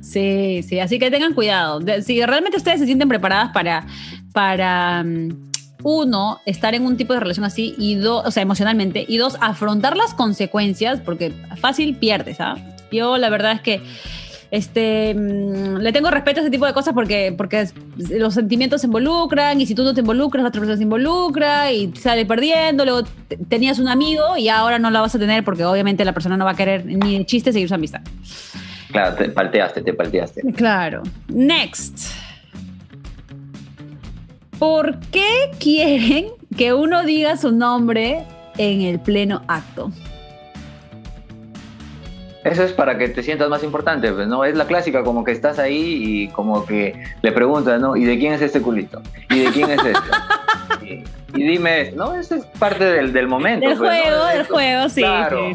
Sí, 0.00 0.62
sí, 0.62 0.78
así 0.78 0.98
que 0.98 1.10
tengan 1.10 1.32
cuidado. 1.32 1.80
Si 2.02 2.22
realmente 2.24 2.58
ustedes 2.58 2.80
se 2.80 2.86
sienten 2.86 3.08
preparadas 3.08 3.50
para, 3.52 3.86
para 4.32 5.02
mm, 5.02 5.50
uno, 5.84 6.40
estar 6.44 6.74
en 6.74 6.84
un 6.84 6.96
tipo 6.96 7.14
de 7.14 7.20
relación 7.20 7.44
así, 7.44 7.74
y 7.78 7.94
dos, 7.94 8.26
o 8.26 8.30
sea, 8.30 8.42
emocionalmente, 8.42 9.04
y 9.08 9.16
dos, 9.16 9.36
afrontar 9.40 9.96
las 9.96 10.14
consecuencias, 10.14 11.00
porque 11.00 11.32
fácil 11.56 11.96
pierdes, 11.96 12.40
¿ah? 12.40 12.56
Yo 12.90 13.16
la 13.16 13.30
verdad 13.30 13.52
es 13.52 13.60
que 13.62 13.82
este, 14.52 15.14
mm, 15.14 15.78
le 15.78 15.92
tengo 15.92 16.10
respeto 16.10 16.40
a 16.40 16.42
ese 16.42 16.50
tipo 16.50 16.66
de 16.66 16.74
cosas 16.74 16.92
porque, 16.92 17.34
porque 17.34 17.68
los 17.96 18.34
sentimientos 18.34 18.82
se 18.82 18.86
involucran 18.86 19.58
y 19.58 19.66
si 19.66 19.74
tú 19.74 19.82
no 19.82 19.94
te 19.94 20.00
involucras, 20.00 20.42
la 20.42 20.50
otra 20.50 20.60
persona 20.60 20.76
se 20.76 20.82
involucra 20.82 21.72
y 21.72 21.90
sale 21.96 22.26
perdiendo. 22.26 22.84
Luego 22.84 23.08
tenías 23.48 23.78
un 23.78 23.88
amigo 23.88 24.36
y 24.36 24.50
ahora 24.50 24.78
no 24.78 24.90
la 24.90 25.00
vas 25.00 25.14
a 25.14 25.18
tener 25.18 25.42
porque 25.42 25.64
obviamente 25.64 26.04
la 26.04 26.12
persona 26.12 26.36
no 26.36 26.44
va 26.44 26.50
a 26.50 26.54
querer 26.54 26.84
ni 26.84 27.16
de 27.16 27.24
chiste 27.24 27.50
seguir 27.50 27.68
su 27.68 27.74
amistad. 27.74 28.02
Claro, 28.92 29.16
te 29.16 29.28
palteaste, 29.30 29.82
te 29.82 29.94
palteaste. 29.94 30.42
Claro. 30.54 31.02
Next. 31.28 32.12
¿Por 34.58 35.00
qué 35.10 35.50
quieren 35.58 36.26
que 36.56 36.72
uno 36.72 37.02
diga 37.02 37.36
su 37.36 37.50
nombre 37.50 38.24
en 38.58 38.82
el 38.82 39.00
pleno 39.00 39.42
acto? 39.48 39.90
Eso 42.44 42.64
es 42.64 42.72
para 42.72 42.98
que 42.98 43.08
te 43.08 43.22
sientas 43.22 43.48
más 43.48 43.62
importante, 43.62 44.12
pues, 44.12 44.26
¿no? 44.26 44.44
Es 44.44 44.56
la 44.56 44.66
clásica, 44.66 45.04
como 45.04 45.24
que 45.24 45.32
estás 45.32 45.58
ahí 45.58 46.02
y 46.02 46.28
como 46.28 46.66
que 46.66 47.00
le 47.22 47.32
preguntas, 47.32 47.80
¿no? 47.80 47.96
¿Y 47.96 48.04
de 48.04 48.18
quién 48.18 48.32
es 48.34 48.42
este 48.42 48.60
culito? 48.60 49.00
¿Y 49.30 49.40
de 49.40 49.50
quién 49.52 49.70
es 49.70 49.84
esto? 49.84 51.12
y 51.34 51.42
dime, 51.44 51.92
no, 51.92 52.14
eso 52.14 52.34
es 52.34 52.44
parte 52.58 52.84
del, 52.84 53.12
del 53.12 53.26
momento. 53.26 53.68
Del 53.68 53.78
pues, 53.78 54.02
juego, 54.02 54.26
del 54.26 54.46
juego, 54.46 54.88
sí, 54.88 55.02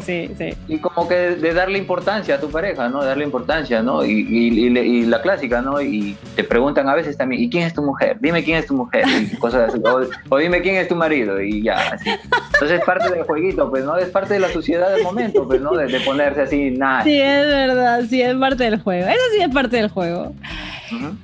sí, 0.02 0.30
sí, 0.36 0.54
Y 0.66 0.78
como 0.78 1.08
que 1.08 1.14
de 1.14 1.54
darle 1.54 1.78
importancia 1.78 2.34
a 2.34 2.40
tu 2.40 2.50
pareja, 2.50 2.88
¿no? 2.88 3.04
Darle 3.04 3.24
importancia, 3.24 3.82
¿no? 3.82 4.04
Y, 4.04 4.26
y, 4.28 5.06
la 5.06 5.22
clásica, 5.22 5.62
¿no? 5.62 5.80
Y 5.80 6.16
te 6.34 6.42
preguntan 6.42 6.88
a 6.88 6.94
veces 6.94 7.16
también, 7.16 7.42
¿y 7.42 7.48
quién 7.48 7.64
es 7.64 7.74
tu 7.74 7.82
mujer? 7.82 8.16
Dime 8.20 8.42
quién 8.42 8.58
es 8.58 8.66
tu 8.66 8.74
mujer, 8.74 9.04
y 9.08 9.36
cosas 9.38 9.70
así. 9.70 9.80
O, 10.28 10.38
dime 10.38 10.60
quién 10.60 10.76
es 10.76 10.88
tu 10.88 10.96
marido, 10.96 11.40
y 11.40 11.62
ya, 11.62 11.76
así. 11.92 12.10
Entonces 12.10 12.80
es 12.80 12.84
parte 12.84 13.10
del 13.10 13.22
jueguito, 13.22 13.70
pues, 13.70 13.84
¿no? 13.84 13.96
Es 13.96 14.08
parte 14.08 14.34
de 14.34 14.40
la 14.40 14.48
suciedad 14.48 14.92
del 14.92 15.04
momento, 15.04 15.46
pues, 15.46 15.60
¿no? 15.60 15.74
De, 15.74 15.86
de 15.86 16.00
ponerse 16.00 16.42
así, 16.42 16.70
nada. 16.70 17.04
Sí, 17.04 17.20
es 17.20 17.46
verdad, 17.46 18.02
sí, 18.08 18.20
es 18.20 18.34
parte 18.34 18.64
del 18.64 18.80
juego. 18.80 19.06
Eso 19.06 19.22
sí 19.32 19.42
es 19.42 19.48
parte 19.48 19.76
del 19.76 19.88
juego. 19.88 20.34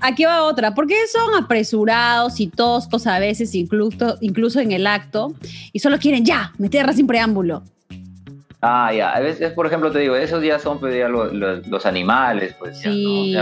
Aquí 0.01 0.25
va 0.25 0.43
otra. 0.43 0.75
¿Por 0.75 0.87
qué 0.87 0.97
son 1.07 1.35
apresurados 1.35 2.41
y 2.41 2.49
toscos 2.49 3.07
a 3.07 3.19
veces, 3.19 3.55
incluso, 3.55 4.17
incluso 4.21 4.61
en 4.61 4.73
el 4.73 4.87
acto, 4.87 5.35
y 5.73 5.79
solo 5.79 5.99
quieren 5.99 6.25
ya, 6.25 6.53
meterla 6.59 6.93
sin 6.93 7.07
preámbulo? 7.07 7.63
Ah, 8.67 8.93
ya. 8.95 9.11
A 9.11 9.21
veces, 9.21 9.53
por 9.53 9.67
ejemplo, 9.67 9.91
te 9.91 9.99
digo, 9.99 10.17
esos 10.17 10.43
ya 10.43 10.59
son 10.59 10.81
pues, 10.81 10.95
los, 11.11 11.87
animales, 11.87 12.55
pues. 12.59 12.79
Sí. 12.79 13.37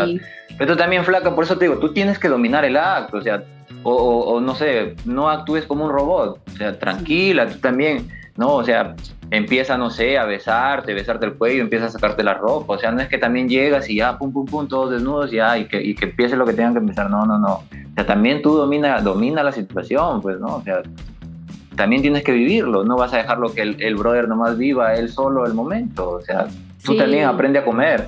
pero 0.58 0.72
tú 0.72 0.76
también, 0.76 1.04
flaca, 1.04 1.34
por 1.34 1.44
eso 1.44 1.56
te 1.56 1.66
digo, 1.66 1.78
tú 1.78 1.92
tienes 1.92 2.18
que 2.18 2.28
dominar 2.28 2.64
el 2.64 2.76
acto, 2.76 3.18
o 3.18 3.22
sea, 3.22 3.44
o, 3.84 4.40
no 4.40 4.54
sé, 4.54 4.96
no 5.04 5.28
actúes 5.28 5.64
como 5.64 5.84
un 5.84 5.92
robot, 5.92 6.40
o 6.52 6.56
sea, 6.56 6.78
tranquila, 6.78 7.48
tú 7.48 7.58
también, 7.58 8.08
¿no? 8.36 8.54
O 8.54 8.64
sea, 8.64 8.94
empieza, 9.32 9.78
no 9.78 9.88
sé, 9.88 10.18
a 10.18 10.26
besarte, 10.26 10.92
besarte 10.92 11.24
el 11.24 11.34
cuello, 11.34 11.62
empieza 11.62 11.86
a 11.86 11.88
sacarte 11.88 12.22
la 12.22 12.34
ropa. 12.34 12.74
O 12.74 12.78
sea, 12.78 12.92
no 12.92 13.00
es 13.00 13.08
que 13.08 13.16
también 13.16 13.48
llegas 13.48 13.88
y 13.88 13.96
ya, 13.96 14.18
pum, 14.18 14.30
pum, 14.30 14.44
pum, 14.44 14.68
todos 14.68 14.90
desnudos 14.90 15.30
ya, 15.30 15.56
y 15.56 15.64
que, 15.64 15.82
y 15.82 15.94
que 15.94 16.04
empiece 16.04 16.36
lo 16.36 16.44
que 16.44 16.52
tengan 16.52 16.74
que 16.74 16.80
empezar. 16.80 17.08
No, 17.08 17.24
no, 17.24 17.38
no. 17.38 17.54
O 17.54 17.94
sea, 17.94 18.04
también 18.04 18.42
tú 18.42 18.54
domina, 18.54 19.00
domina 19.00 19.42
la 19.42 19.50
situación, 19.50 20.20
pues, 20.20 20.38
¿no? 20.38 20.56
O 20.56 20.62
sea, 20.62 20.82
también 21.76 22.02
tienes 22.02 22.22
que 22.22 22.32
vivirlo. 22.32 22.84
No 22.84 22.96
vas 22.96 23.14
a 23.14 23.16
dejarlo 23.16 23.54
que 23.54 23.62
el, 23.62 23.82
el 23.82 23.94
brother 23.94 24.28
nomás 24.28 24.58
viva 24.58 24.94
él 24.94 25.08
solo 25.08 25.46
el 25.46 25.54
momento. 25.54 26.10
O 26.10 26.20
sea, 26.20 26.48
tú 26.84 26.94
también 26.94 27.24
aprende 27.24 27.58
a 27.58 27.64
comer. 27.64 28.06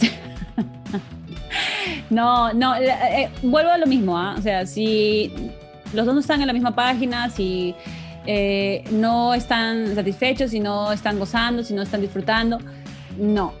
no, 2.10 2.52
no, 2.52 2.76
eh, 2.76 2.94
eh, 3.10 3.30
vuelvo 3.42 3.72
a 3.72 3.78
lo 3.78 3.86
mismo, 3.86 4.16
¿ah? 4.16 4.36
O 4.38 4.40
sea, 4.40 4.64
si 4.66 5.50
los 5.92 6.06
dos 6.06 6.14
no 6.14 6.20
están 6.20 6.40
en 6.40 6.46
la 6.46 6.52
misma 6.52 6.76
página, 6.76 7.28
si 7.28 7.74
eh, 8.26 8.84
no 8.90 9.34
están 9.34 9.94
satisfechos, 9.94 10.50
si 10.50 10.60
no 10.60 10.92
están 10.92 11.18
gozando, 11.18 11.62
si 11.62 11.74
no 11.74 11.82
están 11.82 12.00
disfrutando. 12.00 12.58
No, 13.18 13.52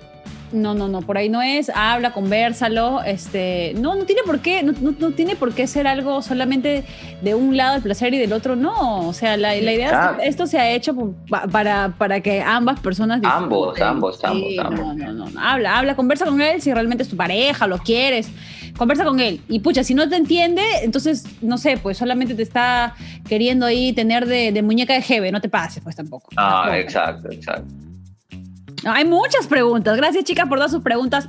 no, 0.52 0.74
no, 0.74 0.88
no, 0.88 1.02
por 1.02 1.16
ahí 1.16 1.28
no 1.28 1.42
es, 1.42 1.70
habla, 1.74 2.12
conversalo, 2.12 3.02
este, 3.02 3.72
no, 3.76 3.94
no 3.94 4.04
tiene 4.04 4.22
por 4.24 4.40
qué, 4.40 4.62
no, 4.62 4.72
no, 4.98 5.12
tiene 5.12 5.36
por 5.36 5.54
qué 5.54 5.66
ser 5.66 5.86
algo 5.86 6.22
solamente 6.22 6.84
de 7.22 7.34
un 7.34 7.56
lado 7.56 7.76
el 7.76 7.82
placer 7.82 8.12
y 8.14 8.18
del 8.18 8.32
otro 8.32 8.56
no, 8.56 9.06
o 9.06 9.12
sea, 9.12 9.36
la, 9.36 9.54
la 9.54 9.72
idea 9.72 10.10
es 10.10 10.16
que 10.16 10.28
esto 10.28 10.46
se 10.46 10.58
ha 10.58 10.70
hecho 10.70 11.14
para, 11.52 11.94
para 11.96 12.20
que 12.20 12.42
ambas 12.42 12.80
personas 12.80 13.20
Ambos, 13.22 13.80
ambos, 13.80 14.24
ambos, 14.24 14.58
ambos. 14.58 14.96
No, 14.96 15.12
no, 15.12 15.30
no, 15.30 15.40
habla, 15.40 15.78
habla, 15.78 15.94
conversa 15.94 16.24
con 16.24 16.40
él 16.40 16.60
si 16.60 16.72
realmente 16.72 17.04
es 17.04 17.08
tu 17.08 17.16
pareja, 17.16 17.66
lo 17.66 17.78
quieres, 17.78 18.28
conversa 18.76 19.04
con 19.04 19.20
él. 19.20 19.40
Y 19.48 19.60
pucha, 19.60 19.84
si 19.84 19.94
no 19.94 20.08
te 20.08 20.16
entiende, 20.16 20.62
entonces, 20.82 21.24
no 21.40 21.58
sé, 21.58 21.76
pues 21.76 21.98
solamente 21.98 22.34
te 22.34 22.42
está 22.42 22.94
queriendo 23.28 23.66
ahí 23.66 23.92
tener 23.92 24.26
de, 24.26 24.62
muñeca 24.62 24.94
de 24.94 25.02
jeve, 25.02 25.32
no 25.32 25.40
te 25.40 25.48
pases, 25.48 25.82
pues 25.82 25.96
tampoco. 25.96 26.28
Ah, 26.36 26.72
exacto, 26.76 27.30
exacto. 27.30 27.72
hay 28.84 29.04
muchas 29.04 29.46
preguntas. 29.46 29.96
Gracias, 29.96 30.24
chicas, 30.24 30.48
por 30.48 30.58
todas 30.58 30.70
sus 30.70 30.82
preguntas. 30.82 31.28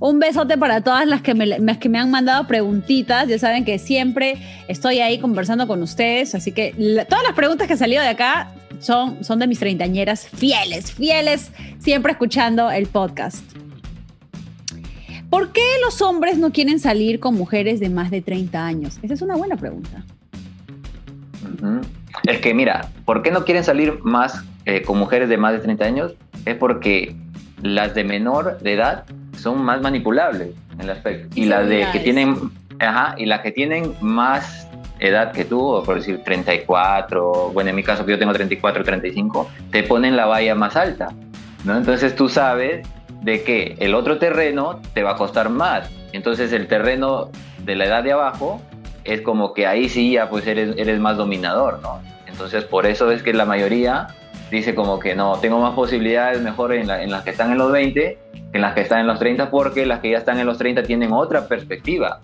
Un 0.00 0.18
besote 0.18 0.58
para 0.58 0.82
todas 0.82 1.06
las 1.06 1.22
que 1.22 1.34
me, 1.34 1.78
que 1.78 1.88
me 1.88 1.98
han 1.98 2.10
mandado 2.10 2.46
preguntitas. 2.46 3.28
Ya 3.28 3.38
saben 3.38 3.64
que 3.64 3.78
siempre 3.78 4.36
estoy 4.68 4.98
ahí 4.98 5.18
conversando 5.18 5.66
con 5.66 5.82
ustedes. 5.82 6.34
Así 6.34 6.52
que 6.52 6.74
todas 7.08 7.24
las 7.24 7.34
preguntas 7.34 7.66
que 7.66 7.74
han 7.74 7.78
salido 7.78 8.02
de 8.02 8.08
acá 8.08 8.50
son, 8.80 9.24
son 9.24 9.38
de 9.38 9.46
mis 9.46 9.58
treintañeras 9.60 10.26
fieles, 10.26 10.92
fieles, 10.92 11.52
siempre 11.78 12.12
escuchando 12.12 12.70
el 12.70 12.86
podcast. 12.86 13.53
¿Por 15.34 15.50
qué 15.50 15.66
los 15.84 16.00
hombres 16.00 16.38
no 16.38 16.52
quieren 16.52 16.78
salir 16.78 17.18
con 17.18 17.34
mujeres 17.34 17.80
de 17.80 17.88
más 17.88 18.12
de 18.12 18.22
30 18.22 18.64
años? 18.64 19.00
Esa 19.02 19.14
es 19.14 19.20
una 19.20 19.34
buena 19.34 19.56
pregunta. 19.56 20.04
Es 22.24 22.38
que 22.38 22.54
mira, 22.54 22.88
¿por 23.04 23.20
qué 23.20 23.32
no 23.32 23.44
quieren 23.44 23.64
salir 23.64 23.98
más 24.04 24.44
eh, 24.64 24.82
con 24.82 24.96
mujeres 24.96 25.28
de 25.28 25.36
más 25.36 25.52
de 25.54 25.58
30 25.58 25.84
años? 25.84 26.14
Es 26.44 26.54
porque 26.54 27.16
las 27.62 27.96
de 27.96 28.04
menor 28.04 28.60
de 28.60 28.74
edad 28.74 29.06
son 29.36 29.60
más 29.64 29.82
manipulables 29.82 30.50
en 30.74 30.82
el 30.82 30.90
aspecto. 30.90 31.28
Y 31.34 31.46
las 31.46 31.68
de 31.68 31.84
que 31.90 31.98
tienen, 31.98 32.36
ajá, 32.78 33.16
y 33.18 33.26
las 33.26 33.40
que 33.40 33.50
tienen 33.50 33.92
más 34.00 34.68
edad 35.00 35.32
que 35.32 35.44
tú, 35.44 35.82
por 35.84 35.96
decir 35.96 36.22
34, 36.24 37.50
bueno, 37.52 37.70
en 37.70 37.74
mi 37.74 37.82
caso 37.82 38.06
que 38.06 38.12
yo 38.12 38.20
tengo 38.20 38.34
34, 38.34 38.84
35, 38.84 39.50
te 39.72 39.82
ponen 39.82 40.14
la 40.14 40.26
valla 40.26 40.54
más 40.54 40.76
alta, 40.76 41.08
¿no? 41.64 41.76
Entonces 41.76 42.14
tú 42.14 42.28
sabes 42.28 42.86
de 43.24 43.42
que 43.42 43.76
el 43.80 43.94
otro 43.94 44.18
terreno 44.18 44.80
te 44.92 45.02
va 45.02 45.12
a 45.12 45.16
costar 45.16 45.48
más. 45.48 45.90
Entonces 46.12 46.52
el 46.52 46.68
terreno 46.68 47.30
de 47.64 47.74
la 47.74 47.86
edad 47.86 48.04
de 48.04 48.12
abajo 48.12 48.60
es 49.04 49.22
como 49.22 49.54
que 49.54 49.66
ahí 49.66 49.88
sí 49.88 50.12
ya 50.12 50.28
pues 50.28 50.46
eres, 50.46 50.76
eres 50.76 51.00
más 51.00 51.16
dominador, 51.16 51.80
¿no? 51.82 52.00
Entonces 52.26 52.64
por 52.64 52.86
eso 52.86 53.10
es 53.10 53.22
que 53.22 53.32
la 53.32 53.46
mayoría 53.46 54.08
dice 54.50 54.74
como 54.74 54.98
que 54.98 55.14
no, 55.14 55.38
tengo 55.38 55.58
más 55.58 55.74
posibilidades 55.74 56.40
mejor 56.42 56.74
en, 56.74 56.90
en 56.90 57.10
las 57.10 57.24
que 57.24 57.30
están 57.30 57.50
en 57.50 57.58
los 57.58 57.72
20 57.72 58.18
que 58.52 58.58
en 58.58 58.60
las 58.60 58.74
que 58.74 58.82
están 58.82 59.00
en 59.00 59.06
los 59.06 59.18
30 59.18 59.50
porque 59.50 59.86
las 59.86 60.00
que 60.00 60.10
ya 60.10 60.18
están 60.18 60.38
en 60.38 60.46
los 60.46 60.58
30 60.58 60.82
tienen 60.82 61.12
otra 61.12 61.48
perspectiva. 61.48 62.20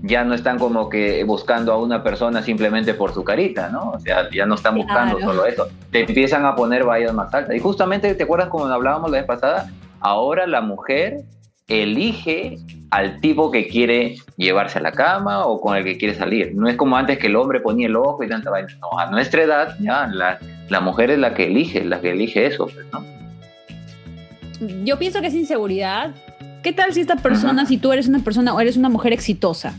Ya 0.00 0.24
no 0.24 0.32
están 0.32 0.58
como 0.58 0.88
que 0.88 1.22
buscando 1.24 1.72
a 1.72 1.76
una 1.76 2.02
persona 2.02 2.40
simplemente 2.40 2.94
por 2.94 3.12
su 3.12 3.22
carita, 3.24 3.68
¿no? 3.68 3.90
O 3.90 4.00
sea, 4.00 4.30
ya 4.30 4.46
no 4.46 4.54
están 4.54 4.76
buscando 4.76 5.20
solo 5.20 5.44
eso. 5.44 5.66
Te 5.90 6.00
empiezan 6.00 6.46
a 6.46 6.54
poner 6.54 6.84
vallas 6.84 7.12
más 7.12 7.34
altas. 7.34 7.54
Y 7.54 7.58
justamente, 7.58 8.14
¿te 8.14 8.22
acuerdas 8.22 8.48
como 8.48 8.66
hablábamos 8.66 9.10
la 9.10 9.18
vez 9.18 9.26
pasada? 9.26 9.68
Ahora 10.00 10.46
la 10.46 10.60
mujer 10.60 11.22
elige 11.68 12.58
al 12.90 13.20
tipo 13.20 13.50
que 13.50 13.68
quiere 13.68 14.16
llevarse 14.36 14.78
a 14.78 14.82
la 14.82 14.92
cama 14.92 15.44
o 15.44 15.60
con 15.60 15.76
el 15.76 15.84
que 15.84 15.98
quiere 15.98 16.14
salir. 16.14 16.54
No 16.54 16.68
es 16.68 16.76
como 16.76 16.96
antes 16.96 17.18
que 17.18 17.26
el 17.26 17.36
hombre 17.36 17.60
ponía 17.60 17.86
el 17.86 17.96
ojo 17.96 18.22
y 18.24 18.28
tanta 18.28 18.50
vaina. 18.50 18.68
No, 18.80 18.98
a 18.98 19.10
nuestra 19.10 19.42
edad 19.42 19.76
ya 19.80 20.06
la, 20.06 20.38
la 20.68 20.80
mujer 20.80 21.10
es 21.10 21.18
la 21.18 21.34
que 21.34 21.46
elige, 21.46 21.84
la 21.84 22.00
que 22.00 22.10
elige 22.12 22.46
eso, 22.46 22.66
pues, 22.66 22.86
¿no? 22.92 23.04
Yo 24.84 24.98
pienso 24.98 25.20
que 25.20 25.28
es 25.28 25.34
inseguridad. 25.34 26.14
¿Qué 26.62 26.72
tal 26.72 26.92
si 26.92 27.00
esta 27.00 27.16
persona, 27.16 27.66
si 27.66 27.76
tú 27.76 27.92
eres 27.92 28.08
una 28.08 28.18
persona 28.18 28.52
o 28.54 28.60
eres 28.60 28.76
una 28.76 28.88
mujer 28.88 29.12
exitosa? 29.12 29.74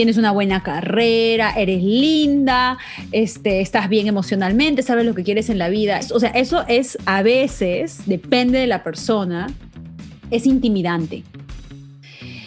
Tienes 0.00 0.16
una 0.16 0.30
buena 0.30 0.62
carrera, 0.62 1.52
eres 1.54 1.82
linda, 1.82 2.78
este, 3.12 3.60
estás 3.60 3.90
bien 3.90 4.06
emocionalmente, 4.06 4.82
sabes 4.82 5.04
lo 5.04 5.14
que 5.14 5.24
quieres 5.24 5.50
en 5.50 5.58
la 5.58 5.68
vida. 5.68 6.00
O 6.14 6.18
sea, 6.18 6.30
eso 6.30 6.64
es 6.68 6.96
a 7.04 7.22
veces, 7.22 8.04
depende 8.06 8.60
de 8.60 8.66
la 8.66 8.82
persona, 8.82 9.48
es 10.30 10.46
intimidante. 10.46 11.22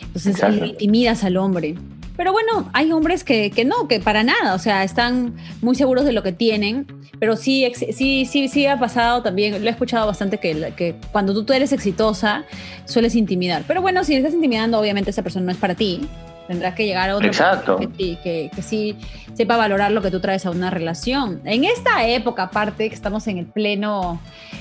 Entonces 0.01 0.41
le 0.49 0.65
intimidas 0.65 1.23
al 1.23 1.37
hombre. 1.37 1.75
Pero 2.17 2.31
bueno, 2.31 2.71
hay 2.73 2.91
hombres 2.91 3.23
que, 3.23 3.51
que, 3.51 3.65
no, 3.65 3.87
que 3.87 3.99
para 3.99 4.23
nada, 4.23 4.55
o 4.55 4.59
sea, 4.59 4.83
están 4.83 5.35
muy 5.61 5.75
seguros 5.75 6.05
de 6.05 6.11
lo 6.11 6.23
que 6.23 6.31
tienen, 6.31 6.87
pero 7.19 7.37
sí, 7.37 7.71
sí, 7.91 8.25
sí, 8.25 8.47
sí 8.47 8.65
ha 8.65 8.79
pasado 8.79 9.21
también, 9.21 9.61
lo 9.63 9.69
he 9.69 9.71
escuchado 9.71 10.07
bastante, 10.07 10.39
que, 10.39 10.73
que 10.75 10.95
cuando 11.11 11.35
tú, 11.35 11.43
tú 11.43 11.53
eres 11.53 11.71
exitosa, 11.71 12.45
sueles 12.85 13.13
intimidar. 13.13 13.63
Pero 13.67 13.83
bueno, 13.83 14.03
si 14.03 14.15
estás 14.15 14.33
intimidando, 14.33 14.79
obviamente 14.79 15.11
esa 15.11 15.21
persona 15.21 15.45
no 15.45 15.51
es 15.51 15.57
para 15.59 15.75
ti, 15.75 16.01
Tendrás 16.47 16.75
que 16.75 16.85
llegar 16.85 17.09
a 17.09 17.15
otro 17.15 17.27
Exacto. 17.27 17.77
Que, 17.77 18.17
que, 18.17 18.51
que, 18.53 18.61
sí 18.61 18.97
sepa 19.33 19.55
valorar 19.55 19.91
lo 19.91 20.01
que 20.01 20.11
tú 20.11 20.19
traes 20.19 20.45
a 20.45 20.51
una 20.51 20.69
relación. 20.69 21.41
En 21.45 21.63
esta 21.63 22.05
época, 22.07 22.43
aparte, 22.43 22.89
que 22.89 22.95
estamos 22.95 23.27
en 23.27 23.37
el 23.37 23.45
pleno 23.45 24.19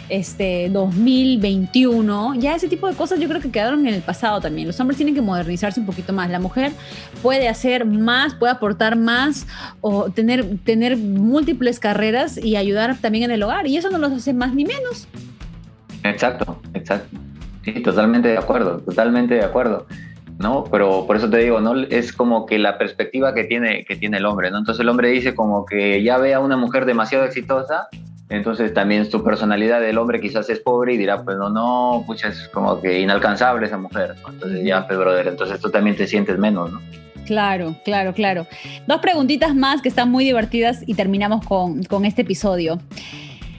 este, 0.09 0.69
2021, 0.71 2.35
ya 2.37 2.55
ese 2.55 2.69
tipo 2.69 2.87
de 2.87 2.95
cosas 2.95 3.19
yo 3.19 3.29
creo 3.29 3.41
que 3.41 3.51
quedaron 3.51 3.87
en 3.87 3.95
el 3.95 4.03
pasado 4.03 4.41
también. 4.41 4.67
Los 4.67 4.79
hombres 4.79 4.97
tienen 4.97 5.15
que 5.15 5.23
modernizarse 5.23 5.81
un 5.81 5.87
poquito 5.87 6.13
más. 6.13 6.31
La 6.31 6.39
mujer 6.39 6.73
puede 7.21 7.49
hacer 7.49 7.85
más, 7.85 8.35
puede 8.35 8.53
aportar 8.53 8.97
más 8.97 9.47
o 9.81 10.11
tener, 10.11 10.59
tener 10.65 10.97
múltiples 10.97 11.81
carreras 11.81 12.39
y 12.39 12.57
ayudar 12.57 12.97
también 12.99 13.25
en 13.25 13.31
el 13.33 13.43
hogar. 13.43 13.67
Y 13.67 13.77
eso 13.77 13.91
no 13.91 13.99
los 13.99 14.13
hace 14.13 14.33
más 14.33 14.55
ni 14.55 14.65
menos. 14.65 15.09
Exacto, 16.05 16.61
exacto. 16.75 17.19
Sí, 17.65 17.73
totalmente 17.81 18.29
de 18.29 18.39
acuerdo, 18.39 18.79
totalmente 18.79 19.35
de 19.35 19.45
acuerdo. 19.45 19.87
¿No? 20.43 20.65
Pero 20.65 21.07
por 21.07 21.17
eso 21.17 21.31
te 21.31 21.39
digo, 21.39 21.61
¿no? 21.61 21.75
Es 21.89 22.13
como 22.13 22.45
que 22.45 22.59
la 22.59 22.77
perspectiva 22.77 23.33
que 23.33 23.45
tiene, 23.45 23.85
que 23.85 23.97
tiene 23.97 24.19
el 24.19 24.27
hombre, 24.27 24.51
¿no? 24.51 24.59
Entonces 24.59 24.83
el 24.83 24.89
hombre 24.89 25.09
dice 25.09 25.35
como 25.35 25.65
que 25.65 26.03
ya 26.03 26.19
ve 26.19 26.35
a 26.35 26.41
una 26.41 26.57
mujer 26.57 26.85
demasiado 26.85 27.25
exitosa, 27.25 27.89
entonces 28.29 28.75
también 28.75 29.11
su 29.11 29.23
personalidad 29.23 29.81
del 29.81 29.99
hombre 29.99 30.21
quizás 30.21 30.51
es 30.51 30.59
pobre 30.59 30.95
y 30.95 30.99
dirá, 30.99 31.23
pues 31.23 31.37
no, 31.39 31.49
no, 31.49 32.03
pucha, 32.07 32.29
es 32.29 32.49
como 32.49 32.81
que 32.81 33.01
inalcanzable 33.01 33.67
esa 33.67 33.79
mujer, 33.79 34.15
Entonces 34.29 34.65
ya, 34.65 34.87
pues 34.87 34.99
brother, 34.99 35.29
entonces 35.29 35.61
tú 35.61 35.71
también 35.71 35.97
te 35.97 36.07
sientes 36.07 36.39
menos, 36.39 36.73
¿no? 36.73 36.81
Claro, 37.25 37.77
claro, 37.85 38.13
claro. 38.13 38.47
Dos 38.87 39.01
preguntitas 39.01 39.55
más 39.55 39.81
que 39.81 39.89
están 39.89 40.11
muy 40.11 40.25
divertidas 40.25 40.83
y 40.87 40.95
terminamos 40.95 41.47
con, 41.47 41.85
con 41.85 42.05
este 42.05 42.23
episodio. 42.23 42.81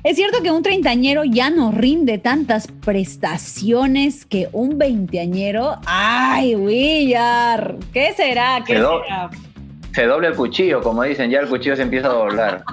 Es 0.03 0.17
cierto 0.17 0.43
que 0.43 0.51
un 0.51 0.63
treintañero 0.63 1.23
ya 1.23 1.49
no 1.49 1.71
rinde 1.71 2.17
tantas 2.17 2.67
prestaciones 2.67 4.25
que 4.25 4.49
un 4.51 4.77
veinteañero. 4.77 5.77
¡Ay, 5.85 6.55
Willar! 6.55 7.77
¿Qué 7.93 8.13
será? 8.13 8.61
¿Qué 8.67 8.73
se, 8.73 8.81
será? 8.81 9.29
se 9.93 10.05
doble 10.05 10.27
el 10.27 10.35
cuchillo, 10.35 10.81
como 10.81 11.03
dicen, 11.03 11.31
ya 11.31 11.39
el 11.39 11.47
cuchillo 11.47 11.77
se 11.77 11.83
empieza 11.83 12.07
a 12.07 12.15
doblar. 12.15 12.65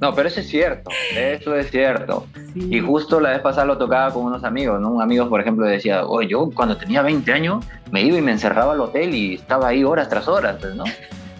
No, 0.00 0.12
pero 0.12 0.26
eso 0.26 0.40
es 0.40 0.48
cierto, 0.48 0.90
eso 1.16 1.54
es 1.54 1.70
cierto. 1.70 2.26
Y 2.56 2.80
justo 2.80 3.20
la 3.20 3.30
vez 3.30 3.40
pasada 3.40 3.66
lo 3.66 3.78
tocaba 3.78 4.12
con 4.12 4.24
unos 4.24 4.42
amigos, 4.42 4.80
¿no? 4.80 4.90
Un 4.90 5.02
amigo, 5.02 5.28
por 5.28 5.40
ejemplo, 5.40 5.64
decía, 5.64 6.04
oye, 6.04 6.30
yo 6.30 6.50
cuando 6.52 6.76
tenía 6.76 7.02
20 7.02 7.32
años 7.32 7.64
me 7.92 8.02
iba 8.02 8.18
y 8.18 8.22
me 8.22 8.32
encerraba 8.32 8.72
al 8.72 8.80
hotel 8.80 9.14
y 9.14 9.34
estaba 9.34 9.68
ahí 9.68 9.84
horas 9.84 10.08
tras 10.08 10.26
horas, 10.26 10.56
pues, 10.60 10.74
¿no? 10.74 10.82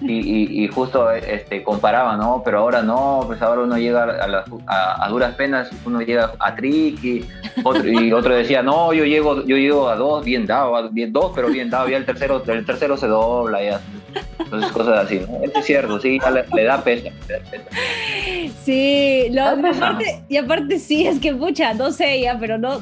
Y, 0.04 0.68
justo 0.68 1.10
este, 1.10 1.62
comparaba, 1.62 2.16
¿no? 2.16 2.42
Pero 2.44 2.58
ahora 2.58 2.82
no, 2.82 3.22
pues 3.26 3.40
ahora 3.42 3.62
uno 3.62 3.76
llega 3.78 4.04
a, 4.04 5.04
a, 5.04 5.08
duras 5.08 5.34
penas, 5.34 5.70
uno 5.84 6.00
llega 6.00 6.32
a 6.38 6.54
tricky, 6.54 7.24
otro, 7.64 7.86
y 7.88 8.12
otro 8.12 8.34
decía, 8.34 8.62
no, 8.62 8.92
yo 8.92 9.04
llego, 9.04 9.44
yo 9.44 9.56
llego 9.56 9.88
a 9.88 9.96
dos, 9.96 10.24
bien 10.24 10.46
dado, 10.46 10.90
bien 10.90 11.12
dos, 11.12 11.32
pero 11.34 11.48
bien 11.48 11.70
dado, 11.70 11.88
ya 11.88 11.96
el 11.96 12.06
tercero, 12.06 12.42
el 12.46 12.66
tercero 12.66 12.96
se 12.96 13.06
dobla, 13.06 13.62
ya. 13.62 13.80
Entonces, 14.38 14.72
cosas 14.72 15.06
así, 15.06 15.20
¿no? 15.20 15.40
es 15.42 15.64
cierto, 15.64 15.98
sí, 16.00 16.18
le, 16.54 16.64
da 16.64 16.82
pesa. 16.82 17.10
Sí, 18.62 19.28
lo, 19.30 19.42
aparte, 19.42 20.22
y 20.28 20.36
aparte 20.36 20.78
sí, 20.78 21.06
es 21.06 21.18
que, 21.18 21.34
pucha, 21.34 21.74
no 21.74 21.90
sé 21.90 22.20
ya, 22.20 22.38
pero 22.38 22.58
no 22.58 22.80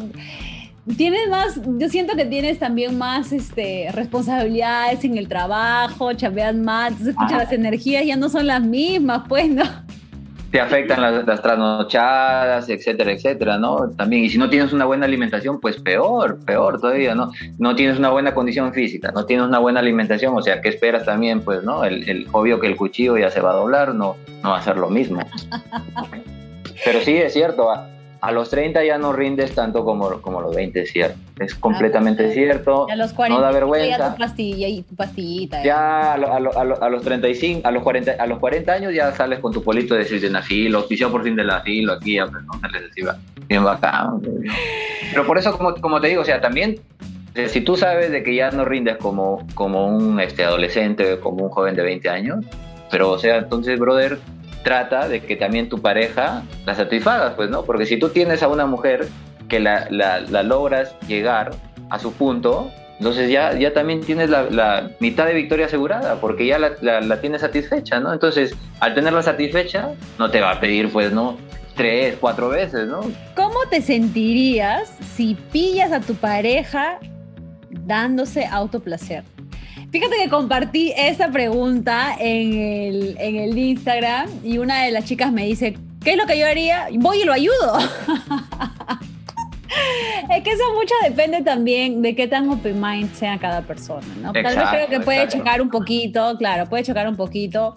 tienes 0.96 1.28
más, 1.28 1.60
yo 1.78 1.88
siento 1.88 2.16
que 2.16 2.24
tienes 2.24 2.58
también 2.58 2.96
más 2.98 3.32
este, 3.32 3.88
responsabilidades 3.92 5.04
en 5.04 5.18
el 5.18 5.28
trabajo, 5.28 6.12
chambeas 6.12 6.54
más, 6.54 6.92
entonces 6.92 7.14
escucha, 7.14 7.38
las 7.38 7.52
energías 7.52 8.04
ya 8.04 8.16
no 8.16 8.28
son 8.28 8.46
las 8.46 8.62
mismas, 8.62 9.22
pues, 9.28 9.48
¿no? 9.48 9.64
Te 10.50 10.60
afectan 10.60 11.00
las, 11.00 11.42
trasnochadas, 11.42 12.68
etcétera, 12.68 13.12
etcétera, 13.12 13.56
¿no? 13.56 13.90
También, 13.90 14.24
y 14.24 14.30
si 14.30 14.36
no 14.36 14.50
tienes 14.50 14.72
una 14.72 14.84
buena 14.84 15.06
alimentación, 15.06 15.60
pues 15.60 15.76
peor, 15.76 16.40
peor 16.44 16.80
todavía, 16.80 17.14
¿no? 17.14 17.30
No 17.58 17.76
tienes 17.76 17.98
una 17.98 18.10
buena 18.10 18.34
condición 18.34 18.72
física, 18.72 19.12
no 19.12 19.26
tienes 19.26 19.46
una 19.46 19.60
buena 19.60 19.78
alimentación, 19.78 20.36
o 20.36 20.42
sea, 20.42 20.60
¿qué 20.60 20.70
esperas 20.70 21.04
también? 21.04 21.42
Pues, 21.42 21.62
¿no? 21.62 21.84
El, 21.84 22.08
el 22.08 22.26
obvio 22.32 22.58
que 22.58 22.66
el 22.66 22.76
cuchillo 22.76 23.16
ya 23.16 23.30
se 23.30 23.40
va 23.40 23.50
a 23.50 23.54
doblar, 23.54 23.94
no, 23.94 24.16
no 24.42 24.50
va 24.50 24.58
a 24.58 24.62
ser 24.62 24.76
lo 24.76 24.90
mismo. 24.90 25.20
Pero 26.84 27.00
sí, 27.00 27.16
es 27.16 27.32
cierto, 27.32 27.70
a 28.20 28.32
los 28.32 28.50
30 28.50 28.84
ya 28.84 28.98
no 28.98 29.12
rindes 29.12 29.54
tanto 29.54 29.84
como, 29.84 30.20
como 30.20 30.40
los 30.40 30.54
20, 30.54 30.82
es 30.82 30.92
cierto. 30.92 31.18
Es 31.38 31.54
completamente 31.54 32.26
ah, 32.26 32.32
cierto. 32.32 32.86
A 32.90 32.96
los 32.96 33.12
40 33.12 33.38
no 33.38 33.44
da 33.44 33.52
vergüenza. 33.52 33.98
Ya 33.98 34.12
tu 34.12 34.18
pastilla 34.18 34.68
y 34.68 34.82
tu 34.82 34.94
pastillita. 34.94 35.62
Ya 35.62 36.14
a, 36.14 36.18
los 36.18 37.02
35, 37.02 37.66
a 37.66 37.70
los 37.70 37.82
40, 37.82 38.12
a 38.18 38.26
los 38.26 38.38
40 38.38 38.72
años 38.72 38.94
ya 38.94 39.12
sales 39.12 39.38
con 39.40 39.52
tu 39.52 39.62
polito 39.62 39.94
de 39.94 40.04
sildenafil, 40.04 40.74
auspicio 40.74 41.10
por 41.10 41.22
fin 41.22 41.36
de 41.36 41.44
la 41.44 41.60
filo, 41.60 41.94
aquí 41.94 42.14
ya 42.14 42.26
pues, 42.26 42.44
no 42.44 42.68
les 42.68 42.82
decía, 42.82 43.16
bien 43.48 43.64
bacán. 43.64 44.20
Pero 45.10 45.26
por 45.26 45.38
eso, 45.38 45.56
como, 45.56 45.74
como 45.76 46.00
te 46.00 46.08
digo, 46.08 46.22
o 46.22 46.24
sea, 46.24 46.40
también 46.40 46.80
eh, 47.34 47.48
si 47.48 47.60
tú 47.60 47.76
sabes 47.76 48.10
de 48.10 48.22
que 48.22 48.34
ya 48.34 48.50
no 48.50 48.64
rindes 48.64 48.96
como, 48.96 49.46
como 49.54 49.86
un 49.86 50.20
este, 50.20 50.44
adolescente, 50.44 51.18
como 51.20 51.44
un 51.44 51.50
joven 51.50 51.76
de 51.76 51.82
20 51.82 52.08
años, 52.08 52.44
pero 52.90 53.10
o 53.12 53.18
sea, 53.18 53.38
entonces, 53.38 53.78
brother, 53.78 54.18
trata 54.62 55.08
de 55.08 55.20
que 55.20 55.36
también 55.36 55.68
tu 55.68 55.80
pareja 55.80 56.42
la 56.66 56.74
satisfaga, 56.74 57.34
pues, 57.36 57.50
¿no? 57.50 57.64
Porque 57.64 57.86
si 57.86 57.98
tú 57.98 58.10
tienes 58.10 58.42
a 58.42 58.48
una 58.48 58.66
mujer 58.66 59.08
que 59.48 59.60
la, 59.60 59.86
la, 59.90 60.42
logras 60.42 60.94
llegar 61.06 61.52
a 61.90 61.98
su 61.98 62.12
punto, 62.12 62.70
entonces 62.98 63.30
ya, 63.30 63.54
ya 63.58 63.72
también 63.72 64.00
tienes 64.02 64.30
la, 64.30 64.90
mitad 65.00 65.26
de 65.26 65.34
victoria 65.34 65.66
asegurada, 65.66 66.20
porque 66.20 66.46
ya 66.46 66.58
la, 66.58 67.20
tienes 67.20 67.40
satisfecha, 67.40 68.00
¿no? 68.00 68.12
Entonces, 68.12 68.54
al 68.80 68.94
tenerla 68.94 69.22
satisfecha, 69.22 69.90
no 70.18 70.30
te 70.30 70.40
va 70.40 70.52
a 70.52 70.60
pedir, 70.60 70.90
pues, 70.90 71.12
¿no? 71.12 71.36
Tres, 71.76 72.16
cuatro 72.20 72.50
veces, 72.50 72.86
¿no? 72.86 73.00
¿Cómo 73.34 73.58
te 73.70 73.80
sentirías 73.80 74.92
si 75.16 75.34
pillas 75.50 75.92
a 75.92 76.00
tu 76.00 76.14
pareja 76.14 76.98
dándose 77.70 78.44
autoplacer? 78.44 79.24
Fíjate 79.90 80.16
que 80.22 80.28
compartí 80.28 80.92
esa 80.96 81.30
pregunta 81.30 82.14
en 82.18 82.54
el, 82.54 83.16
en 83.18 83.36
el 83.36 83.58
Instagram 83.58 84.28
y 84.44 84.58
una 84.58 84.84
de 84.84 84.92
las 84.92 85.04
chicas 85.04 85.32
me 85.32 85.46
dice, 85.46 85.76
¿qué 86.04 86.12
es 86.12 86.16
lo 86.16 86.26
que 86.26 86.38
yo 86.38 86.46
haría? 86.46 86.86
Voy 86.92 87.22
y 87.22 87.24
lo 87.24 87.32
ayudo. 87.32 87.76
es 90.30 90.44
que 90.44 90.50
eso 90.50 90.62
mucho 90.74 90.94
depende 91.02 91.42
también 91.42 92.02
de 92.02 92.14
qué 92.14 92.28
tan 92.28 92.48
open 92.48 92.80
mind 92.80 93.12
sea 93.14 93.36
cada 93.38 93.62
persona, 93.62 94.06
¿no? 94.22 94.32
Tal 94.32 94.44
vez 94.44 94.68
creo 94.70 94.88
que 94.88 95.00
puede 95.00 95.26
chocar 95.26 95.60
un 95.60 95.70
poquito, 95.70 96.36
claro, 96.38 96.68
puede 96.68 96.84
chocar 96.84 97.08
un 97.08 97.16
poquito. 97.16 97.74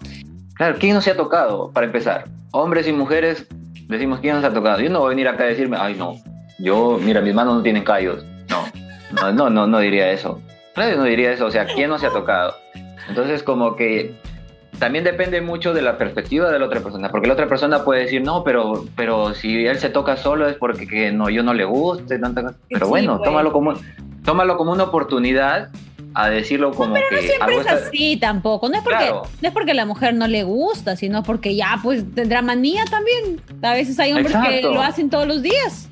Claro, 0.54 0.76
¿quién 0.78 0.94
no 0.94 1.00
se 1.00 1.10
ha 1.10 1.16
tocado? 1.16 1.72
Para 1.72 1.86
empezar, 1.86 2.26
hombres 2.52 2.86
y 2.86 2.92
mujeres 2.92 3.48
decimos, 3.88 4.20
¿quién 4.20 4.36
nos 4.36 4.44
ha 4.44 4.54
tocado? 4.54 4.80
Yo 4.80 4.88
no 4.88 5.00
voy 5.00 5.06
a 5.06 5.10
venir 5.10 5.26
acá 5.26 5.42
a 5.42 5.46
decirme, 5.46 5.78
ay, 5.80 5.96
no, 5.96 6.14
yo, 6.60 6.96
mira, 7.02 7.20
mis 7.20 7.34
manos 7.34 7.56
no 7.56 7.62
tienen 7.62 7.82
callos. 7.82 8.24
No, 8.48 8.64
no, 9.10 9.32
no, 9.32 9.50
no, 9.50 9.66
no 9.66 9.80
diría 9.80 10.12
eso. 10.12 10.40
Claro, 10.74 10.96
no 10.96 11.04
diría 11.04 11.32
eso, 11.32 11.46
o 11.46 11.50
sea, 11.50 11.66
¿quién 11.66 11.88
no 11.88 11.98
se 11.98 12.06
ha 12.06 12.10
tocado? 12.10 12.56
Entonces, 13.08 13.42
como 13.42 13.76
que 13.76 14.14
también 14.78 15.04
depende 15.04 15.40
mucho 15.40 15.72
de 15.72 15.82
la 15.82 15.98
perspectiva 15.98 16.50
de 16.50 16.58
la 16.58 16.66
otra 16.66 16.80
persona, 16.80 17.10
porque 17.10 17.28
la 17.28 17.34
otra 17.34 17.48
persona 17.48 17.84
puede 17.84 18.02
decir, 18.02 18.22
no, 18.22 18.42
pero, 18.42 18.84
pero 18.96 19.34
si 19.34 19.66
él 19.66 19.78
se 19.78 19.88
toca 19.88 20.16
solo 20.16 20.48
es 20.48 20.56
porque 20.56 20.86
que 20.86 21.12
no, 21.12 21.30
yo 21.30 21.42
no 21.42 21.54
le 21.54 21.64
guste, 21.64 22.18
tanta 22.18 22.54
Pero 22.68 22.88
bueno, 22.88 23.18
pues. 23.18 23.28
tómalo, 23.28 23.52
como, 23.52 23.74
tómalo 24.24 24.56
como 24.56 24.72
una 24.72 24.84
oportunidad 24.84 25.68
a 26.14 26.28
decirlo 26.28 26.72
como 26.72 26.94
pero 26.94 27.06
que... 27.08 27.16
No 27.16 27.22
siempre 27.22 27.56
es 27.56 27.66
así 27.66 28.16
tampoco, 28.16 28.68
no 28.68 28.76
es, 28.76 28.82
porque, 28.82 29.10
no 29.10 29.48
es 29.48 29.52
porque 29.52 29.74
la 29.74 29.86
mujer 29.86 30.14
no 30.14 30.26
le 30.26 30.42
gusta, 30.42 30.96
sino 30.96 31.22
porque 31.22 31.54
ya 31.54 31.78
pues 31.82 32.04
tendrá 32.14 32.42
manía 32.42 32.84
también. 32.84 33.40
A 33.62 33.74
veces 33.74 33.98
hay 33.98 34.12
hombres 34.12 34.34
que 34.36 34.62
lo 34.62 34.80
hacen 34.80 35.10
todos 35.10 35.26
los 35.26 35.42
días. 35.42 35.88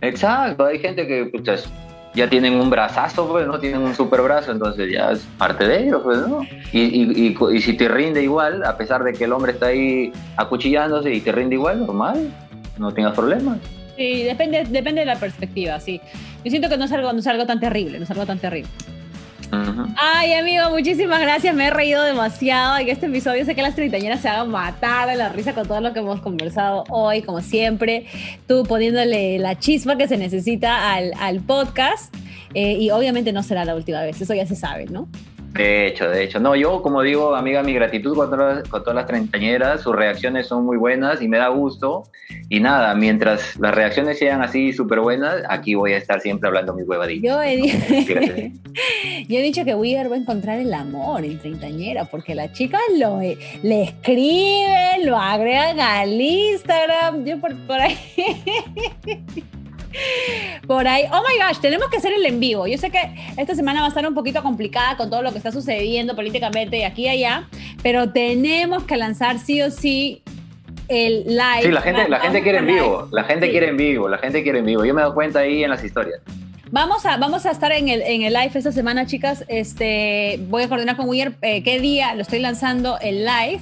Exacto, 0.00 0.66
hay 0.66 0.78
gente 0.78 1.06
que 1.06 1.26
pues, 1.26 1.68
ya 2.14 2.28
tienen 2.28 2.54
un 2.54 2.70
brazazo, 2.70 3.28
pues, 3.28 3.46
¿no? 3.46 3.58
Tienen 3.58 3.80
un 3.82 3.94
super 3.94 4.22
brazo, 4.22 4.52
entonces 4.52 4.90
ya 4.90 5.10
es 5.10 5.26
parte 5.36 5.66
de 5.66 5.84
ellos, 5.84 6.00
pues, 6.04 6.18
¿no? 6.18 6.42
Y, 6.72 6.80
y, 6.80 7.36
y, 7.52 7.60
si 7.60 7.72
te 7.74 7.88
rinde 7.88 8.22
igual, 8.22 8.64
a 8.64 8.76
pesar 8.76 9.02
de 9.02 9.12
que 9.12 9.24
el 9.24 9.32
hombre 9.32 9.52
está 9.52 9.66
ahí 9.66 10.12
acuchillándose 10.36 11.12
y 11.12 11.20
te 11.20 11.32
rinde 11.32 11.56
igual, 11.56 11.80
normal, 11.80 12.30
no 12.78 12.92
tengas 12.92 13.14
problemas. 13.14 13.58
Sí, 13.96 14.24
depende, 14.24 14.64
depende 14.68 15.00
de 15.00 15.06
la 15.06 15.16
perspectiva, 15.16 15.78
sí. 15.80 16.00
Yo 16.44 16.50
siento 16.50 16.68
que 16.68 16.76
no 16.76 16.84
es 16.84 16.92
algo, 16.92 17.12
no 17.12 17.18
es 17.18 17.26
algo 17.26 17.46
tan 17.46 17.60
terrible, 17.60 17.98
no 17.98 18.04
es 18.04 18.10
algo 18.10 18.26
tan 18.26 18.38
terrible. 18.38 18.70
Ay, 19.96 20.34
amigo, 20.34 20.70
muchísimas 20.70 21.20
gracias. 21.20 21.54
Me 21.54 21.66
he 21.66 21.70
reído 21.70 22.02
demasiado 22.02 22.78
en 22.78 22.88
este 22.88 23.06
episodio. 23.06 23.44
Sé 23.44 23.54
que 23.54 23.62
las 23.62 23.74
treintañeras 23.74 24.20
se 24.20 24.28
van 24.28 24.40
a 24.40 24.44
matar 24.44 25.08
de 25.08 25.16
la 25.16 25.28
risa 25.28 25.54
con 25.54 25.66
todo 25.66 25.80
lo 25.80 25.92
que 25.92 26.00
hemos 26.00 26.20
conversado 26.20 26.84
hoy, 26.90 27.22
como 27.22 27.40
siempre. 27.40 28.06
Tú 28.46 28.64
poniéndole 28.64 29.38
la 29.38 29.58
chispa 29.58 29.96
que 29.96 30.08
se 30.08 30.16
necesita 30.16 30.92
al, 30.92 31.12
al 31.18 31.40
podcast. 31.40 32.14
Eh, 32.54 32.76
y 32.78 32.90
obviamente 32.90 33.32
no 33.32 33.42
será 33.42 33.64
la 33.64 33.74
última 33.74 34.00
vez, 34.02 34.20
eso 34.20 34.32
ya 34.32 34.46
se 34.46 34.54
sabe, 34.54 34.86
¿no? 34.86 35.08
De 35.54 35.86
hecho, 35.86 36.10
de 36.10 36.24
hecho. 36.24 36.40
No, 36.40 36.56
yo 36.56 36.82
como 36.82 37.02
digo, 37.02 37.36
amiga, 37.36 37.62
mi 37.62 37.72
gratitud 37.72 38.16
con 38.16 38.28
todas, 38.28 38.68
con 38.68 38.82
todas 38.82 38.96
las 38.96 39.06
treintañeras, 39.06 39.82
sus 39.82 39.94
reacciones 39.94 40.48
son 40.48 40.64
muy 40.64 40.76
buenas 40.76 41.22
y 41.22 41.28
me 41.28 41.38
da 41.38 41.48
gusto. 41.48 42.04
Y 42.48 42.58
nada, 42.58 42.92
mientras 42.96 43.56
las 43.60 43.72
reacciones 43.72 44.18
sean 44.18 44.42
así 44.42 44.72
súper 44.72 44.98
buenas, 44.98 45.42
aquí 45.48 45.76
voy 45.76 45.92
a 45.92 45.98
estar 45.98 46.20
siempre 46.20 46.48
hablando 46.48 46.74
mi 46.74 46.82
huevadita. 46.82 47.28
Yo 47.28 47.40
he, 47.40 47.60
yo 49.28 49.38
he 49.38 49.42
dicho 49.42 49.64
que 49.64 49.76
Wigger 49.76 50.10
va 50.10 50.16
a 50.16 50.18
encontrar 50.18 50.58
el 50.58 50.74
amor 50.74 51.24
en 51.24 51.38
treintañera, 51.38 52.06
porque 52.06 52.34
las 52.34 52.52
chicas 52.52 52.80
lo, 52.98 53.20
le 53.20 53.82
escriben, 53.82 55.06
lo 55.06 55.16
agregan 55.16 55.78
al 55.78 56.20
Instagram, 56.20 57.24
yo 57.24 57.40
por, 57.40 57.54
por 57.66 57.80
ahí... 57.80 57.96
por 60.66 60.86
ahí. 60.86 61.04
Oh 61.12 61.22
my 61.22 61.46
gosh, 61.46 61.60
tenemos 61.60 61.88
que 61.88 61.98
hacer 61.98 62.12
el 62.12 62.24
en 62.26 62.40
vivo. 62.40 62.66
Yo 62.66 62.78
sé 62.78 62.90
que 62.90 63.00
esta 63.36 63.54
semana 63.54 63.80
va 63.80 63.86
a 63.86 63.88
estar 63.88 64.06
un 64.06 64.14
poquito 64.14 64.42
complicada 64.42 64.96
con 64.96 65.10
todo 65.10 65.22
lo 65.22 65.32
que 65.32 65.38
está 65.38 65.52
sucediendo 65.52 66.14
políticamente 66.14 66.78
y 66.78 66.82
aquí 66.82 67.02
y 67.04 67.08
allá, 67.08 67.48
pero 67.82 68.10
tenemos 68.12 68.84
que 68.84 68.96
lanzar 68.96 69.38
sí 69.38 69.62
o 69.62 69.70
sí 69.70 70.22
el 70.88 71.24
live. 71.24 71.62
Sí, 71.62 71.70
la 71.70 71.80
gente, 71.80 72.08
la 72.08 72.20
gente 72.20 72.42
quiere 72.42 72.58
en 72.58 72.66
vivo, 72.66 73.08
la 73.10 73.24
gente 73.24 73.50
quiere 73.50 73.68
en 73.68 73.76
vivo, 73.76 74.08
la 74.08 74.18
gente 74.18 74.42
quiere 74.42 74.58
en 74.58 74.66
vivo. 74.66 74.84
Yo 74.84 74.94
me 74.94 75.00
he 75.00 75.04
dado 75.04 75.14
cuenta 75.14 75.40
ahí 75.40 75.64
en 75.64 75.70
las 75.70 75.84
historias. 75.84 76.20
Vamos 76.70 77.06
a, 77.06 77.16
vamos 77.18 77.46
a 77.46 77.52
estar 77.52 77.70
en 77.72 77.88
el, 77.88 78.02
en 78.02 78.22
el 78.22 78.32
live 78.32 78.50
esta 78.54 78.72
semana, 78.72 79.06
chicas. 79.06 79.44
Este, 79.48 80.40
voy 80.48 80.64
a 80.64 80.68
coordinar 80.68 80.96
con 80.96 81.08
Weir 81.08 81.36
eh, 81.40 81.62
qué 81.62 81.78
día 81.78 82.14
lo 82.14 82.22
estoy 82.22 82.40
lanzando 82.40 82.98
el 83.00 83.24
live 83.24 83.60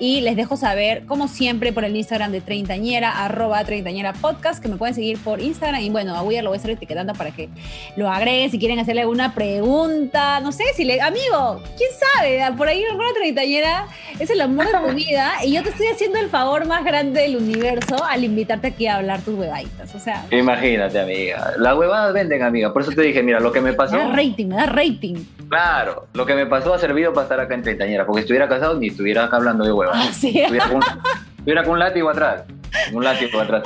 y 0.00 0.22
les 0.22 0.34
dejo 0.34 0.56
saber, 0.56 1.04
como 1.04 1.28
siempre, 1.28 1.74
por 1.74 1.84
el 1.84 1.94
Instagram 1.94 2.32
de 2.32 2.40
Treintañera, 2.40 3.22
arroba 3.22 3.62
Treintañera 3.64 4.14
Podcast, 4.14 4.62
que 4.62 4.68
me 4.68 4.76
pueden 4.76 4.94
seguir 4.94 5.18
por 5.18 5.40
Instagram. 5.40 5.82
Y 5.82 5.90
bueno, 5.90 6.16
a 6.16 6.22
Weir 6.22 6.42
lo 6.42 6.48
voy 6.48 6.56
a 6.56 6.58
estar 6.58 6.70
etiquetando 6.70 7.12
para 7.12 7.32
que 7.32 7.50
lo 7.96 8.08
agreguen 8.08 8.50
si 8.50 8.58
quieren 8.58 8.78
hacerle 8.78 9.02
alguna 9.02 9.34
pregunta. 9.34 10.40
No 10.40 10.52
sé, 10.52 10.64
si 10.74 10.84
le. 10.84 11.02
Amigo, 11.02 11.62
quién 11.76 11.90
sabe, 12.16 12.40
por 12.56 12.68
ahí 12.68 12.82
alguna 12.82 13.12
Treintañera 13.14 13.86
es 14.18 14.30
el 14.30 14.40
amor 14.40 14.66
de 14.66 14.88
tu 14.88 14.94
vida 14.94 15.32
y 15.44 15.52
yo 15.52 15.62
te 15.62 15.68
estoy 15.68 15.88
haciendo 15.88 16.18
el 16.18 16.30
favor 16.30 16.66
más 16.66 16.82
grande 16.82 17.20
del 17.20 17.36
universo 17.36 18.02
al 18.02 18.24
invitarte 18.24 18.68
aquí 18.68 18.86
a 18.86 18.96
hablar 18.96 19.20
tus 19.20 19.38
huevaditas. 19.38 19.94
O 19.94 19.98
sea. 19.98 20.24
Imagínate, 20.30 20.98
amiga. 20.98 21.52
Las 21.58 21.76
huevadas 21.76 22.14
venden, 22.14 22.42
amiga. 22.42 22.72
Por 22.72 22.82
eso 22.82 22.92
te 22.92 23.02
dije, 23.02 23.22
mira, 23.22 23.38
lo 23.38 23.52
que 23.52 23.60
me 23.60 23.74
pasó. 23.74 23.96
Me 23.96 24.04
da 24.04 24.12
rating, 24.12 24.46
me 24.46 24.56
da 24.56 24.66
rating. 24.66 25.16
Claro, 25.50 26.06
lo 26.14 26.24
que 26.24 26.34
me 26.34 26.46
pasó 26.46 26.72
ha 26.72 26.78
servido 26.78 27.12
para 27.12 27.24
estar 27.24 27.40
acá 27.40 27.54
en 27.54 27.62
Treintañera, 27.62 28.06
porque 28.06 28.20
si 28.20 28.24
estuviera 28.24 28.48
casado 28.48 28.78
ni 28.78 28.86
estuviera 28.86 29.24
acá 29.24 29.36
hablando 29.36 29.59
de 29.64 29.72
huevas. 29.72 29.96
Ah, 29.96 30.10
Estuviera 30.10 31.62
con, 31.64 31.72
un 31.72 31.78
látigo 31.78 32.10
atrás. 32.10 32.44
Un 32.92 33.04
látigo 33.04 33.40
atrás. 33.40 33.62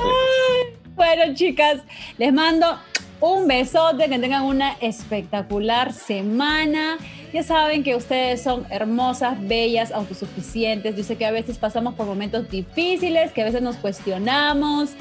Bueno, 0.95 1.33
chicas, 1.33 1.81
les 2.17 2.31
mando 2.33 2.79
un 3.19 3.47
besote, 3.47 4.09
que 4.09 4.19
tengan 4.19 4.43
una 4.43 4.73
espectacular 4.81 5.93
semana. 5.93 6.97
Ya 7.33 7.43
saben 7.43 7.83
que 7.83 7.95
ustedes 7.95 8.41
son 8.41 8.65
hermosas, 8.69 9.35
bellas, 9.45 9.91
autosuficientes. 9.91 10.95
Yo 10.95 11.03
sé 11.03 11.17
que 11.17 11.25
a 11.25 11.31
veces 11.31 11.57
pasamos 11.57 11.95
por 11.95 12.05
momentos 12.05 12.49
difíciles, 12.49 13.31
que 13.31 13.41
a 13.41 13.45
veces 13.45 13.61
nos 13.61 13.75
cuestionamos, 13.77 14.91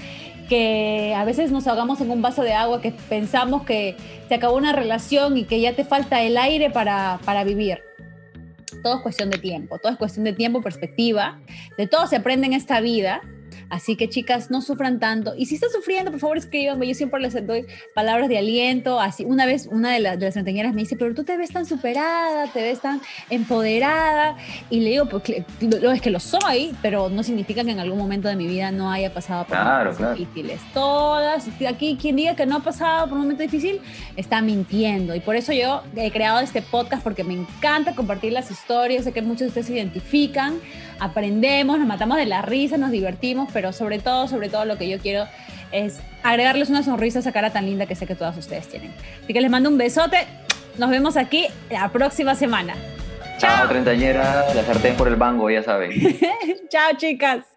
que 0.49 1.15
a 1.17 1.25
veces 1.25 1.53
nos 1.53 1.67
ahogamos 1.67 2.01
en 2.01 2.11
un 2.11 2.23
vaso 2.23 2.43
de 2.43 2.53
agua, 2.53 2.81
que 2.81 2.93
pensamos 3.09 3.63
que 3.63 3.97
se 4.29 4.35
acabó 4.35 4.57
una 4.57 4.73
relación 4.73 5.37
y 5.37 5.45
que 5.45 5.61
ya 5.61 5.75
te 5.75 5.85
falta 5.85 6.23
el 6.23 6.37
aire 6.37 6.71
para, 6.71 7.21
para 7.25 7.45
vivir 7.45 7.83
todo 8.85 8.97
es 8.97 9.03
cuestión 9.03 9.31
de 9.31 9.39
tiempo, 9.39 9.79
todo 9.79 9.91
es 9.91 9.99
cuestión 9.99 10.25
de 10.25 10.35
tiempo, 10.35 10.61
perspectiva, 10.61 11.41
de 11.79 11.89
todo 11.89 12.07
se 12.07 12.17
aprende 12.17 12.47
en 12.47 12.53
esta 12.53 12.81
vida 12.81 13.23
Así 13.75 13.97
que 13.97 14.09
chicas, 14.09 14.53
no 14.53 14.63
sufran 14.63 15.01
tanto. 15.01 15.35
Y 15.37 15.47
si 15.47 15.57
están 15.57 15.71
sufriendo, 15.71 16.13
por 16.13 16.21
favor 16.21 16.39
escríbanme. 16.39 16.87
Yo 16.87 16.95
siempre 16.95 17.21
les 17.21 17.45
doy 17.45 17.67
palabras 17.93 18.29
de 18.29 18.39
aliento. 18.39 19.01
Así, 19.01 19.25
una 19.25 19.47
vez 19.47 19.67
una 19.67 19.91
de, 19.93 19.99
las 19.99 20.17
de 20.17 20.27
las 20.27 20.37
me 20.37 20.83
dice, 20.83 20.95
pero 20.95 21.13
tú 21.13 21.25
te 21.25 21.37
ves 21.37 21.51
tan 21.51 21.67
superada, 21.67 22.47
te 22.53 22.63
ves 22.63 22.81
tan 22.81 23.01
empoderada. 23.31 24.37
Y 24.71 24.79
le 24.79 24.91
digo, 24.91 25.07
pues 25.07 25.25
lo 25.61 25.91
es 25.91 26.01
que 26.01 26.11
lo 26.11 26.21
soy, 26.21 26.73
pero 26.83 27.09
no 27.09 27.25
significa 27.25 27.65
que 27.65 27.73
en 27.73 27.81
algún 27.81 27.99
momento 27.99 28.29
de 28.29 28.37
mi 28.37 28.47
vida 28.47 28.71
no 28.71 28.93
haya 28.93 29.13
pasado 29.13 29.45
por 29.45 29.59
momentos 29.59 30.17
difíciles. 30.17 30.61
Todas, 30.73 31.49
aquí 31.69 31.99
quien 32.01 32.15
diga 32.15 32.37
que 32.37 32.47
no 32.47 32.59
ha 32.59 32.61
pasado 32.61 33.09
por 33.09 33.15
un 33.15 33.23
momento 33.25 33.43
difícil, 33.43 33.81
está 34.15 34.41
mintiendo. 34.41 35.17
Y 35.17 35.21
por 35.21 35.35
eso 35.35 35.53
yo 35.53 35.83
he 35.97 36.13
creado 36.13 36.39
este 36.39 36.63
podcast, 36.63 37.03
porque 37.03 37.25
me 37.25 37.35
encanta 37.35 37.97
compartir 37.97 38.33
las 38.33 38.53
historias. 38.53 39.03
Sé 39.03 39.11
que 39.11 39.21
muchos 39.21 39.41
de 39.41 39.47
ustedes 39.49 39.67
se 39.67 39.75
identifican, 39.75 40.61
aprendemos, 41.01 41.77
nos 41.77 41.89
matamos 41.89 42.19
de 42.19 42.27
la 42.27 42.41
risa, 42.41 42.77
nos 42.77 42.93
divertimos, 42.93 43.49
pero 43.53 43.64
pero 43.65 43.73
sobre 43.73 43.99
todo, 43.99 44.29
sobre 44.29 44.51
todo 44.51 44.67
lo 44.67 44.77
que 44.77 44.91
yo 44.91 44.99
quiero 44.99 45.27
es 45.73 45.99
agregarles 46.23 46.69
una 46.69 46.83
sonrisa 46.83 47.19
a 47.19 47.21
esa 47.21 47.33
cara 47.33 47.49
tan 47.49 47.65
linda 47.65 47.87
que 47.87 47.95
sé 47.95 48.07
que 48.07 48.15
todas 48.15 48.37
ustedes 48.37 48.69
tienen. 48.69 48.93
Así 49.23 49.33
que 49.33 49.41
les 49.41 49.51
mando 49.51 49.71
un 49.71 49.79
besote. 49.79 50.27
Nos 50.77 50.91
vemos 50.91 51.17
aquí 51.17 51.47
la 51.71 51.89
próxima 51.89 52.35
semana. 52.35 52.75
Chao, 53.39 53.67
treintañera. 53.67 54.53
La 54.55 54.65
sartén 54.65 54.97
por 54.97 55.09
el 55.09 55.17
bango, 55.17 55.49
ya 55.49 55.63
saben. 55.63 55.93
Chao, 56.69 56.91
chicas. 56.99 57.54